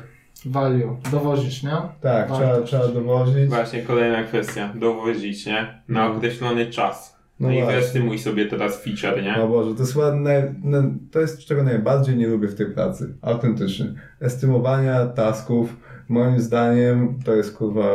Value. 0.46 0.96
Dowozić, 1.12 1.62
nie? 1.62 1.70
tak, 2.00 2.26
trzeba, 2.26 2.46
Wartość. 2.46 2.66
trzeba 2.72 2.88
dowozić. 2.88 3.48
Właśnie 3.48 3.82
kolejna 3.82 4.22
kwestia. 4.24 4.72
Dowozić, 4.74 5.46
nie? 5.46 5.82
Na 5.88 6.08
No. 6.08 6.14
określony 6.16 6.66
czas. 6.66 7.15
No 7.40 7.48
No, 7.48 7.54
i 7.54 7.66
wyestymuj 7.66 8.18
sobie 8.18 8.46
teraz 8.46 8.82
feature, 8.84 9.22
nie? 9.22 9.42
O 9.42 9.48
Boże, 9.48 9.74
to 9.74 9.80
jest 9.80 9.92
chyba 9.92 10.14
naj, 10.14 10.42
no, 10.64 10.82
to 11.10 11.20
jest 11.20 11.38
czego 11.38 11.62
najbardziej 11.62 12.16
nie 12.16 12.26
lubię 12.26 12.48
w 12.48 12.54
tej 12.54 12.66
pracy. 12.66 13.14
Autentycznie. 13.22 13.86
Estymowania 14.20 15.06
tasków, 15.06 15.76
moim 16.08 16.40
zdaniem 16.40 17.18
to 17.24 17.34
jest 17.34 17.56
kurwa 17.56 17.88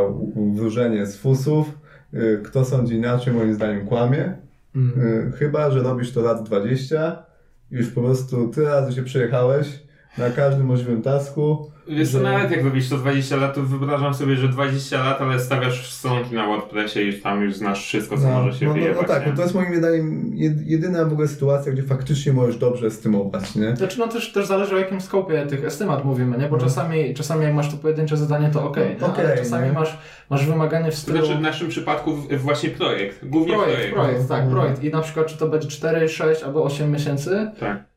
wróżenie 0.53 1.05
z 1.05 1.17
fusów. 1.17 1.77
Y, 2.13 2.41
Kto 2.43 2.65
sądzi 2.65 2.95
inaczej, 2.95 3.33
moim 3.33 3.53
zdaniem 3.53 3.87
kłamie. 3.87 4.33
Mm. 4.75 4.99
Y, 4.99 5.31
Chyba, 5.31 5.71
że 5.71 5.79
robisz 5.83 6.11
to 6.11 6.21
lat 6.21 6.43
20, 6.43 7.23
już 7.71 7.87
po 7.89 8.01
prostu 8.01 8.47
tyle 8.47 8.69
razy 8.69 8.93
się 8.93 9.03
przejechałeś 9.03 9.83
na 10.17 10.29
każdym 10.29 10.65
możliwym 10.65 11.01
tasku. 11.01 11.71
Wiesz 11.87 12.09
że- 12.09 12.19
nawet 12.19 12.51
jak 12.51 12.63
robisz 12.63 12.89
to 12.89 12.97
20 12.97 13.35
lat, 13.35 13.55
to 13.55 13.61
wyobrażam 13.63 14.13
sobie, 14.13 14.35
że 14.35 14.47
20 14.47 15.03
lat, 15.03 15.21
ale 15.21 15.39
stawiasz 15.39 15.91
stronki 15.93 16.35
na 16.35 16.47
WordPressie 16.47 16.99
i 16.99 17.05
już 17.05 17.21
tam 17.21 17.41
już 17.43 17.55
znasz 17.55 17.83
wszystko, 17.85 18.17
co 18.17 18.27
może 18.27 18.57
się 18.59 18.65
no, 18.65 18.71
no, 18.71 18.77
no 18.77 18.83
wyjebać, 18.83 19.07
tak, 19.07 19.23
nie? 19.25 19.29
no 19.31 19.35
to 19.37 19.41
jest 19.41 19.55
moim 19.55 19.75
zdaniem 19.75 20.31
jed- 20.35 20.63
jedyna 20.65 21.05
w 21.05 21.13
ogóle 21.13 21.27
sytuacja, 21.27 21.71
gdzie 21.71 21.83
faktycznie 21.83 22.33
możesz 22.33 22.57
dobrze 22.57 22.87
estymować, 22.87 23.55
nie? 23.55 23.75
Znaczy, 23.75 23.99
no 23.99 24.07
też, 24.07 24.31
też 24.31 24.45
zależy 24.47 24.75
o 24.75 24.79
jakim 24.79 25.01
skopie 25.01 25.45
tych 25.45 25.65
estymat 25.65 26.05
mówimy, 26.05 26.37
nie? 26.37 26.47
Bo 26.47 26.57
No. 26.57 26.63
czasami, 26.63 27.13
czasami 27.13 27.43
jak 27.43 27.53
masz 27.53 27.71
to 27.71 27.77
pojedyncze 27.77 28.17
zadanie, 28.17 28.49
to 28.49 28.63
okej, 28.63 28.95
No, 29.01 29.07
no, 29.07 29.15
ale 29.17 29.37
czasami 29.37 29.65
nie? 29.67 29.73
masz, 29.73 29.97
masz 30.29 30.45
wymaganie 30.45 30.91
w 30.91 30.95
stylu... 30.95 31.17
znaczy 31.17 31.35
w 31.35 31.41
naszym 31.41 31.69
przypadku 31.69 32.15
właśnie 32.37 32.69
projekt, 32.69 33.25
głównie 33.25 33.53
Projekt, 33.53 33.75
projekt. 33.75 33.93
projekt, 33.95 34.27
tak, 34.29 34.45
No. 34.45 34.51
projekt. 34.51 34.83
I 34.83 34.89
na 34.89 35.01
przykład, 35.01 35.27
czy 35.27 35.37
to 35.37 35.47
będzie 35.47 35.67
4, 35.67 36.09
6 36.09 36.43
albo 36.43 36.63
8 36.63 36.91
miesięcy? 36.91 37.51
Tak. 37.59 37.90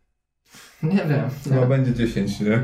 Nie 0.85 0.97
wiem. 0.97 1.25
No 1.51 1.61
Nie. 1.61 1.67
będzie 1.67 1.93
10, 1.93 2.41
nie? 2.41 2.63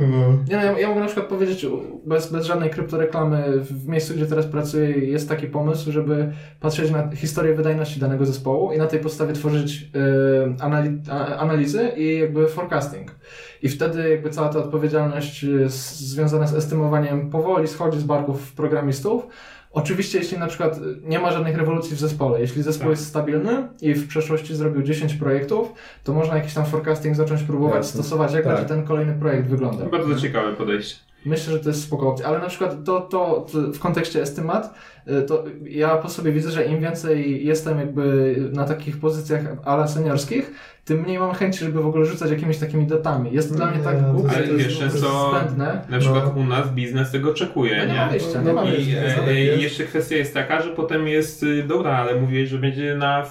No. 0.00 0.32
Nie 0.48 0.56
no, 0.56 0.62
ja, 0.62 0.78
ja 0.78 0.88
mogę 0.88 1.00
na 1.00 1.06
przykład 1.06 1.26
powiedzieć 1.26 1.66
bez, 2.06 2.32
bez 2.32 2.46
żadnej 2.46 2.70
kryptoreklamy 2.70 3.44
w 3.60 3.88
miejscu, 3.88 4.14
gdzie 4.14 4.26
teraz 4.26 4.46
pracuję 4.46 4.88
jest 4.88 5.28
taki 5.28 5.46
pomysł, 5.46 5.92
żeby 5.92 6.32
patrzeć 6.60 6.90
na 6.90 7.10
historię 7.10 7.54
wydajności 7.54 8.00
danego 8.00 8.26
zespołu 8.26 8.72
i 8.72 8.78
na 8.78 8.86
tej 8.86 9.00
podstawie 9.00 9.32
tworzyć 9.32 9.90
y, 9.96 10.62
anali 10.62 11.00
analizy 11.38 11.92
i 11.96 12.18
jakby 12.18 12.48
forecasting. 12.48 13.14
I 13.62 13.68
wtedy 13.68 14.10
jakby 14.10 14.30
cała 14.30 14.48
ta 14.48 14.58
odpowiedzialność 14.58 15.44
y, 15.44 15.70
z, 15.70 16.00
związana 16.00 16.46
z 16.46 16.54
estymowaniem 16.54 17.30
powoli 17.30 17.68
schodzi 17.68 18.00
z 18.00 18.04
barków 18.04 18.52
programistów. 18.52 19.26
Oczywiście, 19.74 20.18
jeśli 20.18 20.38
na 20.38 20.46
przykład 20.46 20.80
nie 21.04 21.18
ma 21.18 21.32
żadnych 21.32 21.56
rewolucji 21.56 21.96
w 21.96 22.00
zespole, 22.00 22.40
jeśli 22.40 22.62
zespół 22.62 22.84
Tak. 22.84 22.90
jest 22.90 23.06
stabilny 23.06 23.68
i 23.82 23.94
w 23.94 24.08
przeszłości 24.08 24.54
zrobił 24.56 24.82
10 24.82 25.14
projektów, 25.14 25.72
to 26.04 26.12
można 26.12 26.36
jakiś 26.36 26.54
tam 26.54 26.66
forecasting 26.66 27.16
zacząć 27.16 27.42
próbować 27.42 27.76
Jasne. 27.76 28.02
stosować, 28.02 28.32
jak 28.32 28.44
Tak. 28.44 28.52
będzie 28.54 28.68
ten 28.68 28.84
kolejny 28.84 29.14
projekt 29.14 29.48
wyglądał. 29.48 29.88
Bardzo 29.90 30.20
ciekawe 30.20 30.52
podejście. 30.52 30.96
Myślę, 31.24 31.52
że 31.52 31.58
to 31.60 31.68
jest 31.68 31.82
spoko 31.82 32.08
opcja, 32.08 32.26
ale 32.26 32.38
na 32.38 32.46
przykład 32.48 32.84
to, 32.84 33.00
to, 33.00 33.46
to 33.52 33.58
w 33.72 33.78
kontekście 33.78 34.22
estymat, 34.22 34.74
y, 35.08 35.22
to 35.22 35.44
ja 35.68 35.96
po 35.96 36.08
sobie 36.08 36.32
widzę, 36.32 36.50
że 36.50 36.64
im 36.64 36.80
więcej 36.80 37.46
jestem 37.46 37.78
jakby 37.78 38.34
na 38.52 38.64
takich 38.64 38.98
pozycjach 39.00 39.40
ala 39.64 39.86
seniorskich, 39.88 40.50
tym 40.84 41.00
mniej 41.00 41.18
mam 41.18 41.34
chęci, 41.34 41.58
żeby 41.64 41.82
w 41.82 41.86
ogóle 41.86 42.04
rzucać 42.06 42.30
jakimiś 42.30 42.58
takimi 42.58 42.86
datami. 42.86 43.32
Jest 43.32 43.48
to 43.48 43.54
dla 43.54 43.66
mnie 43.66 43.78
Nie, 43.78 43.84
tak 43.84 44.12
głupie, 44.12 44.28
Ale 44.36 44.46
to 44.46 44.52
jest, 44.52 44.64
wiesz, 44.66 44.78
to 44.78 44.84
jest 44.84 45.00
co- 45.00 45.30
zbędne. 45.30 45.80
Na 45.88 45.98
przykład 45.98 46.36
No. 46.36 46.42
u 46.42 46.44
nas 46.46 46.70
biznes 46.70 47.10
tego 47.10 47.30
oczekuje, 47.30 47.76
No 47.86 47.92
nie 47.94 47.98
ma 48.00 48.08
wyjścia, 48.08 48.38
nie 48.42 48.44
No 48.48 48.52
ma 48.52 48.64
i- 48.64 48.70
wyjścia. 48.70 49.30
I, 49.32 49.38
e? 49.52 49.56
I 49.56 49.62
jeszcze 49.62 49.84
kwestia 49.84 50.16
jest 50.16 50.34
taka, 50.34 50.62
że 50.62 50.70
potem 50.70 51.08
jest 51.08 51.42
y, 51.42 51.62
dobra, 51.62 51.96
ale 51.96 52.20
mówiłeś, 52.20 52.48
że 52.48 52.58
będzie 52.58 52.94
na 52.96 53.22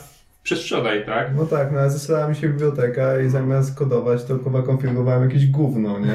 przestrzodaj, 0.44 1.06
tak? 1.06 1.32
No 1.38 1.46
tak, 1.46 1.72
no 1.72 1.80
ale 1.80 1.90
zesrała 1.92 2.28
mi 2.28 2.36
się 2.36 2.48
biblioteka 2.50 3.20
i 3.22 3.30
zamiast 3.30 3.76
kodować, 3.76 4.24
to 4.24 4.40
chyba 4.44 4.62
konfigurowałem 4.62 5.24
jakieś 5.24 5.48
gówno, 5.48 6.00
nie? 6.00 6.14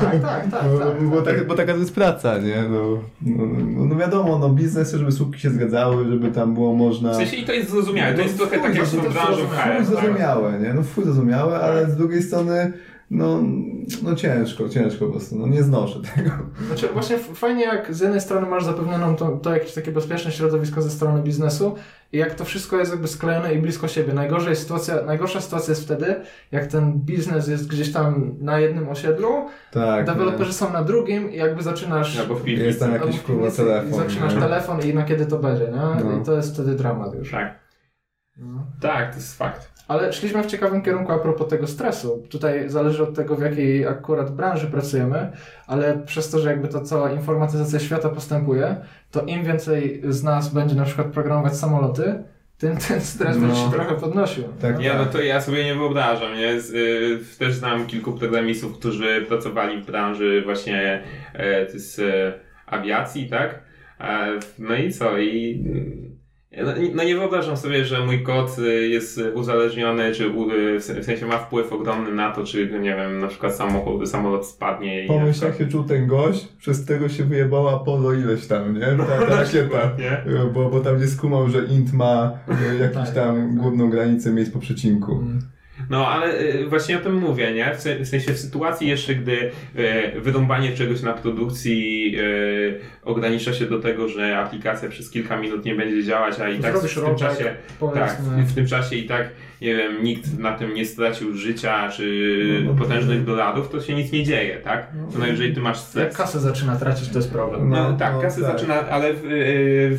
Tak, 0.00 0.22
tak, 0.22 0.50
tak, 0.50 0.64
No, 0.72 0.78
tak, 0.78 1.02
bo, 1.02 1.22
tak. 1.22 1.34
tak, 1.36 1.46
bo 1.46 1.54
taka 1.54 1.72
to 1.72 1.78
jest 1.78 1.94
praca, 1.94 2.38
nie? 2.38 2.62
No, 2.70 2.98
no, 3.22 3.46
no, 3.46 3.84
no 3.84 3.96
wiadomo, 3.96 4.38
no 4.38 4.48
biznes, 4.50 4.92
żeby 4.94 5.12
słupki 5.12 5.40
się 5.40 5.50
zgadzały, 5.50 6.08
żeby 6.08 6.28
tam 6.30 6.54
było 6.54 6.74
można... 6.74 7.12
W 7.12 7.16
sensie 7.16 7.36
i 7.36 7.44
to 7.44 7.52
jest 7.52 7.70
zrozumiałe, 7.70 8.14
to 8.14 8.22
jest 8.22 8.36
trochę 8.36 8.56
Fuj, 8.58 8.66
tak 8.66 8.76
jak 8.76 8.86
z 8.86 8.90
tą 8.96 9.02
branżą 9.02 9.36
Fuj 9.36 9.46
HR, 9.46 9.56
tak? 9.56 9.84
zrozumiałe, 9.86 10.58
nie? 10.58 10.74
No 10.74 10.82
fuj 10.82 11.04
zrozumiałe, 11.04 11.60
ale 11.60 11.90
z 11.90 11.96
drugiej 11.96 12.22
strony 12.22 12.72
no, 13.10 13.42
no 14.02 14.14
ciężko, 14.14 14.68
ciężko 14.68 15.06
po 15.06 15.12
prostu, 15.12 15.38
no 15.38 15.46
nie 15.46 15.62
znoszę 15.62 16.00
tego. 16.14 16.30
Znaczy 16.66 16.88
właśnie 16.88 17.18
fajnie 17.18 17.64
jak 17.64 17.94
z 17.94 18.00
jednej 18.00 18.20
strony 18.20 18.46
masz 18.46 18.64
zapewnioną 18.64 19.16
to, 19.16 19.28
to 19.28 19.54
jakieś 19.54 19.72
takie 19.72 19.92
bezpieczne 19.92 20.32
środowisko 20.32 20.82
ze 20.82 20.90
strony 20.90 21.22
biznesu 21.22 21.74
i 22.12 22.18
jak 22.18 22.34
to 22.34 22.44
wszystko 22.44 22.78
jest 22.78 22.90
jakby 22.90 23.08
sklejone 23.08 23.54
i 23.54 23.58
blisko 23.58 23.88
siebie. 23.88 24.12
Najgorsza 24.12 24.50
jest 24.50 24.62
sytuacja, 24.62 25.02
najgorsza 25.02 25.40
sytuacja 25.40 25.72
jest 25.72 25.84
wtedy, 25.84 26.14
jak 26.52 26.66
ten 26.66 26.92
biznes 26.92 27.48
jest 27.48 27.68
gdzieś 27.68 27.92
tam 27.92 28.34
na 28.40 28.58
jednym 28.60 28.88
osiedlu, 28.88 29.28
Tak, 29.72 30.06
deweloperzy 30.06 30.52
są 30.52 30.72
na 30.72 30.84
drugim 30.84 31.32
i 31.32 31.36
jakby 31.36 31.62
zaczynasz... 31.62 32.18
Albo 32.18 32.34
w 32.34 32.38
nie. 32.38 32.44
piwnicy. 32.44 32.66
jest 32.66 32.80
tam 32.80 32.92
jakiś 32.92 33.20
kurwa 33.20 33.40
piwnicy 33.40 33.62
i 33.62 33.64
telefon. 33.64 33.94
Zaczynasz 33.94 34.34
nie? 34.34 34.40
telefon 34.40 34.80
i 34.80 34.94
na 34.94 35.02
kiedy 35.02 35.26
to 35.26 35.38
będzie, 35.38 35.64
nie? 35.64 36.04
No. 36.04 36.20
I 36.20 36.24
to 36.24 36.36
jest 36.36 36.54
wtedy 36.54 36.74
dramat 36.74 37.14
już. 37.14 37.30
Tak. 37.30 37.69
No. 38.40 38.66
Tak, 38.80 39.10
to 39.10 39.16
jest 39.16 39.38
fakt. 39.38 39.70
Ale 39.88 40.12
szliśmy 40.12 40.42
w 40.42 40.46
ciekawym 40.46 40.82
kierunku 40.82 41.12
a 41.12 41.18
propos 41.18 41.48
tego 41.48 41.66
stresu. 41.66 42.26
Tutaj 42.30 42.68
zależy 42.68 43.02
od 43.02 43.14
tego, 43.14 43.36
w 43.36 43.40
jakiej 43.42 43.86
akurat 43.86 44.30
branży 44.36 44.66
pracujemy, 44.66 45.32
ale 45.66 45.98
przez 46.06 46.30
to, 46.30 46.38
że 46.38 46.50
jakby 46.50 46.68
ta 46.68 46.80
cała 46.80 47.12
informatyzacja 47.12 47.78
świata 47.78 48.08
postępuje, 48.08 48.76
to 49.10 49.22
im 49.22 49.44
więcej 49.44 50.02
z 50.08 50.22
nas 50.22 50.48
będzie 50.54 50.74
na 50.74 50.84
przykład 50.84 51.06
programować 51.06 51.56
samoloty, 51.56 52.22
tym 52.58 52.76
ten 52.88 53.00
stres 53.00 53.36
No. 53.36 53.46
będzie 53.46 53.60
się 53.60 53.70
trochę 53.70 53.94
podnosił. 53.94 54.44
Tak, 54.60 54.80
Ja, 54.80 54.98
no 54.98 55.06
to 55.06 55.22
ja 55.22 55.40
sobie 55.40 55.64
nie 55.64 55.74
wyobrażam, 55.74 56.34
nie? 56.36 56.60
Z, 56.60 56.70
y, 56.74 57.38
też 57.38 57.54
znam 57.54 57.86
kilku 57.86 58.12
programistów, 58.12 58.78
którzy 58.78 59.24
pracowali 59.28 59.82
w 59.82 59.86
branży 59.86 60.42
właśnie 60.44 61.02
e, 61.34 61.66
to 61.66 61.72
jest, 61.72 61.98
e, 61.98 62.32
awiacji, 62.66 63.28
tak? 63.28 63.58
E, 64.00 64.38
no 64.58 64.74
i 64.74 64.92
co? 64.92 65.18
I 65.18 65.64
y, 66.06 66.09
no, 66.56 66.72
no 66.94 67.04
nie 67.04 67.16
wyobrażam 67.16 67.56
sobie, 67.56 67.84
że 67.84 68.06
mój 68.06 68.22
kod 68.22 68.58
y, 68.58 68.88
jest 68.88 69.20
uzależniony, 69.34 70.12
czy 70.14 70.28
u, 70.28 70.50
y, 70.50 70.80
w 70.80 70.84
se- 70.84 71.00
w 71.00 71.04
sensie 71.04 71.26
ma 71.26 71.38
wpływ 71.38 71.72
ogromny 71.72 72.12
na 72.14 72.30
to, 72.30 72.44
czy 72.44 72.70
nie 72.80 72.96
wiem, 72.96 73.18
na 73.20 73.26
przykład 73.28 73.54
samochód, 73.54 74.08
samolot 74.10 74.46
spadnie 74.46 75.04
i 75.04 75.08
Pomyśl 75.08 75.30
przykład- 75.32 75.50
jak 75.60 75.66
się 75.68 75.72
czuł 75.72 75.84
ten 75.84 76.06
gość, 76.06 76.48
przez 76.58 76.84
tego 76.84 77.08
się 77.08 77.24
wyjebała 77.24 77.74
Apollo 77.74 78.12
ileś 78.12 78.46
tam, 78.46 78.74
nie? 78.74 78.80
Ta, 78.80 79.26
ta 79.26 79.36
rakieta. 79.40 79.90
Nie? 79.98 80.24
Bo, 80.54 80.70
bo 80.70 80.80
tam 80.80 81.00
nie 81.00 81.06
skumał, 81.06 81.48
że 81.48 81.64
int 81.64 81.92
ma 81.92 82.30
e, 82.72 82.76
jakąś 82.76 83.06
Tak. 83.06 83.14
tam 83.14 83.54
główną 83.56 83.90
granicę 83.90 84.32
miejsc 84.32 84.52
po 84.52 84.58
przecinku. 84.58 85.24
No, 85.90 86.08
ale 86.08 86.40
y, 86.40 86.66
właśnie 86.68 86.96
o 86.96 87.00
tym 87.00 87.14
mówię, 87.14 87.52
nie? 87.52 87.74
W 87.74 87.80
se- 87.80 87.98
w 88.04 88.08
sensie 88.08 88.32
w 88.32 88.38
sytuacji 88.38 88.88
jeszcze, 88.88 89.14
gdy 89.14 89.50
y, 90.16 90.20
wyrąbanie 90.20 90.72
czegoś 90.76 91.02
na 91.02 91.12
produkcji 91.12 92.14
y, 92.18 92.80
ogranicza 93.04 93.52
się 93.52 93.66
do 93.66 93.78
tego, 93.78 94.08
że 94.08 94.38
aplikacja 94.38 94.88
przez 94.88 95.10
kilka 95.10 95.36
minut 95.36 95.64
nie 95.64 95.74
będzie 95.74 96.04
działać, 96.04 96.40
a 96.40 96.48
i 96.48 96.58
tak 96.58 96.72
w 96.78 96.94
tym 97.06 97.16
czasie, 97.16 97.44
tak, 97.94 98.20
w 98.46 98.54
tym 98.54 98.66
czasie 98.66 98.96
i 98.96 99.04
tak, 99.08 99.28
nie 99.60 99.74
wiem, 99.76 100.04
nikt 100.04 100.38
na 100.38 100.52
tym 100.52 100.74
nie 100.74 100.84
stracił 100.84 101.34
życia 101.34 101.88
czy 101.92 102.30
No, 102.64 102.72
no, 102.72 102.78
potężnych 102.78 103.24
dolarów, 103.24 103.68
to 103.68 103.80
się 103.80 103.94
nic 103.94 104.12
nie 104.12 104.24
dzieje, 104.24 104.56
tak? 104.56 104.86
Co 105.12 105.18
najwyżej 105.18 105.54
ty 105.54 105.60
masz 105.60 105.78
stres. 105.78 106.16
kasę 106.16 106.40
zaczyna 106.40 106.76
tracić, 106.76 107.08
to 107.08 107.18
jest 107.18 107.32
problem. 107.32 107.68
No, 107.70 107.90
No, 107.90 107.96
tak, 107.98 108.14
no, 108.14 108.20
kasy 108.20 108.42
tak. 108.42 108.52
zaczyna, 108.52 108.74
ale 108.88 109.12
w, 109.14 109.20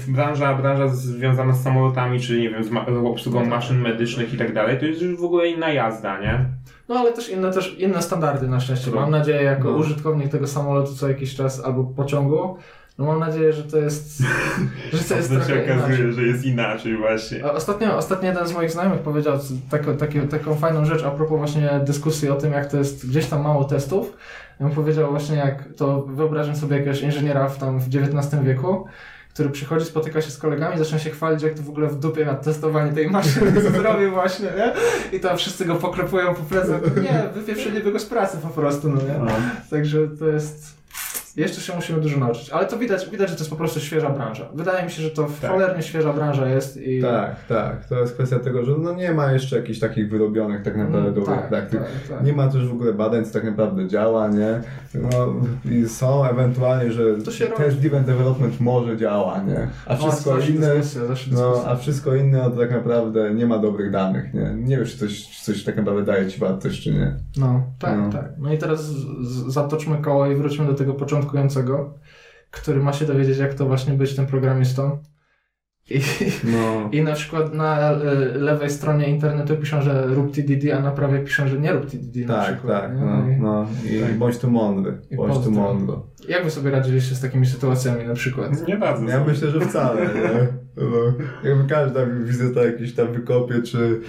w 0.06 0.12
branża, 0.12 0.54
branża 0.56 0.88
związana 0.88 1.54
z 1.54 1.64
samolotami, 1.64 2.20
czy 2.20 2.40
nie 2.40 2.50
wiem, 2.50 2.64
z 2.64 2.70
obsługą 3.06 3.46
maszyn 3.46 3.82
medycznych 3.82 4.34
i 4.34 4.38
tak 4.38 4.54
dalej, 4.54 4.80
to 4.80 4.86
jest 4.86 5.02
już 5.02 5.20
w 5.20 5.24
ogóle 5.24 5.48
inna 5.48 5.71
jazda, 5.74 6.20
nie? 6.22 6.46
No 6.90 6.96
ale 7.00 7.12
też 7.14 7.30
inne, 7.30 7.52
też 7.54 7.80
inne 7.80 8.02
standardy 8.02 8.48
na 8.48 8.60
szczęście. 8.60 8.92
Mam 8.92 9.12
nadzieję, 9.12 9.44
jako 9.44 9.72
No. 9.72 9.78
użytkownik 9.78 10.30
tego 10.32 10.48
samolotu 10.48 10.96
co 10.96 11.08
jakiś 11.10 11.36
czas 11.36 11.66
albo 11.66 11.84
pociągu, 11.84 12.58
no 12.98 13.06
mam 13.06 13.20
nadzieję, 13.20 13.54
że 13.54 13.64
to 13.64 13.78
jest, 13.78 14.24
że 14.94 15.04
to 15.04 15.16
jest 15.16 15.30
się 15.30 15.36
trochę 15.36 15.64
inaczej. 15.64 15.78
okazuje, 15.80 16.12
że 16.12 16.22
jest 16.24 16.46
inaczej 16.46 16.98
właśnie. 16.98 17.52
Ostatnio, 17.52 17.98
ostatnio 17.98 18.28
jeden 18.30 18.48
z 18.48 18.54
moich 18.54 18.72
znajomych 18.72 19.00
powiedział 19.00 19.40
taką, 19.70 19.98
takie, 19.98 20.22
taką 20.22 20.56
fajną 20.56 20.86
rzecz 20.86 21.04
a 21.04 21.12
propos 21.12 21.38
właśnie 21.38 21.70
dyskusji 21.86 22.30
o 22.30 22.36
tym, 22.36 22.54
jak 22.54 22.66
to 22.72 22.78
jest 22.78 23.10
gdzieś 23.10 23.26
tam 23.26 23.42
mało 23.42 23.64
testów. 23.64 24.18
On 24.60 24.72
powiedział 24.72 25.12
właśnie, 25.12 25.36
jak 25.36 25.64
to 25.78 26.02
wyobrażam 26.02 26.56
sobie 26.56 26.78
jakiegoś 26.78 27.02
inżyniera 27.02 27.50
w, 27.50 27.58
tam 27.58 27.80
w 27.80 27.88
XIX 27.96 28.44
wieku, 28.44 28.86
który 29.34 29.50
przychodzi, 29.50 29.86
spotyka 29.86 30.22
się 30.22 30.32
z 30.32 30.38
kolegami, 30.38 30.78
zaczyna 30.78 31.00
się 31.00 31.10
chwalić, 31.10 31.44
jak 31.44 31.54
to 31.54 31.64
w 31.64 31.70
ogóle 31.70 31.88
w 31.88 32.00
dupie 32.00 32.26
na 32.26 32.34
testowanie 32.34 32.94
tej 32.94 33.10
maszyny 33.10 33.62
zrobił 33.62 34.12
właśnie, 34.12 34.46
nie? 34.46 34.74
I 35.18 35.20
tam 35.20 35.38
wszyscy 35.38 35.66
go 35.66 35.76
poklepują 35.76 36.36
po 36.36 36.44
plecach. 36.44 36.82
Nie, 37.02 37.24
wypieprzenie 37.34 37.82
go 37.82 38.00
z 38.00 38.06
pracy 38.06 38.38
po 38.38 38.48
prostu, 38.48 38.90
no 38.90 39.02
nie? 39.02 39.20
Także 39.70 40.08
to 40.20 40.28
jest... 40.28 40.81
Jeszcze 41.36 41.62
się 41.62 41.76
musimy 41.76 42.02
dużo 42.02 42.18
nauczyć, 42.20 42.50
ale 42.50 42.66
to 42.66 42.78
widać, 42.78 43.10
widać, 43.10 43.30
że 43.30 43.36
to 43.36 43.42
jest 43.42 43.50
po 43.50 43.56
prostu 43.56 43.80
świeża 43.80 44.10
branża. 44.10 44.50
Wydaje 44.54 44.86
mi 44.86 44.92
się, 44.92 45.02
że 45.04 45.10
to 45.10 45.28
Tak. 45.42 45.52
cholernie 45.52 45.84
świeża 45.84 46.14
branża 46.14 46.50
jest 46.50 46.78
i... 46.78 47.02
Tak, 47.02 47.46
tak. 47.46 47.86
To 47.86 48.00
jest 48.00 48.14
kwestia 48.14 48.40
tego, 48.40 48.66
że 48.66 48.72
no 48.80 48.94
nie 48.94 49.12
ma 49.12 49.32
jeszcze 49.32 49.56
jakichś 49.56 49.80
takich 49.80 50.10
wyrobionych 50.10 50.62
tak 50.64 50.78
naprawdę 50.78 51.12
dobrych 51.12 51.40
tak, 51.40 51.50
praktyk. 51.50 51.80
tak, 51.80 51.90
tak. 52.18 52.26
Nie 52.26 52.34
ma 52.34 52.48
też 52.48 52.68
w 52.68 52.72
ogóle 52.72 52.94
badań, 52.94 53.26
co 53.26 53.34
tak 53.34 53.44
naprawdę 53.44 53.88
działa, 53.88 54.28
nie? 54.28 54.62
No, 54.96 55.10
I 55.72 55.90
są 55.90 56.26
ewentualnie, 56.26 56.92
że 56.92 57.04
test 57.58 57.80
driven 57.80 58.04
development 58.04 58.60
może 58.60 58.98
działa, 58.98 59.44
nie? 59.44 59.68
A 59.86 59.94
O, 59.94 59.98
wszystko 59.98 60.30
zawsze 60.36 60.52
inne, 60.52 60.76
dyskusja, 60.76 61.02
no, 61.32 61.64
a 61.68 61.76
wszystko 61.76 62.16
inne 62.16 62.38
no, 62.38 62.50
to 62.50 62.58
tak 62.58 62.72
naprawdę 62.72 63.34
nie 63.34 63.46
ma 63.46 63.58
dobrych 63.58 63.92
danych, 63.92 64.34
nie? 64.34 64.54
Nie 64.56 64.78
wiesz, 64.78 64.92
czy 64.92 64.98
coś, 64.98 65.28
czy 65.30 65.44
coś 65.46 65.64
tak 65.64 65.76
naprawdę 65.78 66.04
daje 66.04 66.28
ci 66.28 66.40
wartość, 66.40 66.84
czy 66.84 66.92
nie. 66.94 67.16
No, 67.38 67.64
tak, 67.80 67.98
No. 68.00 68.10
tak. 68.12 68.26
No 68.38 68.54
i 68.54 68.58
teraz 68.58 68.86
zatoczmy 69.48 69.98
koło 69.98 70.28
i 70.28 70.36
wróćmy 70.36 70.66
do 70.66 70.74
tego 70.74 70.94
początkującego, 71.22 71.94
który 72.52 72.80
ma 72.84 72.94
się 72.94 73.06
dowiedzieć, 73.06 73.38
jak 73.38 73.54
to 73.54 73.66
właśnie 73.66 73.94
być 73.94 74.16
tym 74.16 74.26
programistą. 74.28 74.98
I, 75.90 76.00
No. 76.44 76.90
I 76.98 77.02
na 77.02 77.14
przykład 77.14 77.54
na 77.54 77.92
e, 77.92 77.96
lewej 78.38 78.70
stronie 78.70 79.08
internetu 79.08 79.56
piszą, 79.58 79.82
że 79.82 80.08
rób 80.08 80.32
TDD, 80.36 80.78
a 80.78 80.82
na 80.82 80.92
prawej 80.92 81.24
piszą, 81.24 81.48
że 81.48 81.60
nie 81.60 81.72
rób 81.74 81.86
TDD 81.92 82.20
na 82.28 82.34
Tak, 82.36 82.54
przykład. 82.54 82.82
tak, 82.82 82.96
nie? 82.96 83.02
no, 83.06 83.30
I 83.30 83.38
no. 83.42 83.68
I 83.98 84.02
tak. 84.02 84.18
bądź 84.18 84.38
tu 84.38 84.52
mądry, 84.52 84.98
I 85.12 85.16
bądź 85.16 85.44
tu 85.44 85.52
mądry. 85.52 85.96
Jak 86.30 86.44
wy 86.44 86.52
sobie 86.52 86.72
radziliście 86.72 87.16
z 87.16 87.22
takimi 87.22 87.46
sytuacjami 87.46 88.08
na 88.08 88.14
przykład? 88.14 88.68
Nie 88.68 88.78
bardzo. 88.78 89.06
Ja 89.08 89.24
myślę, 89.24 89.50
że 89.52 89.60
wcale, 89.62 90.02
nie? 90.02 90.48
No, 90.78 91.14
jakby 91.50 91.70
każda 91.70 92.06
wizyta 92.06 92.64
jakiś 92.66 92.94
tam 92.96 93.08
wykopie, 93.14 93.62
czy 93.62 94.00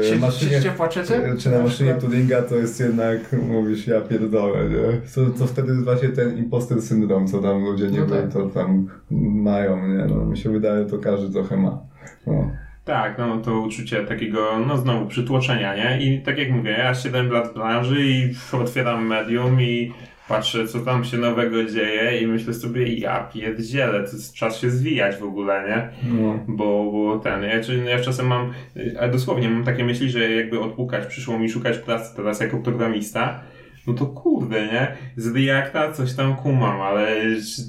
e, 0.00 0.04
Sie- 0.04 0.16
maszynie, 0.18 0.50
Siedzicie, 0.52 0.70
płaczecie? 0.70 1.16
e, 1.16 1.36
czy 1.36 1.50
na 1.50 1.58
maszynie? 1.62 1.94
Turinga, 1.94 2.42
to 2.42 2.56
jest 2.56 2.80
jednak, 2.80 3.18
mówisz, 3.48 3.86
ja 3.86 4.00
pierdolę, 4.00 4.68
nie? 4.68 5.00
Co, 5.06 5.30
co 5.30 5.46
wtedy 5.46 5.72
jest 5.72 5.84
właśnie 5.84 6.08
ten 6.08 6.38
imposter 6.38 6.82
syndrom, 6.82 7.26
co 7.26 7.38
tam 7.42 7.64
ludzie 7.64 7.86
nie 7.86 8.00
No 8.00 8.06
tak. 8.06 8.32
to 8.32 8.46
tam 8.46 8.88
mają, 9.34 9.88
nie? 9.88 10.04
No, 10.06 10.24
mi 10.24 10.38
się 10.38 10.50
wydaje, 10.52 10.84
to 10.84 10.98
każdy 10.98 11.32
trochę 11.32 11.56
ma. 11.56 11.78
No. 12.26 12.50
Tak, 12.84 13.18
no 13.18 13.38
to 13.38 13.60
uczucie 13.60 14.04
takiego, 14.04 14.58
no 14.66 14.76
znowu, 14.76 15.06
przytłoczenia, 15.06 15.76
nie? 15.76 16.04
I 16.04 16.22
tak 16.22 16.38
jak 16.38 16.50
mówię, 16.50 16.70
ja 16.70 16.94
7 16.94 17.30
lat 17.30 17.48
w 17.50 17.54
branży 17.54 17.96
i 18.06 18.34
otwieram 18.52 19.06
medium 19.06 19.60
i 19.60 19.92
patrzę, 20.28 20.66
co 20.66 20.80
tam 20.80 21.04
się 21.04 21.16
nowego 21.16 21.64
dzieje 21.64 22.20
i 22.20 22.26
myślę 22.26 22.54
sobie, 22.54 22.94
ja 22.94 23.30
pierdzielę, 23.34 23.92
to 23.92 24.16
jest 24.16 24.34
czas 24.34 24.60
się 24.60 24.70
zwijać 24.70 25.16
w 25.16 25.24
ogóle, 25.24 25.64
nie? 25.68 26.10
No. 26.12 26.38
Bo, 26.48 26.90
bo 26.92 27.18
ten, 27.18 27.42
ja, 27.42 27.90
ja 27.90 28.00
czasem 28.00 28.26
mam, 28.26 28.52
ale 28.98 29.10
dosłownie 29.10 29.48
mam 29.48 29.64
takie 29.64 29.84
myśli, 29.84 30.10
że 30.10 30.32
jakby 30.32 30.60
odpukać, 30.60 31.06
przyszło 31.06 31.38
mi 31.38 31.50
szukać 31.50 31.78
pracy 31.78 32.16
teraz 32.16 32.40
jako 32.40 32.58
programista, 32.58 33.40
no 33.86 33.94
to 33.94 34.06
kurde, 34.06 34.66
nie? 34.66 34.96
Z 35.16 35.36
Reacta 35.36 35.92
coś 35.92 36.14
tam 36.14 36.36
kumam, 36.36 36.80
ale 36.80 37.16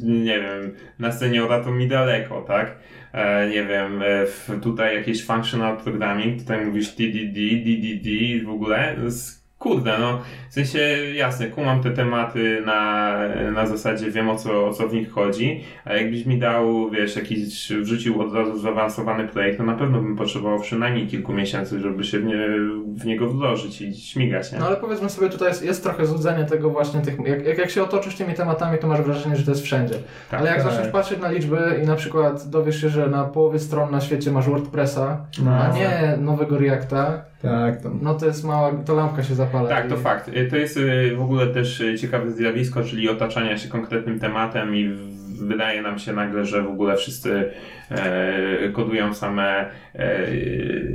nie 0.03 0.39
wiem, 0.39 0.71
na 0.99 1.11
seniora 1.11 1.63
to 1.63 1.71
mi 1.71 1.87
daleko, 1.87 2.41
tak? 2.41 2.77
E, 3.13 3.49
nie 3.49 3.65
wiem, 3.65 4.01
e, 4.01 4.59
tutaj 4.61 4.95
jakieś 4.95 5.25
functional 5.25 5.77
programming, 5.77 6.39
tutaj 6.39 6.65
mówisz 6.65 6.89
TDD, 6.95 7.39
DDD 7.65 8.45
w 8.45 8.49
ogóle, 8.49 8.95
z, 9.07 9.36
kurde, 9.59 9.97
no, 9.99 10.19
w 10.49 10.53
sensie 10.53 10.79
jasne, 11.13 11.47
kumam 11.47 11.83
te 11.83 11.91
tematy 11.91 12.61
na, 12.65 13.13
na 13.53 13.65
zasadzie 13.65 14.11
wiem 14.11 14.29
o 14.29 14.35
co, 14.35 14.67
o 14.67 14.73
co 14.73 14.87
w 14.87 14.93
nich 14.93 15.11
chodzi, 15.11 15.63
a 15.85 15.93
jakbyś 15.93 16.25
mi 16.25 16.39
dał, 16.39 16.89
wiesz, 16.89 17.15
jakiś, 17.15 17.73
wrzucił 17.73 18.21
od 18.21 18.33
razu 18.33 18.59
zaawansowany 18.59 19.27
projekt, 19.27 19.57
to 19.57 19.63
na 19.63 19.73
pewno 19.73 20.01
bym 20.01 20.15
potrzebował 20.15 20.59
przynajmniej 20.59 21.07
kilku 21.07 21.33
miesięcy, 21.33 21.79
żeby 21.79 22.03
się 22.03 22.19
w, 22.19 22.25
nie, 22.25 22.47
w 22.95 23.05
niego 23.05 23.27
wdrożyć 23.27 23.81
i 23.81 23.95
śmigać, 23.95 24.51
nie? 24.51 24.59
No 24.59 24.67
ale 24.67 24.77
powiedzmy 24.77 25.09
sobie, 25.09 25.29
tutaj 25.29 25.47
jest, 25.47 25.65
jest 25.65 25.83
trochę 25.83 26.05
złudzenie 26.05 26.45
tego 26.45 26.69
właśnie, 26.69 27.01
tych, 27.01 27.17
jak, 27.25 27.45
jak, 27.45 27.57
jak 27.57 27.69
się 27.69 27.83
otoczysz 27.83 28.15
tymi 28.15 28.33
tematami, 28.33 28.79
to 28.79 28.87
masz 28.87 29.01
wrażenie, 29.01 29.35
że 29.35 29.43
to 29.43 29.51
jest 29.51 29.63
wszędzie. 29.63 29.95
Tak, 30.31 30.39
ale 30.39 30.49
jak 30.49 30.63
tak. 30.63 30.71
zaczniesz 30.71 30.91
patrzeć 30.91 31.19
na 31.19 31.31
liczby 31.31 31.79
i 31.83 31.85
na 31.85 31.95
przykład 31.95 32.49
dowiesz 32.49 32.81
się, 32.81 32.89
że 32.89 33.07
na 33.07 33.23
połowie 33.23 33.59
stron 33.59 33.91
na 33.91 34.01
świecie 34.01 34.31
masz 34.31 34.49
WordPressa, 34.49 35.25
No. 35.43 35.51
a 35.51 35.71
nie 35.71 36.17
nowego 36.21 36.57
Reacta, 36.57 37.21
Tak, 37.41 37.81
to... 37.81 37.89
no 38.01 38.13
to 38.13 38.25
jest 38.25 38.43
mała, 38.43 38.71
to 38.85 38.93
lampka 38.95 39.23
się 39.23 39.35
zapala. 39.35 39.69
Tak, 39.69 39.85
i- 39.85 39.89
to 39.89 39.97
fakt. 39.97 40.27
Y, 40.27 40.47
To 40.49 40.57
jest 40.57 40.77
y, 40.77 41.15
w 41.15 41.21
ogóle 41.21 41.47
też 41.47 41.81
y, 41.81 41.95
ciekawe 41.97 42.31
zjawisko, 42.31 42.83
czyli 42.83 43.09
otaczania 43.09 43.57
się 43.57 43.69
konkretnym 43.69 44.19
tematem 44.19 44.75
i 44.75 44.89
w- 44.89 45.17
wydaje 45.47 45.81
nam 45.81 45.99
się 45.99 46.13
nagle, 46.13 46.45
że 46.45 46.61
w 46.63 46.67
ogóle 46.67 46.95
wszyscy 46.97 47.51
e, 47.91 48.69
kodują 48.69 49.13
same 49.13 49.65
e, 49.95 50.35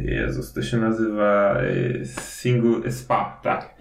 Jezus, 0.05 0.53
to 0.53 0.62
się 0.62 0.76
nazywa 0.76 1.55
e, 2.01 2.05
single 2.05 2.93
SPA, 2.93 3.40
tak. 3.43 3.74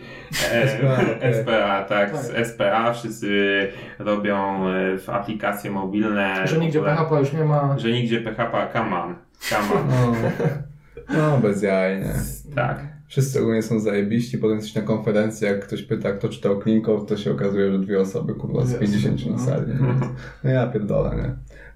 E, 0.52 0.68
SPA, 0.68 0.94
okej. 1.18 1.34
SPA, 1.44 1.84
tak, 1.84 2.18
z 2.18 2.32
Tak. 2.34 2.48
SPA 2.48 2.94
wszyscy 2.94 3.68
robią 4.00 4.68
e, 4.70 4.98
w 4.98 5.10
aplikacje 5.10 5.72
mobilne. 5.72 6.48
Że 6.48 6.58
nigdzie 6.58 6.80
ogóle- 6.80 6.96
PHP 6.96 7.20
już 7.20 7.34
nie 7.34 7.44
ma. 7.44 7.80
Że 7.80 7.90
nigdzie 7.92 8.22
PHP, 8.22 8.68
come 8.74 9.02
on, 9.04 9.16
come 9.40 9.64
on. 9.82 10.16
No, 11.10 11.18
no 11.30 11.38
bez 11.38 11.62
jaj, 11.62 12.00
nie? 12.00 12.14
Tak. 12.56 12.80
Wszyscy 13.08 13.42
ogólnie 13.42 13.62
są 13.62 13.80
zajebiści, 13.80 14.38
potem 14.38 14.56
jesteś 14.56 14.76
na 14.76 14.82
konferencji, 14.82 15.48
jak 15.48 15.66
ktoś 15.66 15.84
pyta, 15.84 16.12
kto 16.12 16.30
czytał 16.30 16.60
Code, 16.86 17.06
to 17.06 17.18
się 17.18 17.32
okazuje, 17.32 17.72
że 17.72 17.80
dwie 17.80 18.00
osoby, 18.02 18.34
kurwa, 18.36 18.66
z 18.66 18.70
Dwie 18.70 18.80
50 18.80 19.16
osoby, 19.16 19.32
na 19.32 19.38
no. 19.38 19.46
sali. 19.46 19.72
Nie? 19.72 20.08
No 20.44 20.50
ja 20.50 20.68
pierdolę, 20.68 21.16
nie? 21.16 21.36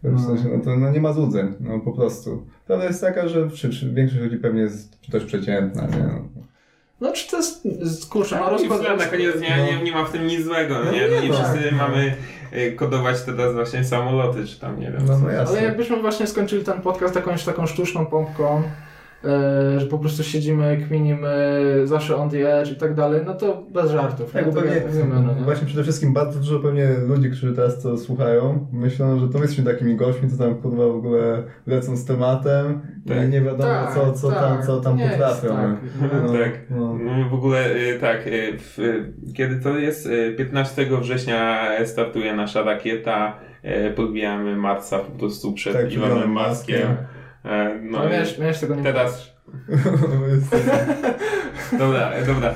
W 0.10 0.14
No. 0.14 0.20
sensie, 0.28 0.58
no 0.58 0.64
to 0.64 0.76
no 0.78 0.92
nie 0.92 1.02
ma 1.02 1.14
złudzeń, 1.14 1.54
no 1.60 1.80
po 1.80 1.92
prostu. 1.92 2.46
Prawda 2.68 2.86
jest 2.86 3.02
taka, 3.02 3.28
że 3.28 3.50
czy, 3.52 3.70
czy 3.70 3.94
większość 3.94 4.22
ludzi 4.22 4.38
pewnie 4.38 4.62
jest 4.62 5.10
też 5.12 5.26
przeciętna, 5.26 5.82
nie? 5.82 6.04
No. 6.04 6.46
No 7.02 7.12
czy 7.12 7.32
to 7.32 7.38
jest, 7.38 8.10
kurczę, 8.10 8.40
no 8.40 8.50
rozkład... 8.50 8.82
i 8.82 8.98
na 8.98 9.06
koniec 9.06 9.38
dnia 9.38 9.58
no. 9.58 9.66
nie, 9.66 9.84
nie 9.84 9.92
ma 9.92 10.06
w 10.06 10.12
tym 10.12 10.28
nic 10.28 10.44
złego, 10.44 10.76
No 10.86 10.92
nie? 10.92 11.00
nie 11.22 11.30
No 11.30 11.34
wszyscy 11.36 11.72
No. 11.72 11.78
mamy 11.78 12.16
y, 12.54 12.72
kodować 12.72 13.22
teraz 13.22 13.54
właśnie 13.54 13.84
samoloty, 13.84 14.48
czy 14.48 14.60
tam 14.60 14.80
nie 14.80 14.92
wiem. 14.92 15.02
No, 15.08 15.18
co. 15.18 15.20
no 15.20 15.30
jasne. 15.32 15.58
Ale 15.58 15.68
jakbyśmy 15.68 16.02
właśnie 16.02 16.28
skończyli 16.28 16.64
ten 16.64 16.82
podcast 16.82 17.16
jakąś 17.16 17.44
taką 17.44 17.66
sztuczną 17.68 18.06
pompką, 18.06 18.64
że 19.78 19.86
po 19.90 19.98
prostu 20.00 20.24
siedzimy, 20.24 20.78
kminimy, 20.88 21.28
zawsze 21.84 22.16
on 22.16 22.30
the 22.30 22.60
edge 22.60 22.72
i 22.72 22.76
tak 22.76 22.94
dalej, 22.94 23.22
no 23.26 23.34
to 23.34 23.64
bez 23.74 23.92
żartów. 23.92 24.32
Tak, 24.32 24.46
nie? 24.46 24.52
bo 24.52 24.62
tak 24.62 24.70
pewnie, 24.70 24.88
mówimy, 24.88 25.22
no 25.28 25.34
nie? 25.36 25.42
właśnie 25.42 25.68
przede 25.68 25.84
wszystkim 25.84 26.14
bardzo 26.14 26.40
dużo 26.40 26.60
pewnie 26.60 26.88
ludzi, 27.08 27.30
którzy 27.30 27.54
teraz 27.56 27.82
to 27.84 27.98
słuchają, 27.98 28.68
myślą, 28.74 29.20
że 29.20 29.28
to 29.28 29.34
my 29.34 29.40
jesteśmy 29.40 29.74
takimi 29.74 29.96
gośćmi, 29.96 30.30
co 30.30 30.38
tam 30.38 30.56
kurwa 30.56 30.88
w 30.88 30.96
ogóle 30.96 31.44
lecą 31.68 31.96
z 31.98 32.06
tematem 32.06 32.82
Tak. 33.08 33.18
i 33.26 33.30
nie 33.30 33.42
wiadomo 33.42 33.64
Tak, 33.64 33.94
co, 33.94 34.12
co 34.14 34.30
tak, 34.30 34.40
tam, 34.40 34.64
co 34.64 34.82
tam 34.82 34.98
nie 34.98 35.04
jest 35.04 35.18
potrafią. 35.18 35.48
tak. 35.56 35.76
No, 36.24 36.34
Tak. 36.34 36.52
no. 36.70 36.94
No, 36.94 37.30
w 37.30 37.34
ogóle 37.34 37.76
y, 37.76 38.00
tak, 38.00 38.28
y, 38.28 38.58
w, 38.60 38.80
y, 38.80 39.14
kiedy 39.34 39.56
to 39.56 39.78
jest? 39.78 40.06
Y, 40.06 40.36
15 40.38 40.86
września 41.02 41.68
startuje 41.86 42.36
nasza 42.36 42.64
rakieta, 42.64 43.38
podbijamy 43.96 44.56
Marsa 44.56 45.00
po 45.00 45.12
prostu 45.20 45.54
przed 45.54 45.74
Tak, 45.74 45.84
Muskiem. 45.86 46.30
Muskiem. 46.30 46.82
E, 46.92 47.15
No, 47.82 48.00
No, 48.00 48.08
i 48.08 48.12
miałeś, 48.12 48.38
miałeś 48.38 48.60
tego 48.60 48.76
nie 48.76 48.84
teraz, 48.84 49.36
dobra, 51.80 52.12
dobra. 52.28 52.54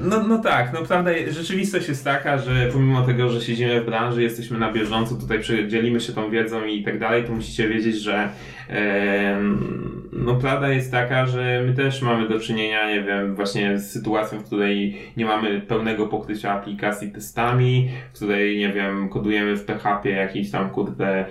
No, 0.00 0.22
no 0.22 0.38
tak, 0.38 0.72
no 0.72 0.82
prawda, 0.82 1.10
rzeczywistość 1.28 1.88
jest 1.88 2.04
taka, 2.04 2.38
że 2.38 2.68
pomimo 2.72 3.02
tego, 3.02 3.28
że 3.28 3.40
siedzimy 3.40 3.80
w 3.80 3.84
branży, 3.84 4.22
jesteśmy 4.22 4.58
na 4.58 4.72
bieżąco, 4.72 5.14
tutaj 5.14 5.40
dzielimy 5.68 6.00
się 6.00 6.12
tą 6.12 6.30
wiedzą 6.30 6.64
i 6.64 6.84
tak 6.84 6.98
dalej, 6.98 7.24
to 7.24 7.32
musicie 7.32 7.68
wiedzieć, 7.68 7.96
że 7.96 8.28
em, 8.68 10.02
no 10.12 10.34
prawda 10.34 10.68
jest 10.68 10.90
taka, 10.90 11.26
że 11.26 11.62
my 11.66 11.74
też 11.74 12.02
mamy 12.02 12.28
do 12.28 12.40
czynienia, 12.40 12.90
nie 12.90 13.02
wiem, 13.02 13.34
właśnie 13.34 13.78
z 13.78 13.90
sytuacją, 13.90 14.38
w 14.38 14.44
której 14.44 14.98
nie 15.16 15.24
mamy 15.24 15.60
pełnego 15.60 16.06
pokrycia 16.06 16.52
aplikacji 16.52 17.12
testami, 17.12 17.90
w 18.12 18.16
której, 18.16 18.58
nie 18.58 18.72
wiem, 18.72 19.08
kodujemy 19.08 19.56
w 19.56 19.64
PHP 19.64 20.10
jakiejś 20.10 20.50
tam, 20.50 20.70
kurde, 20.70 21.24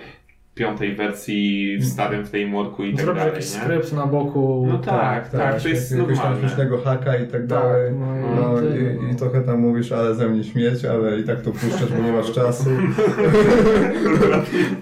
piątej 0.55 0.95
wersji 0.95 1.77
w 1.77 1.85
starym 1.85 2.25
frameworku 2.25 2.83
i 2.83 2.93
tak 2.95 3.01
Zrobisz 3.05 3.19
dalej, 3.23 3.35
jakiś 3.35 3.53
nie? 3.55 3.59
skrypt 3.61 3.93
na 3.93 4.05
boku. 4.07 4.65
No 4.69 4.77
tak, 4.79 5.29
tak, 5.29 5.61
to 5.61 5.67
jest 5.69 5.91
jakiegoś 5.91 6.15
tam 6.17 6.23
normalne. 6.25 6.47
sztucznego 6.47 6.77
haka 6.81 7.15
i 7.17 7.21
tak 7.21 7.31
Tak, 7.31 7.45
dalej. 7.47 7.93
no 7.93 8.05
i 8.17 8.35
No, 8.35 8.55
ty- 8.61 8.97
i, 9.09 9.13
I 9.13 9.15
trochę 9.15 9.41
tam 9.41 9.59
mówisz, 9.59 9.91
ale 9.91 10.15
ze 10.15 10.29
mnie 10.29 10.43
śmieć, 10.43 10.85
ale 10.85 11.19
i 11.19 11.23
tak 11.23 11.41
to 11.41 11.51
puszczasz, 11.51 11.91
bo 11.97 12.03
nie 12.03 12.11
masz 12.11 12.31
czasu. 12.31 12.69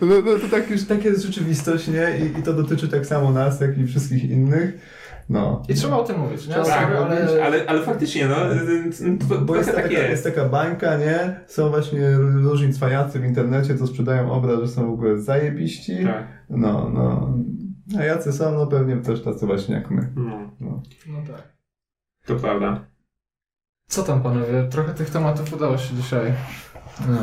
No, 0.01 0.07
no 0.25 0.39
to 0.39 0.47
tak 0.51 0.69
już, 0.69 0.83
taka 0.83 1.03
jest 1.09 1.23
rzeczywistość, 1.23 1.87
nie? 1.87 2.17
I, 2.25 2.39
I 2.39 2.43
to 2.43 2.53
dotyczy 2.53 2.87
tak 2.87 3.05
samo 3.05 3.31
nas, 3.31 3.61
jak 3.61 3.77
i 3.77 3.87
wszystkich 3.87 4.23
innych. 4.29 4.73
No. 5.29 5.61
I 5.69 5.73
trzeba 5.73 5.97
o 5.97 6.03
tym 6.03 6.19
mówić, 6.19 6.47
nie? 6.47 6.53
Tak, 6.55 6.91
ale, 6.95 7.43
ale, 7.45 7.65
ale 7.67 7.81
faktycznie, 7.81 8.27
no, 8.27 8.35
to, 9.29 9.35
Bo 9.41 9.53
trochę 9.53 9.57
jest, 9.57 9.71
tak 9.75 9.83
taka, 9.83 9.89
jest. 9.89 10.09
jest 10.09 10.23
taka 10.23 10.49
bańka, 10.49 10.97
nie? 10.97 11.39
Są 11.47 11.69
właśnie 11.69 12.11
różni 12.17 12.73
cwajacy 12.73 13.19
w 13.19 13.25
internecie, 13.25 13.77
co 13.77 13.87
sprzedają 13.87 14.31
obraz, 14.31 14.59
że 14.59 14.67
są 14.67 14.89
w 14.89 14.93
ogóle 14.93 15.19
zajebiści. 15.19 16.03
Tak. 16.05 16.27
No, 16.49 16.89
no. 16.93 17.33
A 17.99 18.03
jacy 18.03 18.33
są, 18.33 18.51
no 18.51 18.67
pewnie 18.67 18.97
też 18.97 19.23
tacy 19.23 19.45
właśnie 19.45 19.75
jak 19.75 19.91
my. 19.91 20.13
No, 20.15 20.81
No 21.07 21.17
tak. 21.27 21.53
to 22.25 22.35
prawda. 22.35 22.85
Co 23.87 24.03
tam 24.03 24.23
panowie? 24.23 24.67
Trochę 24.69 24.93
tych 24.93 25.09
tematów 25.09 25.53
udało 25.53 25.77
się 25.77 25.95
dzisiaj 25.95 26.33
no, 27.07 27.17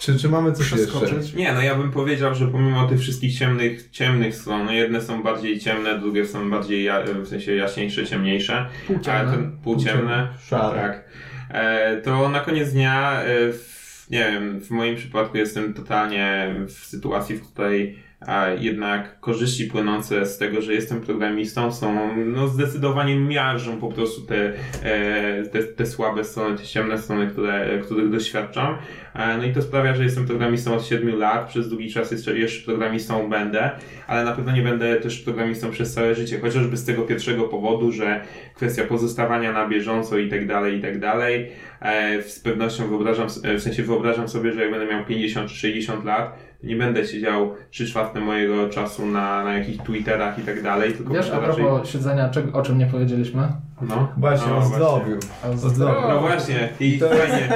Czy, 0.00 0.18
czy 0.18 0.28
mamy 0.28 0.52
coś 0.52 0.72
jeszcze? 0.72 0.86
przeskoczyć. 0.86 1.34
Nie, 1.34 1.52
no 1.52 1.62
ja 1.62 1.74
bym 1.74 1.90
powiedział, 1.90 2.34
że 2.34 2.46
pomimo 2.48 2.88
tych 2.88 3.00
wszystkich 3.00 3.38
ciemnych, 3.38 3.90
ciemnych 3.90 4.34
stron, 4.36 4.64
no 4.66 4.72
jedne 4.72 5.00
są 5.00 5.22
bardziej 5.22 5.60
ciemne, 5.60 5.98
drugie 5.98 6.26
są 6.26 6.50
bardziej, 6.50 6.84
ja, 6.84 7.02
w 7.24 7.28
sensie 7.28 7.54
jaśniejsze, 7.54 8.06
ciemniejsze, 8.06 8.66
Półciemne. 8.86 9.32
ten 9.32 9.58
półciemne, 9.64 10.28
Szare. 10.48 10.80
tak. 10.80 11.04
E, 11.50 11.96
to 11.96 12.28
na 12.28 12.40
koniec 12.40 12.72
dnia, 12.72 13.22
e, 13.22 13.52
w, 13.52 14.06
nie 14.10 14.18
wiem, 14.32 14.60
w 14.60 14.70
moim 14.70 14.96
przypadku 14.96 15.36
jestem 15.36 15.74
totalnie 15.74 16.54
w 16.66 16.72
sytuacji, 16.72 17.36
w 17.36 17.52
której 17.52 17.98
a 18.26 18.48
jednak 18.48 19.20
korzyści 19.20 19.66
płynące 19.66 20.26
z 20.26 20.38
tego, 20.38 20.62
że 20.62 20.74
jestem 20.74 21.00
programistą 21.00 21.72
są 21.72 22.16
no, 22.16 22.48
zdecydowanie 22.48 23.20
miażdżą 23.20 23.76
po 23.76 23.88
prostu 23.88 24.20
te, 24.20 24.52
e, 24.82 25.42
te, 25.42 25.62
te 25.62 25.86
słabe 25.86 26.24
strony, 26.24 26.58
te 26.58 26.64
ciemne 26.64 26.98
strony, 26.98 27.26
które, 27.26 27.78
których 27.82 28.10
doświadczam. 28.10 28.76
E, 29.14 29.36
no 29.36 29.44
i 29.44 29.52
to 29.52 29.62
sprawia, 29.62 29.94
że 29.94 30.04
jestem 30.04 30.26
programistą 30.26 30.74
od 30.74 30.86
7 30.86 31.18
lat, 31.18 31.48
przez 31.48 31.68
długi 31.68 31.90
czas 31.90 32.10
jeszcze, 32.10 32.38
jeszcze 32.38 32.64
programistą 32.64 33.30
będę, 33.30 33.70
ale 34.06 34.24
na 34.24 34.32
pewno 34.32 34.52
nie 34.52 34.62
będę 34.62 34.96
też 34.96 35.18
programistą 35.18 35.70
przez 35.70 35.94
całe 35.94 36.14
życie, 36.14 36.40
chociażby 36.40 36.76
z 36.76 36.84
tego 36.84 37.02
pierwszego 37.02 37.44
powodu, 37.44 37.92
że 37.92 38.24
kwestia 38.54 38.84
pozostawania 38.84 39.52
na 39.52 39.68
bieżąco 39.68 40.18
i 40.18 40.28
tak 40.28 40.46
dalej, 40.46 40.78
i 40.78 40.82
tak 40.82 40.98
dalej. 40.98 41.50
E, 41.82 42.22
z 42.22 42.40
pewnością 42.40 42.88
wyobrażam, 42.88 43.28
w 43.58 43.60
sensie 43.60 43.82
wyobrażam 43.82 44.28
sobie, 44.28 44.52
że 44.52 44.60
jak 44.60 44.70
będę 44.70 44.86
miał 44.86 45.04
50 45.04 45.50
czy 45.50 45.56
60 45.56 46.04
lat, 46.04 46.49
nie 46.62 46.76
będę 46.76 47.06
siedział 47.06 47.54
3 47.70 47.86
czwarte 47.86 48.20
mojego 48.20 48.68
czasu 48.68 49.06
na, 49.06 49.44
na 49.44 49.54
jakichś 49.58 49.78
Twitterach 49.84 50.38
i 50.38 50.42
tak 50.42 50.62
dalej, 50.62 50.92
tylko 50.92 51.14
Wiesz, 51.14 51.30
a 51.30 51.40
raczej... 51.40 51.64
propos 51.64 51.88
siedzenia, 51.88 52.30
o 52.52 52.62
czym 52.62 52.78
nie 52.78 52.86
powiedzieliśmy? 52.86 53.48
No, 53.82 54.08
Właśnie, 54.16 54.46
no, 54.50 54.58
o 54.58 54.62
zdrowiu. 54.62 55.16
O 55.52 55.56
zdrowiu. 55.56 56.08
No 56.08 56.20
właśnie, 56.20 56.68
i 56.80 56.98
To 56.98 57.08
fajnie. 57.08 57.48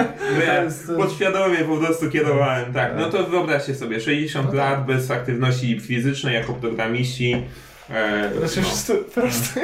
Ja 0.46 0.96
podświadomie 0.96 1.57
po 1.59 1.76
prostu 1.76 2.11
kierowałem. 2.11 2.72
Tak, 2.72 2.92
no 2.98 3.11
to 3.11 3.24
wyobraźcie 3.24 3.74
sobie, 3.74 4.00
60 4.00 4.46
No 4.46 4.50
tak. 4.52 4.59
lat 4.59 4.86
bez 4.86 5.11
aktywności 5.11 5.80
fizycznej 5.80 6.34
jako 6.34 6.52
programiści. 6.52 7.42
E, 7.91 8.30
Znaczy, 8.39 8.61
no. 8.61 8.66
wszyscy. 8.66 9.61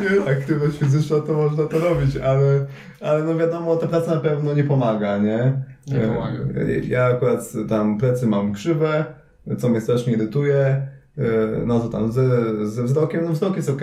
Nie, 0.00 0.30
aktywność 0.32 0.78
fizyczna 0.78 1.20
to 1.20 1.32
można 1.32 1.64
to 1.66 1.78
robić, 1.78 2.16
ale, 2.16 2.66
ale 3.00 3.24
no 3.24 3.36
wiadomo, 3.36 3.76
ta 3.76 3.86
praca 3.86 4.14
na 4.14 4.20
pewno 4.20 4.54
nie 4.54 4.64
pomaga, 4.64 5.18
nie? 5.18 5.52
Nie 5.86 6.04
E, 6.04 6.08
pomaga. 6.08 6.38
Ja 6.88 7.04
akurat 7.04 7.52
tam 7.68 7.98
plecy 7.98 8.26
mam 8.26 8.52
krzywe, 8.52 9.04
co 9.58 9.68
mnie 9.68 9.80
strasznie 9.80 10.12
irytuje. 10.12 10.56
E, 11.18 11.22
No 11.66 11.80
to 11.80 11.88
tam 11.88 12.12
ze, 12.12 12.26
ze 12.66 12.82
wzrokiem, 12.84 13.24
no 13.24 13.32
wzrok 13.32 13.56
jest 13.56 13.70
ok, 13.70 13.82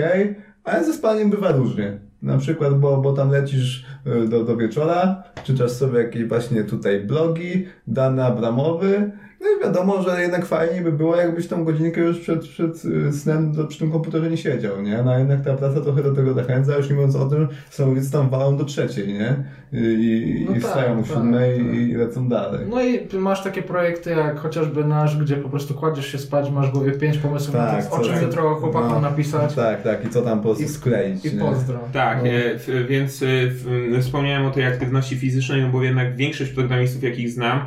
ale 0.63 0.85
ze 0.85 0.93
spaniem 0.93 1.29
bywa 1.29 1.51
różnie. 1.51 1.99
Na 2.21 2.37
przykład, 2.37 2.79
bo, 2.79 2.97
bo 2.97 3.13
tam 3.13 3.31
lecisz 3.31 3.85
e, 4.05 4.27
do, 4.27 4.43
do 4.43 4.57
wieczora, 4.57 5.23
czytasz 5.43 5.71
sobie 5.71 5.99
jakieś 5.99 6.25
właśnie 6.25 6.63
tutaj 6.63 6.99
blogi, 6.99 7.67
dane 7.87 8.25
Abramowy, 8.25 9.11
no 9.41 9.47
i 9.59 9.63
wiadomo, 9.63 10.01
że 10.01 10.21
jednak 10.21 10.45
fajnie 10.45 10.81
by 10.81 10.91
było, 10.91 11.15
jakbyś 11.15 11.47
tą 11.47 11.63
godzinkę 11.63 12.01
już 12.01 12.19
przed, 12.19 12.47
przed 12.47 12.85
y, 12.85 13.13
snem 13.13 13.51
do, 13.53 13.65
przy 13.65 13.79
tym 13.79 13.91
komputerze 13.91 14.29
nie 14.29 14.37
siedział, 14.37 14.81
nie? 14.81 15.03
No 15.05 15.11
a 15.11 15.19
jednak 15.19 15.41
ta 15.43 15.53
praca 15.53 15.81
trochę 15.81 16.03
do 16.03 16.13
tego 16.13 16.33
zachęca, 16.33 16.77
już 16.77 16.89
nie 16.89 16.95
mówiąc 16.95 17.15
o 17.15 17.25
tym, 17.25 17.41
że 17.41 17.47
samolot 17.69 18.09
tam 18.11 18.29
walą 18.29 18.57
do 18.57 18.65
trzeciej, 18.65 19.07
nie? 19.07 19.35
I, 19.73 20.45
No 20.49 20.55
i 20.55 20.59
tak, 20.61 20.69
wstają 20.69 20.93
o 20.99 21.03
tak, 21.03 21.05
siódmej 21.11 21.57
tak. 21.57 21.75
i 21.75 21.93
lecą 21.93 22.29
dalej. 22.29 22.65
No 22.69 22.83
i 22.83 23.07
masz 23.17 23.43
takie 23.43 23.61
projekty 23.61 24.09
jak 24.09 24.39
chociażby 24.39 24.83
nasz, 24.85 25.17
gdzie 25.17 25.35
po 25.35 25.49
prostu 25.49 25.73
kładziesz 25.73 26.11
się 26.11 26.17
spać, 26.17 26.51
masz 26.51 26.69
w 26.69 26.71
głowie 26.71 26.91
pięć 26.91 27.17
pomysłów 27.17 27.55
na 27.55 27.67
Tak, 27.67 27.93
o 27.93 27.99
czym 27.99 28.13
tak. 28.13 28.21
jutro 28.21 28.55
chłopakom 28.55 28.89
No, 28.91 29.01
napisać 29.01 29.53
Tak, 29.55 29.81
tak, 29.83 30.05
i 30.05 30.09
co 30.09 30.21
tam 30.21 30.37
po 30.37 30.43
prostu 30.43 30.63
I- 30.63 30.67
skleić, 30.67 31.25
i 31.25 31.31
pozdro. 31.31 31.79
Tak, 31.93 32.17
No. 32.23 32.29
e, 32.75 32.83
więc 32.83 33.23
e, 33.23 34.01
wspomniałem 34.01 34.45
o 34.45 34.51
tej 34.51 34.65
aktywności 34.65 35.15
fizycznej, 35.17 35.61
no 35.61 35.69
bo 35.69 35.83
jednak 35.83 36.15
większość 36.15 36.51
programistów, 36.51 37.03
jakich 37.03 37.29
znam, 37.29 37.59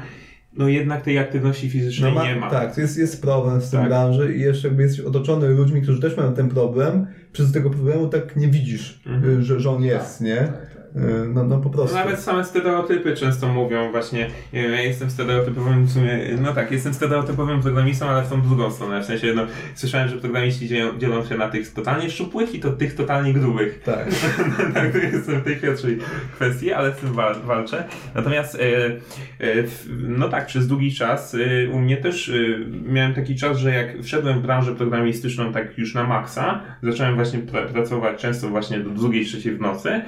no 0.56 0.68
jednak 0.68 1.02
tej 1.02 1.18
aktywności 1.18 1.70
fizycznej 1.70 2.12
ma- 2.14 2.24
nie 2.28 2.36
ma. 2.36 2.50
Tak, 2.50 2.74
to 2.74 2.80
jest, 2.80 2.98
jest 2.98 3.22
problem 3.22 3.60
w 3.60 3.70
tym 3.70 3.80
Tak. 3.80 3.88
branży 3.88 4.34
i 4.36 4.40
jeszcze 4.40 4.68
jakby 4.68 4.82
jesteś 4.82 5.00
otoczony 5.00 5.48
ludźmi, 5.48 5.82
którzy 5.82 6.00
też 6.00 6.16
mają 6.16 6.34
ten 6.34 6.48
problem, 6.48 7.06
przez 7.32 7.52
tego 7.52 7.70
problemu 7.70 8.08
tak 8.08 8.36
nie 8.36 8.48
widzisz, 8.48 9.00
Mhm. 9.06 9.38
y, 9.40 9.42
że, 9.42 9.60
że 9.60 9.70
on 9.70 9.82
jest, 9.82 10.20
nie? 10.20 10.36
Tak, 10.36 10.46
tak. 10.46 10.62
Y, 10.66 10.69
No, 11.34 11.44
no 11.44 11.58
po 11.58 11.70
prostu. 11.70 11.96
No 11.96 12.04
Nawet 12.04 12.20
same 12.20 12.44
stereotypy 12.44 13.16
często 13.16 13.48
mówią 13.48 13.90
właśnie, 13.90 14.30
nie 14.52 14.62
wiem, 14.62 14.72
ja 14.72 14.82
jestem 14.82 15.10
stereotypowym 15.10 15.86
no 16.40 16.52
tak, 16.52 16.70
jestem 16.70 16.94
stereotypowym 16.94 17.62
programistą, 17.62 18.06
ale 18.06 18.22
w 18.22 18.28
tą 18.28 18.42
drugą 18.42 18.70
stronę, 18.70 19.00
w 19.00 19.04
sensie, 19.04 19.32
no, 19.34 19.46
słyszałem, 19.74 20.08
że 20.08 20.16
programiści 20.16 20.68
dzielą, 20.68 20.98
dzielą 20.98 21.24
się 21.24 21.36
na 21.36 21.48
tych 21.48 21.72
totalnie 21.72 22.10
szczupłych 22.10 22.54
i 22.54 22.60
to 22.60 22.72
tych 22.72 22.94
totalnie 22.94 23.32
grubych. 23.32 23.82
Tak. 23.82 24.06
tak, 24.74 24.92
to 24.92 24.98
jestem 24.98 25.40
w 25.40 25.44
tej 25.44 25.56
pierwszej 25.56 25.98
kwestii, 26.34 26.72
ale 26.72 26.92
z 26.92 26.96
tym 26.96 27.12
wal, 27.12 27.34
walczę. 27.44 27.84
Natomiast, 28.14 28.54
e, 28.54 28.86
e, 28.88 29.64
no 29.98 30.28
tak, 30.28 30.46
przez 30.46 30.66
długi 30.66 30.94
czas 30.94 31.34
e, 31.34 31.70
u 31.70 31.78
mnie 31.78 31.96
też 31.96 32.28
e, 32.28 32.32
miałem 32.82 33.14
taki 33.14 33.36
czas, 33.36 33.58
że 33.58 33.70
jak 33.74 34.02
wszedłem 34.02 34.38
w 34.38 34.42
branżę 34.42 34.74
programistyczną 34.74 35.52
tak 35.52 35.78
już 35.78 35.94
na 35.94 36.04
maksa, 36.04 36.60
zacząłem 36.82 37.14
właśnie 37.14 37.38
pra, 37.38 37.62
pracować 37.62 38.20
często 38.20 38.48
właśnie 38.48 38.80
do 38.80 38.90
drugiej, 38.90 39.24
trzeciej 39.24 39.52
w 39.52 39.60
nocy, 39.60 40.00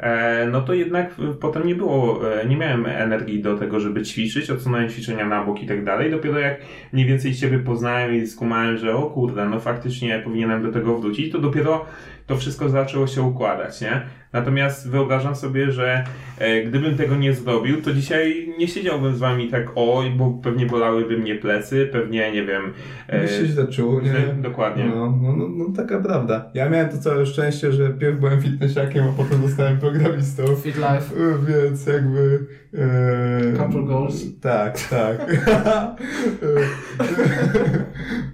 e, 0.00 0.21
no 0.52 0.60
to 0.60 0.74
jednak 0.74 1.14
e, 1.18 1.34
potem 1.34 1.66
nie 1.66 1.74
było, 1.74 2.20
e, 2.40 2.46
nie 2.46 2.56
miałem 2.56 2.86
energii 2.86 3.42
do 3.42 3.58
tego, 3.58 3.80
żeby 3.80 4.02
ćwiczyć, 4.02 4.50
odsunąłem 4.50 4.88
ćwiczenia 4.88 5.28
na 5.28 5.44
bok 5.44 5.62
i 5.62 5.66
tak 5.66 5.84
dalej. 5.84 6.10
Dopiero 6.10 6.38
jak 6.38 6.60
mniej 6.92 7.06
więcej 7.06 7.34
Ciebie 7.34 7.58
poznałem 7.58 8.14
i 8.14 8.26
skumałem, 8.26 8.76
że 8.76 8.96
o 8.96 9.02
kurde, 9.02 9.48
no 9.48 9.60
faktycznie 9.60 10.22
powinienem 10.24 10.62
do 10.62 10.72
tego 10.72 10.98
wrócić, 10.98 11.32
to 11.32 11.38
dopiero 11.38 11.84
to 12.32 12.38
wszystko 12.38 12.68
zaczęło 12.68 13.06
się 13.06 13.22
układać, 13.22 13.80
nie? 13.80 14.02
Natomiast 14.32 14.90
wyobrażam 14.90 15.36
sobie, 15.36 15.72
że 15.72 16.04
e, 16.38 16.62
gdybym 16.62 16.96
tego 16.96 17.16
nie 17.16 17.32
zrobił, 17.34 17.82
to 17.82 17.92
dzisiaj 17.92 18.54
nie 18.58 18.68
siedziałbym 18.68 19.14
z 19.16 19.18
wami 19.18 19.48
tak 19.48 19.66
oj, 19.74 20.10
bo 20.10 20.30
pewnie 20.42 20.66
bolałyby 20.66 21.18
mnie 21.18 21.34
plecy, 21.34 21.88
pewnie, 21.92 22.32
nie 22.32 22.44
wiem... 22.44 22.62
e, 23.08 23.20
Byś 23.20 23.30
się 23.30 23.46
źle 23.46 23.66
czuł, 23.66 24.00
nie? 24.00 24.42
dokładnie. 24.42 24.84
No, 24.84 25.18
no, 25.22 25.36
no, 25.36 25.48
no 25.48 25.64
taka 25.76 26.00
prawda. 26.00 26.50
Ja 26.54 26.68
miałem 26.68 26.88
to 26.88 26.98
całe 26.98 27.26
szczęście, 27.26 27.72
że 27.72 27.90
pierw 27.90 28.20
byłem 28.20 28.42
fitnessiakiem, 28.42 29.04
a 29.08 29.12
potem 29.22 29.42
zostałem 29.48 29.78
programistą. 29.78 30.42
Fit 30.56 30.76
life. 30.76 31.16
Y, 31.16 31.34
Więc 31.48 31.86
jakby. 31.86 32.46
E, 32.74 33.56
Couple 33.56 33.82
goals. 33.82 34.22
Tak, 34.40 34.78
tak. 34.88 35.16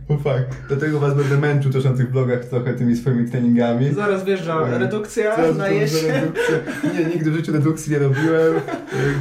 bo 0.09 0.19
Fakt. 0.19 0.57
Dlatego 0.69 1.01
was 1.01 1.15
będę 1.15 1.37
męczył 1.37 1.73
też 1.73 1.85
na 1.85 1.93
tych 1.93 2.11
vlogach 2.11 2.45
trochę 2.45 2.75
tymi 2.75 2.97
swoimi 2.97 3.31
treningami. 3.31 3.95
Zaraz 3.95 4.25
wjeżdża 4.25 4.79
redukcja 4.79 5.37
Teraz 5.37 5.57
na 5.57 5.69
jesień. 5.69 6.13
Nie, 6.95 7.05
nigdy 7.05 7.31
w 7.31 7.35
życiu 7.35 7.53
redukcji 7.53 7.93
nie 7.93 7.99
robiłem. 7.99 8.55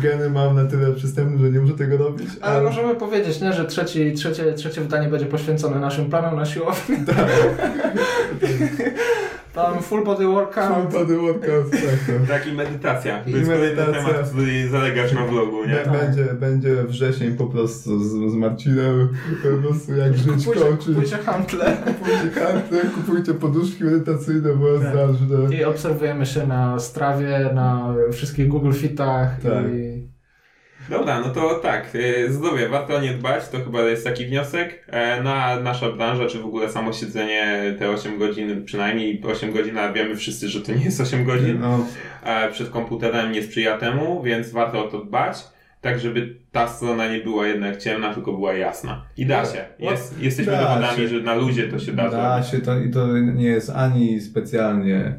Geny 0.02 0.30
mam 0.30 0.56
na 0.56 0.66
tyle 0.66 0.94
przystępne, 0.94 1.38
że 1.38 1.52
nie 1.52 1.60
muszę 1.60 1.74
tego 1.74 1.98
robić. 1.98 2.30
Ale 2.42 2.62
możemy 2.62 2.96
powiedzieć, 2.96 3.42
nie, 3.42 3.54
że 3.54 3.66
trzeci, 3.66 4.14
trzecie, 4.14 4.54
trzecie 4.54 4.82
wydanie 4.82 5.10
będzie 5.10 5.26
poświęcone 5.26 5.80
naszym 5.80 6.10
planom 6.10 6.36
na 6.36 6.46
siłowni. 6.46 6.98
Tak. 7.06 7.28
Tam 9.58 9.82
full 9.82 10.04
body 10.04 10.26
workout. 10.26 10.74
Full 10.92 11.00
body 11.00 11.18
workout, 11.18 11.72
tak. 11.72 11.82
no. 12.20 12.28
Tak 12.34 12.48
i 12.48 12.52
medytacja. 12.52 13.24
To 13.24 13.30
I 13.30 13.34
jest 13.34 13.46
kolejny 13.50 13.76
medytacja. 13.76 14.08
temat, 14.14 14.30
który 14.30 14.70
zalegasz 14.70 15.14
na 15.14 15.26
vlogu, 15.26 15.66
nie? 15.66 15.76
Be- 15.92 15.98
Będzie, 16.00 16.24
będzie 16.24 16.84
wrzesień 16.84 17.36
po 17.38 17.46
prostu 17.46 18.00
z, 18.00 18.32
z 18.32 18.36
Marcinem, 18.36 19.10
po 19.44 19.68
prostu 19.68 19.96
jak 19.96 20.18
żyć 20.18 20.28
Kupujcie, 20.46 20.60
coachy. 20.62 20.94
kupujcie 20.94 21.18
handle. 21.18 21.78
Kupujcie 21.86 22.30
karty, 22.36 22.80
kupujcie 22.96 23.34
poduszki 23.34 23.84
medytacyjne, 23.84 24.54
bo 24.54 24.68
jest 24.68 24.84
Tak. 24.84 24.96
ważne. 24.96 25.56
I 25.56 25.64
obserwujemy 25.64 26.26
się 26.26 26.48
na 26.48 26.80
Strawie, 26.80 27.50
na 27.54 27.94
wszystkich 28.12 28.48
Google 28.48 28.72
Fitach. 28.74 29.42
Tak. 29.42 29.66
I... 29.74 30.17
Dobra, 30.90 31.20
no 31.20 31.30
to 31.30 31.56
tak, 31.56 31.90
e, 31.96 32.32
zdrowie, 32.32 32.70
warto 32.70 32.96
o 32.96 33.02
nie 33.02 33.14
dbać, 33.14 33.50
to 33.50 33.58
chyba 33.58 33.82
jest 33.82 34.04
taki 34.04 34.26
wniosek. 34.26 34.88
E, 34.88 35.24
Na 35.24 35.60
nasza 35.60 35.92
branża, 35.92 36.26
czy 36.28 36.40
w 36.40 36.46
ogóle 36.46 36.70
samo 36.70 36.94
siedzenie 36.94 37.76
te 37.80 37.90
8 37.90 38.18
godzin, 38.20 38.66
przynajmniej 38.66 39.22
8 39.26 39.52
godzin, 39.52 39.78
a 39.78 39.94
wiemy 39.94 40.16
wszyscy, 40.16 40.50
że 40.50 40.62
to 40.62 40.72
nie 40.72 40.86
jest 40.86 41.02
8 41.02 41.26
godzin, 41.26 41.58
No, 41.62 41.86
e, 42.24 42.52
przed 42.52 42.70
komputerem 42.70 43.32
nie 43.32 43.44
sprzyja 43.44 43.78
temu, 43.78 44.24
więc 44.24 44.52
warto 44.52 44.86
o 44.86 44.88
to 44.88 45.06
dbać. 45.06 45.38
Tak, 45.82 46.00
żeby 46.00 46.36
ta 46.52 46.68
strona 46.68 47.08
nie 47.12 47.20
była 47.20 47.48
jednak 47.48 47.78
ciemna, 47.78 48.14
tylko 48.14 48.34
była 48.34 48.54
jasna. 48.54 49.06
I 49.18 49.26
da 49.26 49.46
się. 49.46 49.66
Jest, 49.80 50.20
jesteśmy 50.22 50.52
Da 50.52 50.62
dowodami, 50.68 50.98
się. 50.98 51.08
że 51.08 51.20
na 51.20 51.36
luzie 51.36 51.68
to 51.68 51.80
się 51.80 51.92
da, 51.94 52.10
da 52.10 52.44
się 52.44 52.60
to 52.60 52.80
i 52.80 52.92
to 52.92 53.18
nie 53.18 53.46
jest 53.48 53.70
ani 53.70 54.22
specjalnie 54.22 54.96
y, 54.98 55.14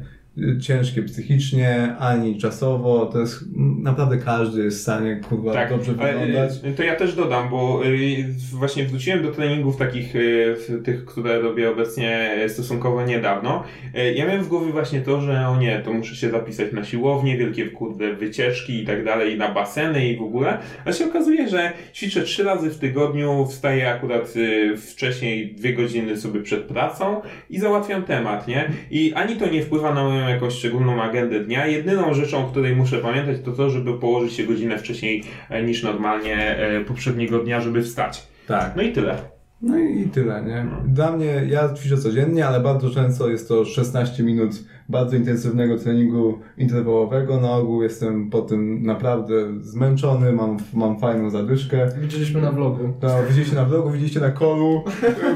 ciężkie 0.61 1.03
psychicznie, 1.03 1.95
ani 1.99 2.37
czasowo. 2.37 3.05
To 3.05 3.19
jest 3.19 3.45
naprawdę 3.81 4.17
każdy 4.17 4.63
jest 4.63 4.77
w 4.79 4.81
stanie 4.81 5.15
kurwa 5.29 5.53
Tak, 5.53 5.69
dobrze 5.69 5.93
ale, 5.99 6.13
wyglądać. 6.13 6.51
y, 6.65 6.73
to 6.73 6.83
ja 6.83 6.95
też 6.95 7.15
dodam, 7.15 7.49
bo 7.49 7.81
y, 7.85 8.25
właśnie 8.53 8.85
wróciłem 8.85 9.23
do 9.23 9.31
treningów 9.31 9.77
takich, 9.77 10.15
y, 10.15 10.55
tych, 10.83 11.05
które 11.05 11.39
robię 11.39 11.69
obecnie 11.71 12.29
stosunkowo 12.47 13.05
niedawno. 13.05 13.63
Y, 13.97 14.13
Ja 14.13 14.25
miałem 14.25 14.43
w 14.43 14.47
głowie 14.47 14.71
właśnie 14.71 15.01
to, 15.01 15.21
że 15.21 15.47
o 15.47 15.57
nie, 15.59 15.79
to 15.79 15.93
muszę 15.93 16.15
się 16.15 16.29
zapisać 16.29 16.71
na 16.71 16.83
siłownię, 16.83 17.37
wielkie 17.37 17.65
kurde 17.69 18.13
wycieczki 18.13 18.83
i 18.83 18.85
tak 18.85 19.05
dalej, 19.05 19.37
na 19.37 19.53
baseny 19.53 20.07
i 20.09 20.17
w 20.17 20.21
ogóle. 20.21 20.57
A 20.85 20.91
się 20.91 21.05
okazuje, 21.05 21.49
że 21.49 21.71
ćwiczę 21.93 22.21
trzy 22.21 22.43
razy 22.43 22.69
w 22.69 22.77
tygodniu, 22.79 23.45
wstaję 23.49 23.89
akurat 23.91 24.33
y, 24.35 24.77
wcześniej, 24.77 25.55
dwie 25.55 25.73
godziny 25.73 26.17
sobie 26.17 26.41
przed 26.41 26.63
pracą 26.63 27.21
i 27.49 27.59
załatwiam 27.59 28.03
temat, 28.03 28.47
nie? 28.47 28.69
I 28.91 29.13
ani 29.13 29.35
to 29.35 29.49
nie 29.49 29.61
wpływa 29.63 29.93
na 29.93 30.03
moją 30.03 30.28
jakąś 30.29 30.53
szczególną 30.53 31.01
agendę 31.01 31.39
dnia. 31.39 31.67
Jedyną 31.67 32.13
rzeczą, 32.13 32.45
o 32.45 32.49
której 32.51 32.75
muszę 32.75 32.97
pamiętać, 32.97 33.37
to 33.45 33.51
to, 33.51 33.69
żeby 33.69 33.93
położyć 33.93 34.33
się 34.33 34.43
godzinę 34.43 34.77
wcześniej 34.77 35.23
e, 35.49 35.63
niż 35.63 35.83
normalnie 35.83 36.57
e, 36.57 36.85
poprzedniego 36.85 37.39
dnia, 37.39 37.61
żeby 37.61 37.83
wstać. 37.83 38.27
Tak. 38.47 38.73
No 38.75 38.81
i 38.81 38.91
tyle. 38.91 39.17
No 39.61 39.79
i, 39.79 40.09
tyle, 40.09 40.43
nie? 40.43 40.65
Dla 40.87 41.11
mnie, 41.11 41.43
ja 41.49 41.73
ćwiczę 41.73 41.97
codziennie, 41.97 42.47
ale 42.47 42.59
bardzo 42.59 42.89
często 42.89 43.29
jest 43.29 43.47
to 43.47 43.65
16 43.65 44.23
minut 44.23 44.51
bardzo 44.89 45.15
intensywnego 45.15 45.77
treningu 45.77 46.39
interwałowego. 46.57 47.41
Na 47.41 47.51
ogół 47.51 47.83
jestem 47.83 48.29
po 48.29 48.41
tym 48.41 48.83
naprawdę 48.83 49.33
zmęczony, 49.61 50.33
mam, 50.33 50.57
mam 50.73 50.99
fajną 50.99 51.29
zadyszkę. 51.29 51.89
Widzieliśmy 52.01 52.41
na 52.41 52.51
vlogu. 52.51 52.93
No, 53.01 53.09
widzieliście 53.29 53.55
na 53.55 53.65
vlogu, 53.65 53.91
widzieliście 53.91 54.19
na 54.19 54.31
kolu, 54.31 54.83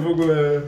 w 0.04 0.08
ogóle, 0.08 0.58
y, 0.58 0.62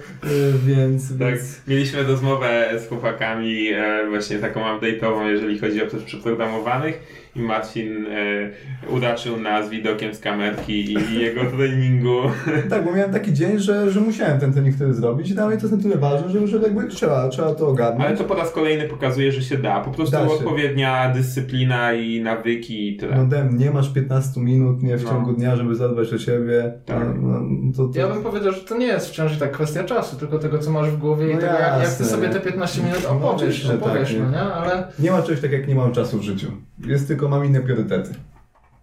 więc... 0.65 1.19
Tak, 1.19 1.27
więc... 1.27 1.61
mieliśmy 1.67 2.03
rozmowę 2.03 2.69
z 2.79 2.89
chłopakami, 2.89 3.67
e, 3.67 4.09
właśnie 4.09 4.39
taką 4.39 4.59
update'ową, 4.59 5.25
jeżeli 5.25 5.59
chodzi 5.59 5.83
o 5.83 5.87
też 5.87 6.03
przeprogramowanych 6.03 7.25
i 7.35 7.39
Marcin 7.39 8.05
e, 8.07 8.49
uraczył 8.89 9.37
nas 9.37 9.69
widokiem 9.69 10.13
z 10.13 10.19
kamerki 10.19 10.93
i 10.93 11.19
jego 11.19 11.41
treningu. 11.45 12.21
Tak, 12.69 12.85
bo 12.85 12.91
miałem 12.91 13.13
taki 13.13 13.33
dzień, 13.33 13.59
że, 13.59 13.91
że 13.91 14.01
musiałem 14.01 14.39
ten 14.39 14.53
trening 14.53 14.75
wtedy 14.75 14.93
zrobić 14.93 15.29
i 15.29 15.33
dla 15.33 15.47
mnie 15.47 15.57
to 15.57 15.63
jest 15.63 15.77
na 15.77 15.83
tyle 15.83 15.97
ważne, 15.97 16.29
że, 16.29 16.47
że 16.47 16.57
jakby 16.57 16.87
trzeba, 16.87 17.29
trzeba 17.29 17.55
to 17.55 17.67
ogarnąć. 17.67 18.05
Ale 18.05 18.17
to 18.17 18.23
po 18.23 18.35
raz 18.35 18.51
kolejny 18.51 18.74
pokazuje, 18.83 19.31
że 19.31 19.41
się 19.41 19.57
da. 19.57 19.79
Po 19.81 19.91
prostu 19.91 20.11
Da 20.17 20.27
się. 20.27 20.33
odpowiednia 20.33 21.11
dyscyplina 21.13 21.93
i 21.93 22.21
nawyki 22.21 22.89
i 22.93 22.97
tyle. 22.97 23.15
No 23.17 23.25
dem, 23.25 23.57
nie 23.57 23.71
masz 23.71 23.89
15 23.93 24.41
minut 24.41 24.83
nie 24.83 24.97
w 24.97 25.03
No. 25.03 25.09
ciągu 25.09 25.33
dnia, 25.33 25.55
żeby 25.55 25.75
zadbać 25.75 26.13
o 26.13 26.17
siebie. 26.17 26.73
Tak. 26.85 26.99
No, 27.21 27.39
no, 27.41 27.73
to, 27.77 27.87
to... 27.87 27.99
Ja 27.99 28.07
bym 28.07 28.23
powiedział, 28.23 28.53
że 28.53 28.61
to 28.61 28.77
nie 28.77 28.85
jest 28.87 29.07
wciąż 29.09 29.35
i 29.35 29.39
tak 29.39 29.51
kwestia 29.51 29.83
czasu, 29.83 30.15
tylko 30.15 30.39
tego, 30.39 30.59
co 30.59 30.71
masz 30.71 30.89
w 30.89 30.97
głowie 30.97 31.31
i 31.31 31.33
No 31.35 31.41
tego, 31.41 31.53
jak, 31.53 31.79
jak 31.83 31.93
ty 31.93 32.05
sobie 32.05 32.29
te 32.29 32.39
15 32.39 32.81
minut 32.83 32.99
No 33.03 33.09
opowiesz, 33.29 33.67
tak, 33.67 33.81
no 33.81 34.25
nie? 34.25 34.31
nie? 34.31 34.39
Ale 34.41 34.87
Nie 34.99 35.11
ma 35.11 35.21
czegoś 35.21 35.41
tak 35.41 35.51
jak 35.51 35.67
nie 35.67 35.75
mam 35.75 35.91
czasu 35.91 36.17
w 36.17 36.21
życiu. 36.21 36.47
Jest 36.85 37.07
tylko 37.07 37.29
mam 37.29 37.45
inne 37.45 37.59
priorytety. 37.61 38.09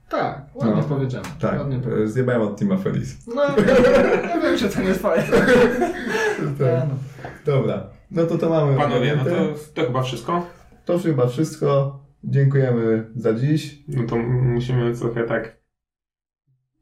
tak, 0.09 0.43
ładnie 0.55 0.74
No. 0.76 0.82
powiedziane. 0.82 1.24
Tak, 1.40 1.59
Ładnie 1.59 1.80
e, 2.05 2.07
zjebałem 2.09 2.43
od 2.43 2.59
Teama 2.59 2.76
Feliz. 2.76 3.16
No, 3.34 3.43
ja 4.28 4.40
wiem, 4.40 4.57
że 4.59 4.68
to 4.68 4.80
nie 4.80 4.88
jest 4.88 5.03
fajne. 5.03 5.24
Tak. 6.59 6.88
No. 6.88 6.95
Dobra, 7.47 7.82
no 8.15 8.27
to 8.27 8.39
to 8.39 8.51
mamy. 8.51 8.77
Panowie, 8.77 9.17
no 9.17 9.25
to, 9.25 9.31
to 9.75 9.87
chyba 9.87 10.03
wszystko. 10.03 10.47
To 10.85 10.93
już 10.93 11.03
chyba 11.03 11.27
wszystko. 11.27 11.99
Dziękujemy 12.25 13.11
za 13.17 13.35
dziś. 13.35 13.79
No 13.89 14.07
to 14.07 14.17
musimy 14.17 14.95
trochę 14.95 15.25
tak... 15.25 15.63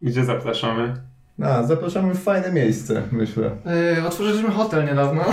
Gdzie 0.03 0.25
zapraszamy? 0.25 1.11
A, 1.43 1.63
zapraszamy 1.63 2.15
w 2.15 2.23
fajne 2.23 2.53
miejsce, 2.53 3.03
myślę. 3.13 3.51
Yy, 3.97 4.07
otworzyliśmy 4.07 4.51
hotel 4.51 4.85
niedawno. 4.85 5.25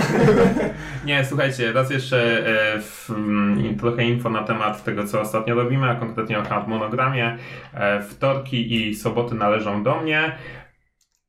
Nie, 1.06 1.24
słuchajcie, 1.24 1.72
raz 1.72 1.90
jeszcze 1.90 2.46
e, 2.46 2.80
w, 2.80 3.10
mm, 3.10 3.78
trochę 3.78 4.04
info 4.04 4.30
na 4.30 4.42
temat 4.42 4.84
tego, 4.84 5.04
co 5.04 5.20
ostatnio 5.20 5.54
robimy, 5.54 5.90
a 5.90 5.94
konkretnie 5.94 6.38
o 6.38 6.42
harmonogramie. 6.42 7.36
E, 7.74 8.02
wtorki 8.02 8.74
i 8.74 8.94
soboty 8.94 9.34
należą 9.34 9.82
do 9.82 10.00
mnie. 10.00 10.32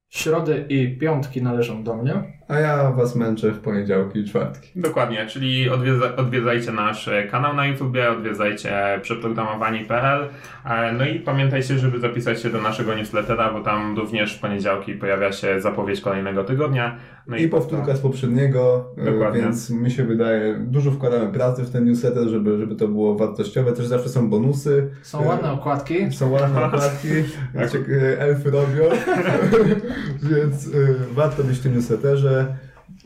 Środy 0.10 0.66
i 0.70 0.98
piątki 0.98 1.42
należą 1.42 1.84
do 1.84 1.96
mnie. 1.96 2.14
A 2.48 2.60
ja 2.60 2.92
was 2.92 3.16
męczę 3.16 3.52
w 3.52 3.60
poniedziałki 3.60 4.20
i 4.20 4.26
czwartki. 4.26 4.70
Dokładnie, 4.76 5.26
czyli 5.28 5.70
odwiedza, 5.70 6.16
odwiedzajcie 6.16 6.72
nasz 6.72 7.08
e, 7.08 7.24
kanał 7.24 7.56
na 7.56 7.66
YouTubie, 7.68 8.12
odwiedzajcie 8.12 9.00
przeprogramowani.pl 9.02 10.28
e, 10.66 10.94
no 10.94 11.06
i 11.06 11.20
pamiętajcie, 11.20 11.80
żeby 11.80 12.00
zapisać 12.00 12.42
się 12.42 12.50
do 12.50 12.62
naszego 12.62 12.96
newslettera, 12.96 13.54
bo 13.54 13.62
tam 13.62 13.98
również 13.98 14.38
w 14.38 14.40
poniedziałki 14.40 14.94
pojawia 14.94 15.32
się 15.32 15.62
zapowiedź 15.62 16.02
kolejnego 16.02 16.44
tygodnia. 16.44 16.96
No 17.28 17.38
I 17.38 17.48
powtórka 17.48 17.96
z 17.96 18.00
poprzedniego, 18.00 18.86
e, 18.98 19.12
Dokładnie. 19.12 19.42
więc 19.42 19.70
mi 19.70 19.92
się 19.92 20.04
wydaje, 20.04 20.56
dużo 20.60 20.92
wkładamy 20.92 21.34
pracy 21.34 21.64
w 21.64 21.70
ten 21.70 21.86
newsletter, 21.86 22.28
żeby, 22.28 22.58
żeby 22.58 22.76
to 22.76 22.88
było 22.88 23.16
wartościowe. 23.16 23.72
Też 23.74 23.86
zawsze 23.86 24.10
są 24.10 24.30
bonusy, 24.30 24.90
Są 25.02 25.26
ładne 25.26 25.52
okładki. 25.52 26.12
są 26.12 26.30
ładne 26.32 26.64
okładki, 26.66 27.08
znaczy, 27.56 27.86
e, 28.18 28.20
elfy 28.22 28.52
robią, 28.52 28.84
więc 30.22 30.68
e, 30.68 30.70
warto 31.14 31.44
być 31.44 31.58
w 31.58 31.64
tym 31.64 31.76
newsletterze. 31.76 32.56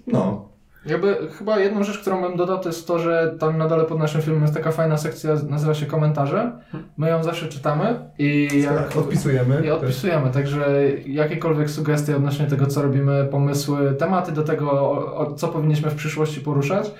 No, 0.08 0.54
Jakby 0.86 1.18
chyba 1.38 1.60
jedną 1.60 1.84
rzecz, 1.84 1.98
którą 1.98 2.22
bym 2.22 2.38
dodał, 2.38 2.60
to 2.60 2.70
jest 2.70 2.88
to, 2.88 3.00
że 3.00 3.36
tam 3.40 3.58
na 3.58 3.68
dole 3.68 3.86
pod 3.86 4.00
naszym 4.00 4.22
filmem 4.22 4.42
jest 4.42 4.54
taka 4.54 4.72
fajna 4.72 4.98
sekcja, 4.98 5.36
nazywa 5.50 5.74
się 5.74 5.86
komentarze. 5.86 6.52
My 6.98 7.10
ją 7.10 7.24
zawsze 7.24 7.48
czytamy 7.48 8.00
i 8.20 8.50
jak... 8.62 8.78
tak, 8.78 8.98
odpisujemy. 8.98 9.62
I 9.66 9.72
odpisujemy, 9.72 10.32
także 10.32 10.90
jakiekolwiek 11.06 11.70
sugestie 11.70 12.16
odnośnie 12.16 12.46
tego, 12.48 12.68
co 12.68 12.82
robimy, 12.82 13.28
pomysły, 13.32 13.94
tematy 13.94 14.32
do 14.32 14.44
tego, 14.44 14.72
o, 14.72 15.16
o, 15.16 15.34
co 15.34 15.48
powinniśmy 15.48 15.90
w 15.90 15.96
przyszłości 15.96 16.42
poruszać, 16.42 16.92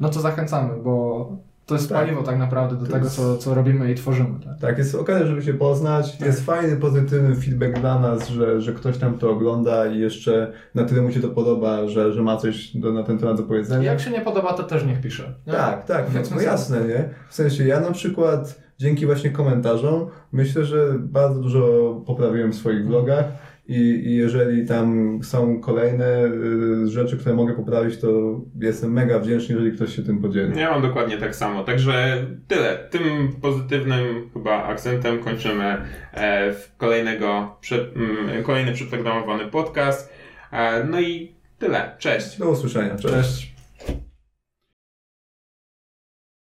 no 0.00 0.08
to 0.08 0.20
zachęcamy, 0.20 0.82
bo 0.82 1.28
to 1.68 1.74
jest 1.74 1.88
Tak. 1.88 1.98
paliwo 1.98 2.22
tak 2.22 2.38
naprawdę 2.38 2.76
do 2.76 2.86
To 2.86 2.92
tego, 2.92 3.04
jest- 3.04 3.16
co, 3.16 3.36
co 3.38 3.54
robimy 3.54 3.92
i 3.92 3.94
tworzymy. 3.94 4.40
Tak? 4.44 4.58
Tak, 4.60 4.78
jest 4.78 4.94
okazja, 4.94 5.26
żeby 5.26 5.42
się 5.42 5.54
poznać. 5.54 6.16
Tak. 6.16 6.26
Jest 6.26 6.44
fajny, 6.46 6.76
pozytywny 6.76 7.36
feedback 7.36 7.80
dla 7.80 7.98
nas, 7.98 8.28
że, 8.28 8.60
że 8.60 8.72
ktoś 8.72 8.98
tam 8.98 9.18
to 9.18 9.30
ogląda 9.30 9.86
i 9.86 9.98
jeszcze 9.98 10.52
na 10.74 10.84
tyle 10.84 11.02
mu 11.02 11.10
się 11.12 11.20
to 11.20 11.28
podoba, 11.28 11.88
że, 11.88 12.12
że 12.12 12.22
ma 12.22 12.36
coś 12.36 12.76
do, 12.76 12.92
na 12.92 13.02
ten 13.02 13.18
temat 13.18 13.36
do 13.36 13.42
I 13.42 13.46
powiedzenia. 13.46 13.90
jak 13.90 14.00
się 14.00 14.10
nie 14.10 14.20
podoba, 14.20 14.52
to 14.52 14.62
też 14.62 14.84
niech 14.86 15.00
pisze. 15.00 15.34
Nie? 15.46 15.52
Tak, 15.52 15.84
tak, 15.86 16.06
no, 16.14 16.20
no 16.36 16.40
jasne, 16.42 16.80
nie? 16.80 17.08
W 17.28 17.34
sensie 17.34 17.66
ja 17.66 17.80
na 17.80 17.90
przykład 17.90 18.60
dzięki 18.78 19.06
właśnie 19.06 19.30
komentarzom 19.30 20.06
myślę, 20.32 20.64
że 20.64 20.94
bardzo 20.98 21.40
dużo 21.40 21.94
poprawiłem 22.06 22.52
w 22.52 22.56
swoich 22.56 22.86
vlogach 22.86 23.24
i, 23.68 23.80
i 24.06 24.16
jeżeli 24.16 24.66
tam 24.66 25.18
są 25.22 25.60
kolejne 25.60 26.24
y, 26.24 26.88
rzeczy, 26.88 27.16
które 27.16 27.34
mogę 27.34 27.54
poprawić, 27.54 28.00
to 28.00 28.40
jestem 28.60 28.92
mega 28.92 29.18
wdzięczny, 29.18 29.54
jeżeli 29.54 29.76
ktoś 29.76 29.96
się 29.96 30.02
tym 30.02 30.22
podzieli. 30.22 30.60
Ja 30.60 30.70
mam 30.70 30.82
dokładnie 30.82 31.18
tak 31.18 31.36
samo. 31.36 31.64
Także 31.64 32.26
tyle. 32.48 32.78
Tym 32.90 33.32
pozytywnym 33.42 34.30
chyba 34.34 34.64
akcentem 34.64 35.18
kończymy 35.18 35.76
e, 36.12 36.52
w 36.52 36.76
kolejnego, 36.76 37.56
prze, 37.60 37.76
mm, 37.76 38.42
kolejny 38.42 38.72
przeprogramowany 38.72 39.46
podcast. 39.46 40.12
E, 40.52 40.84
no 40.84 41.00
i 41.00 41.32
tyle. 41.58 41.96
Cześć. 41.98 42.38
Do 42.38 42.50
usłyszenia. 42.50 42.96
Cześć. 42.96 43.14
Cześć. 43.14 43.58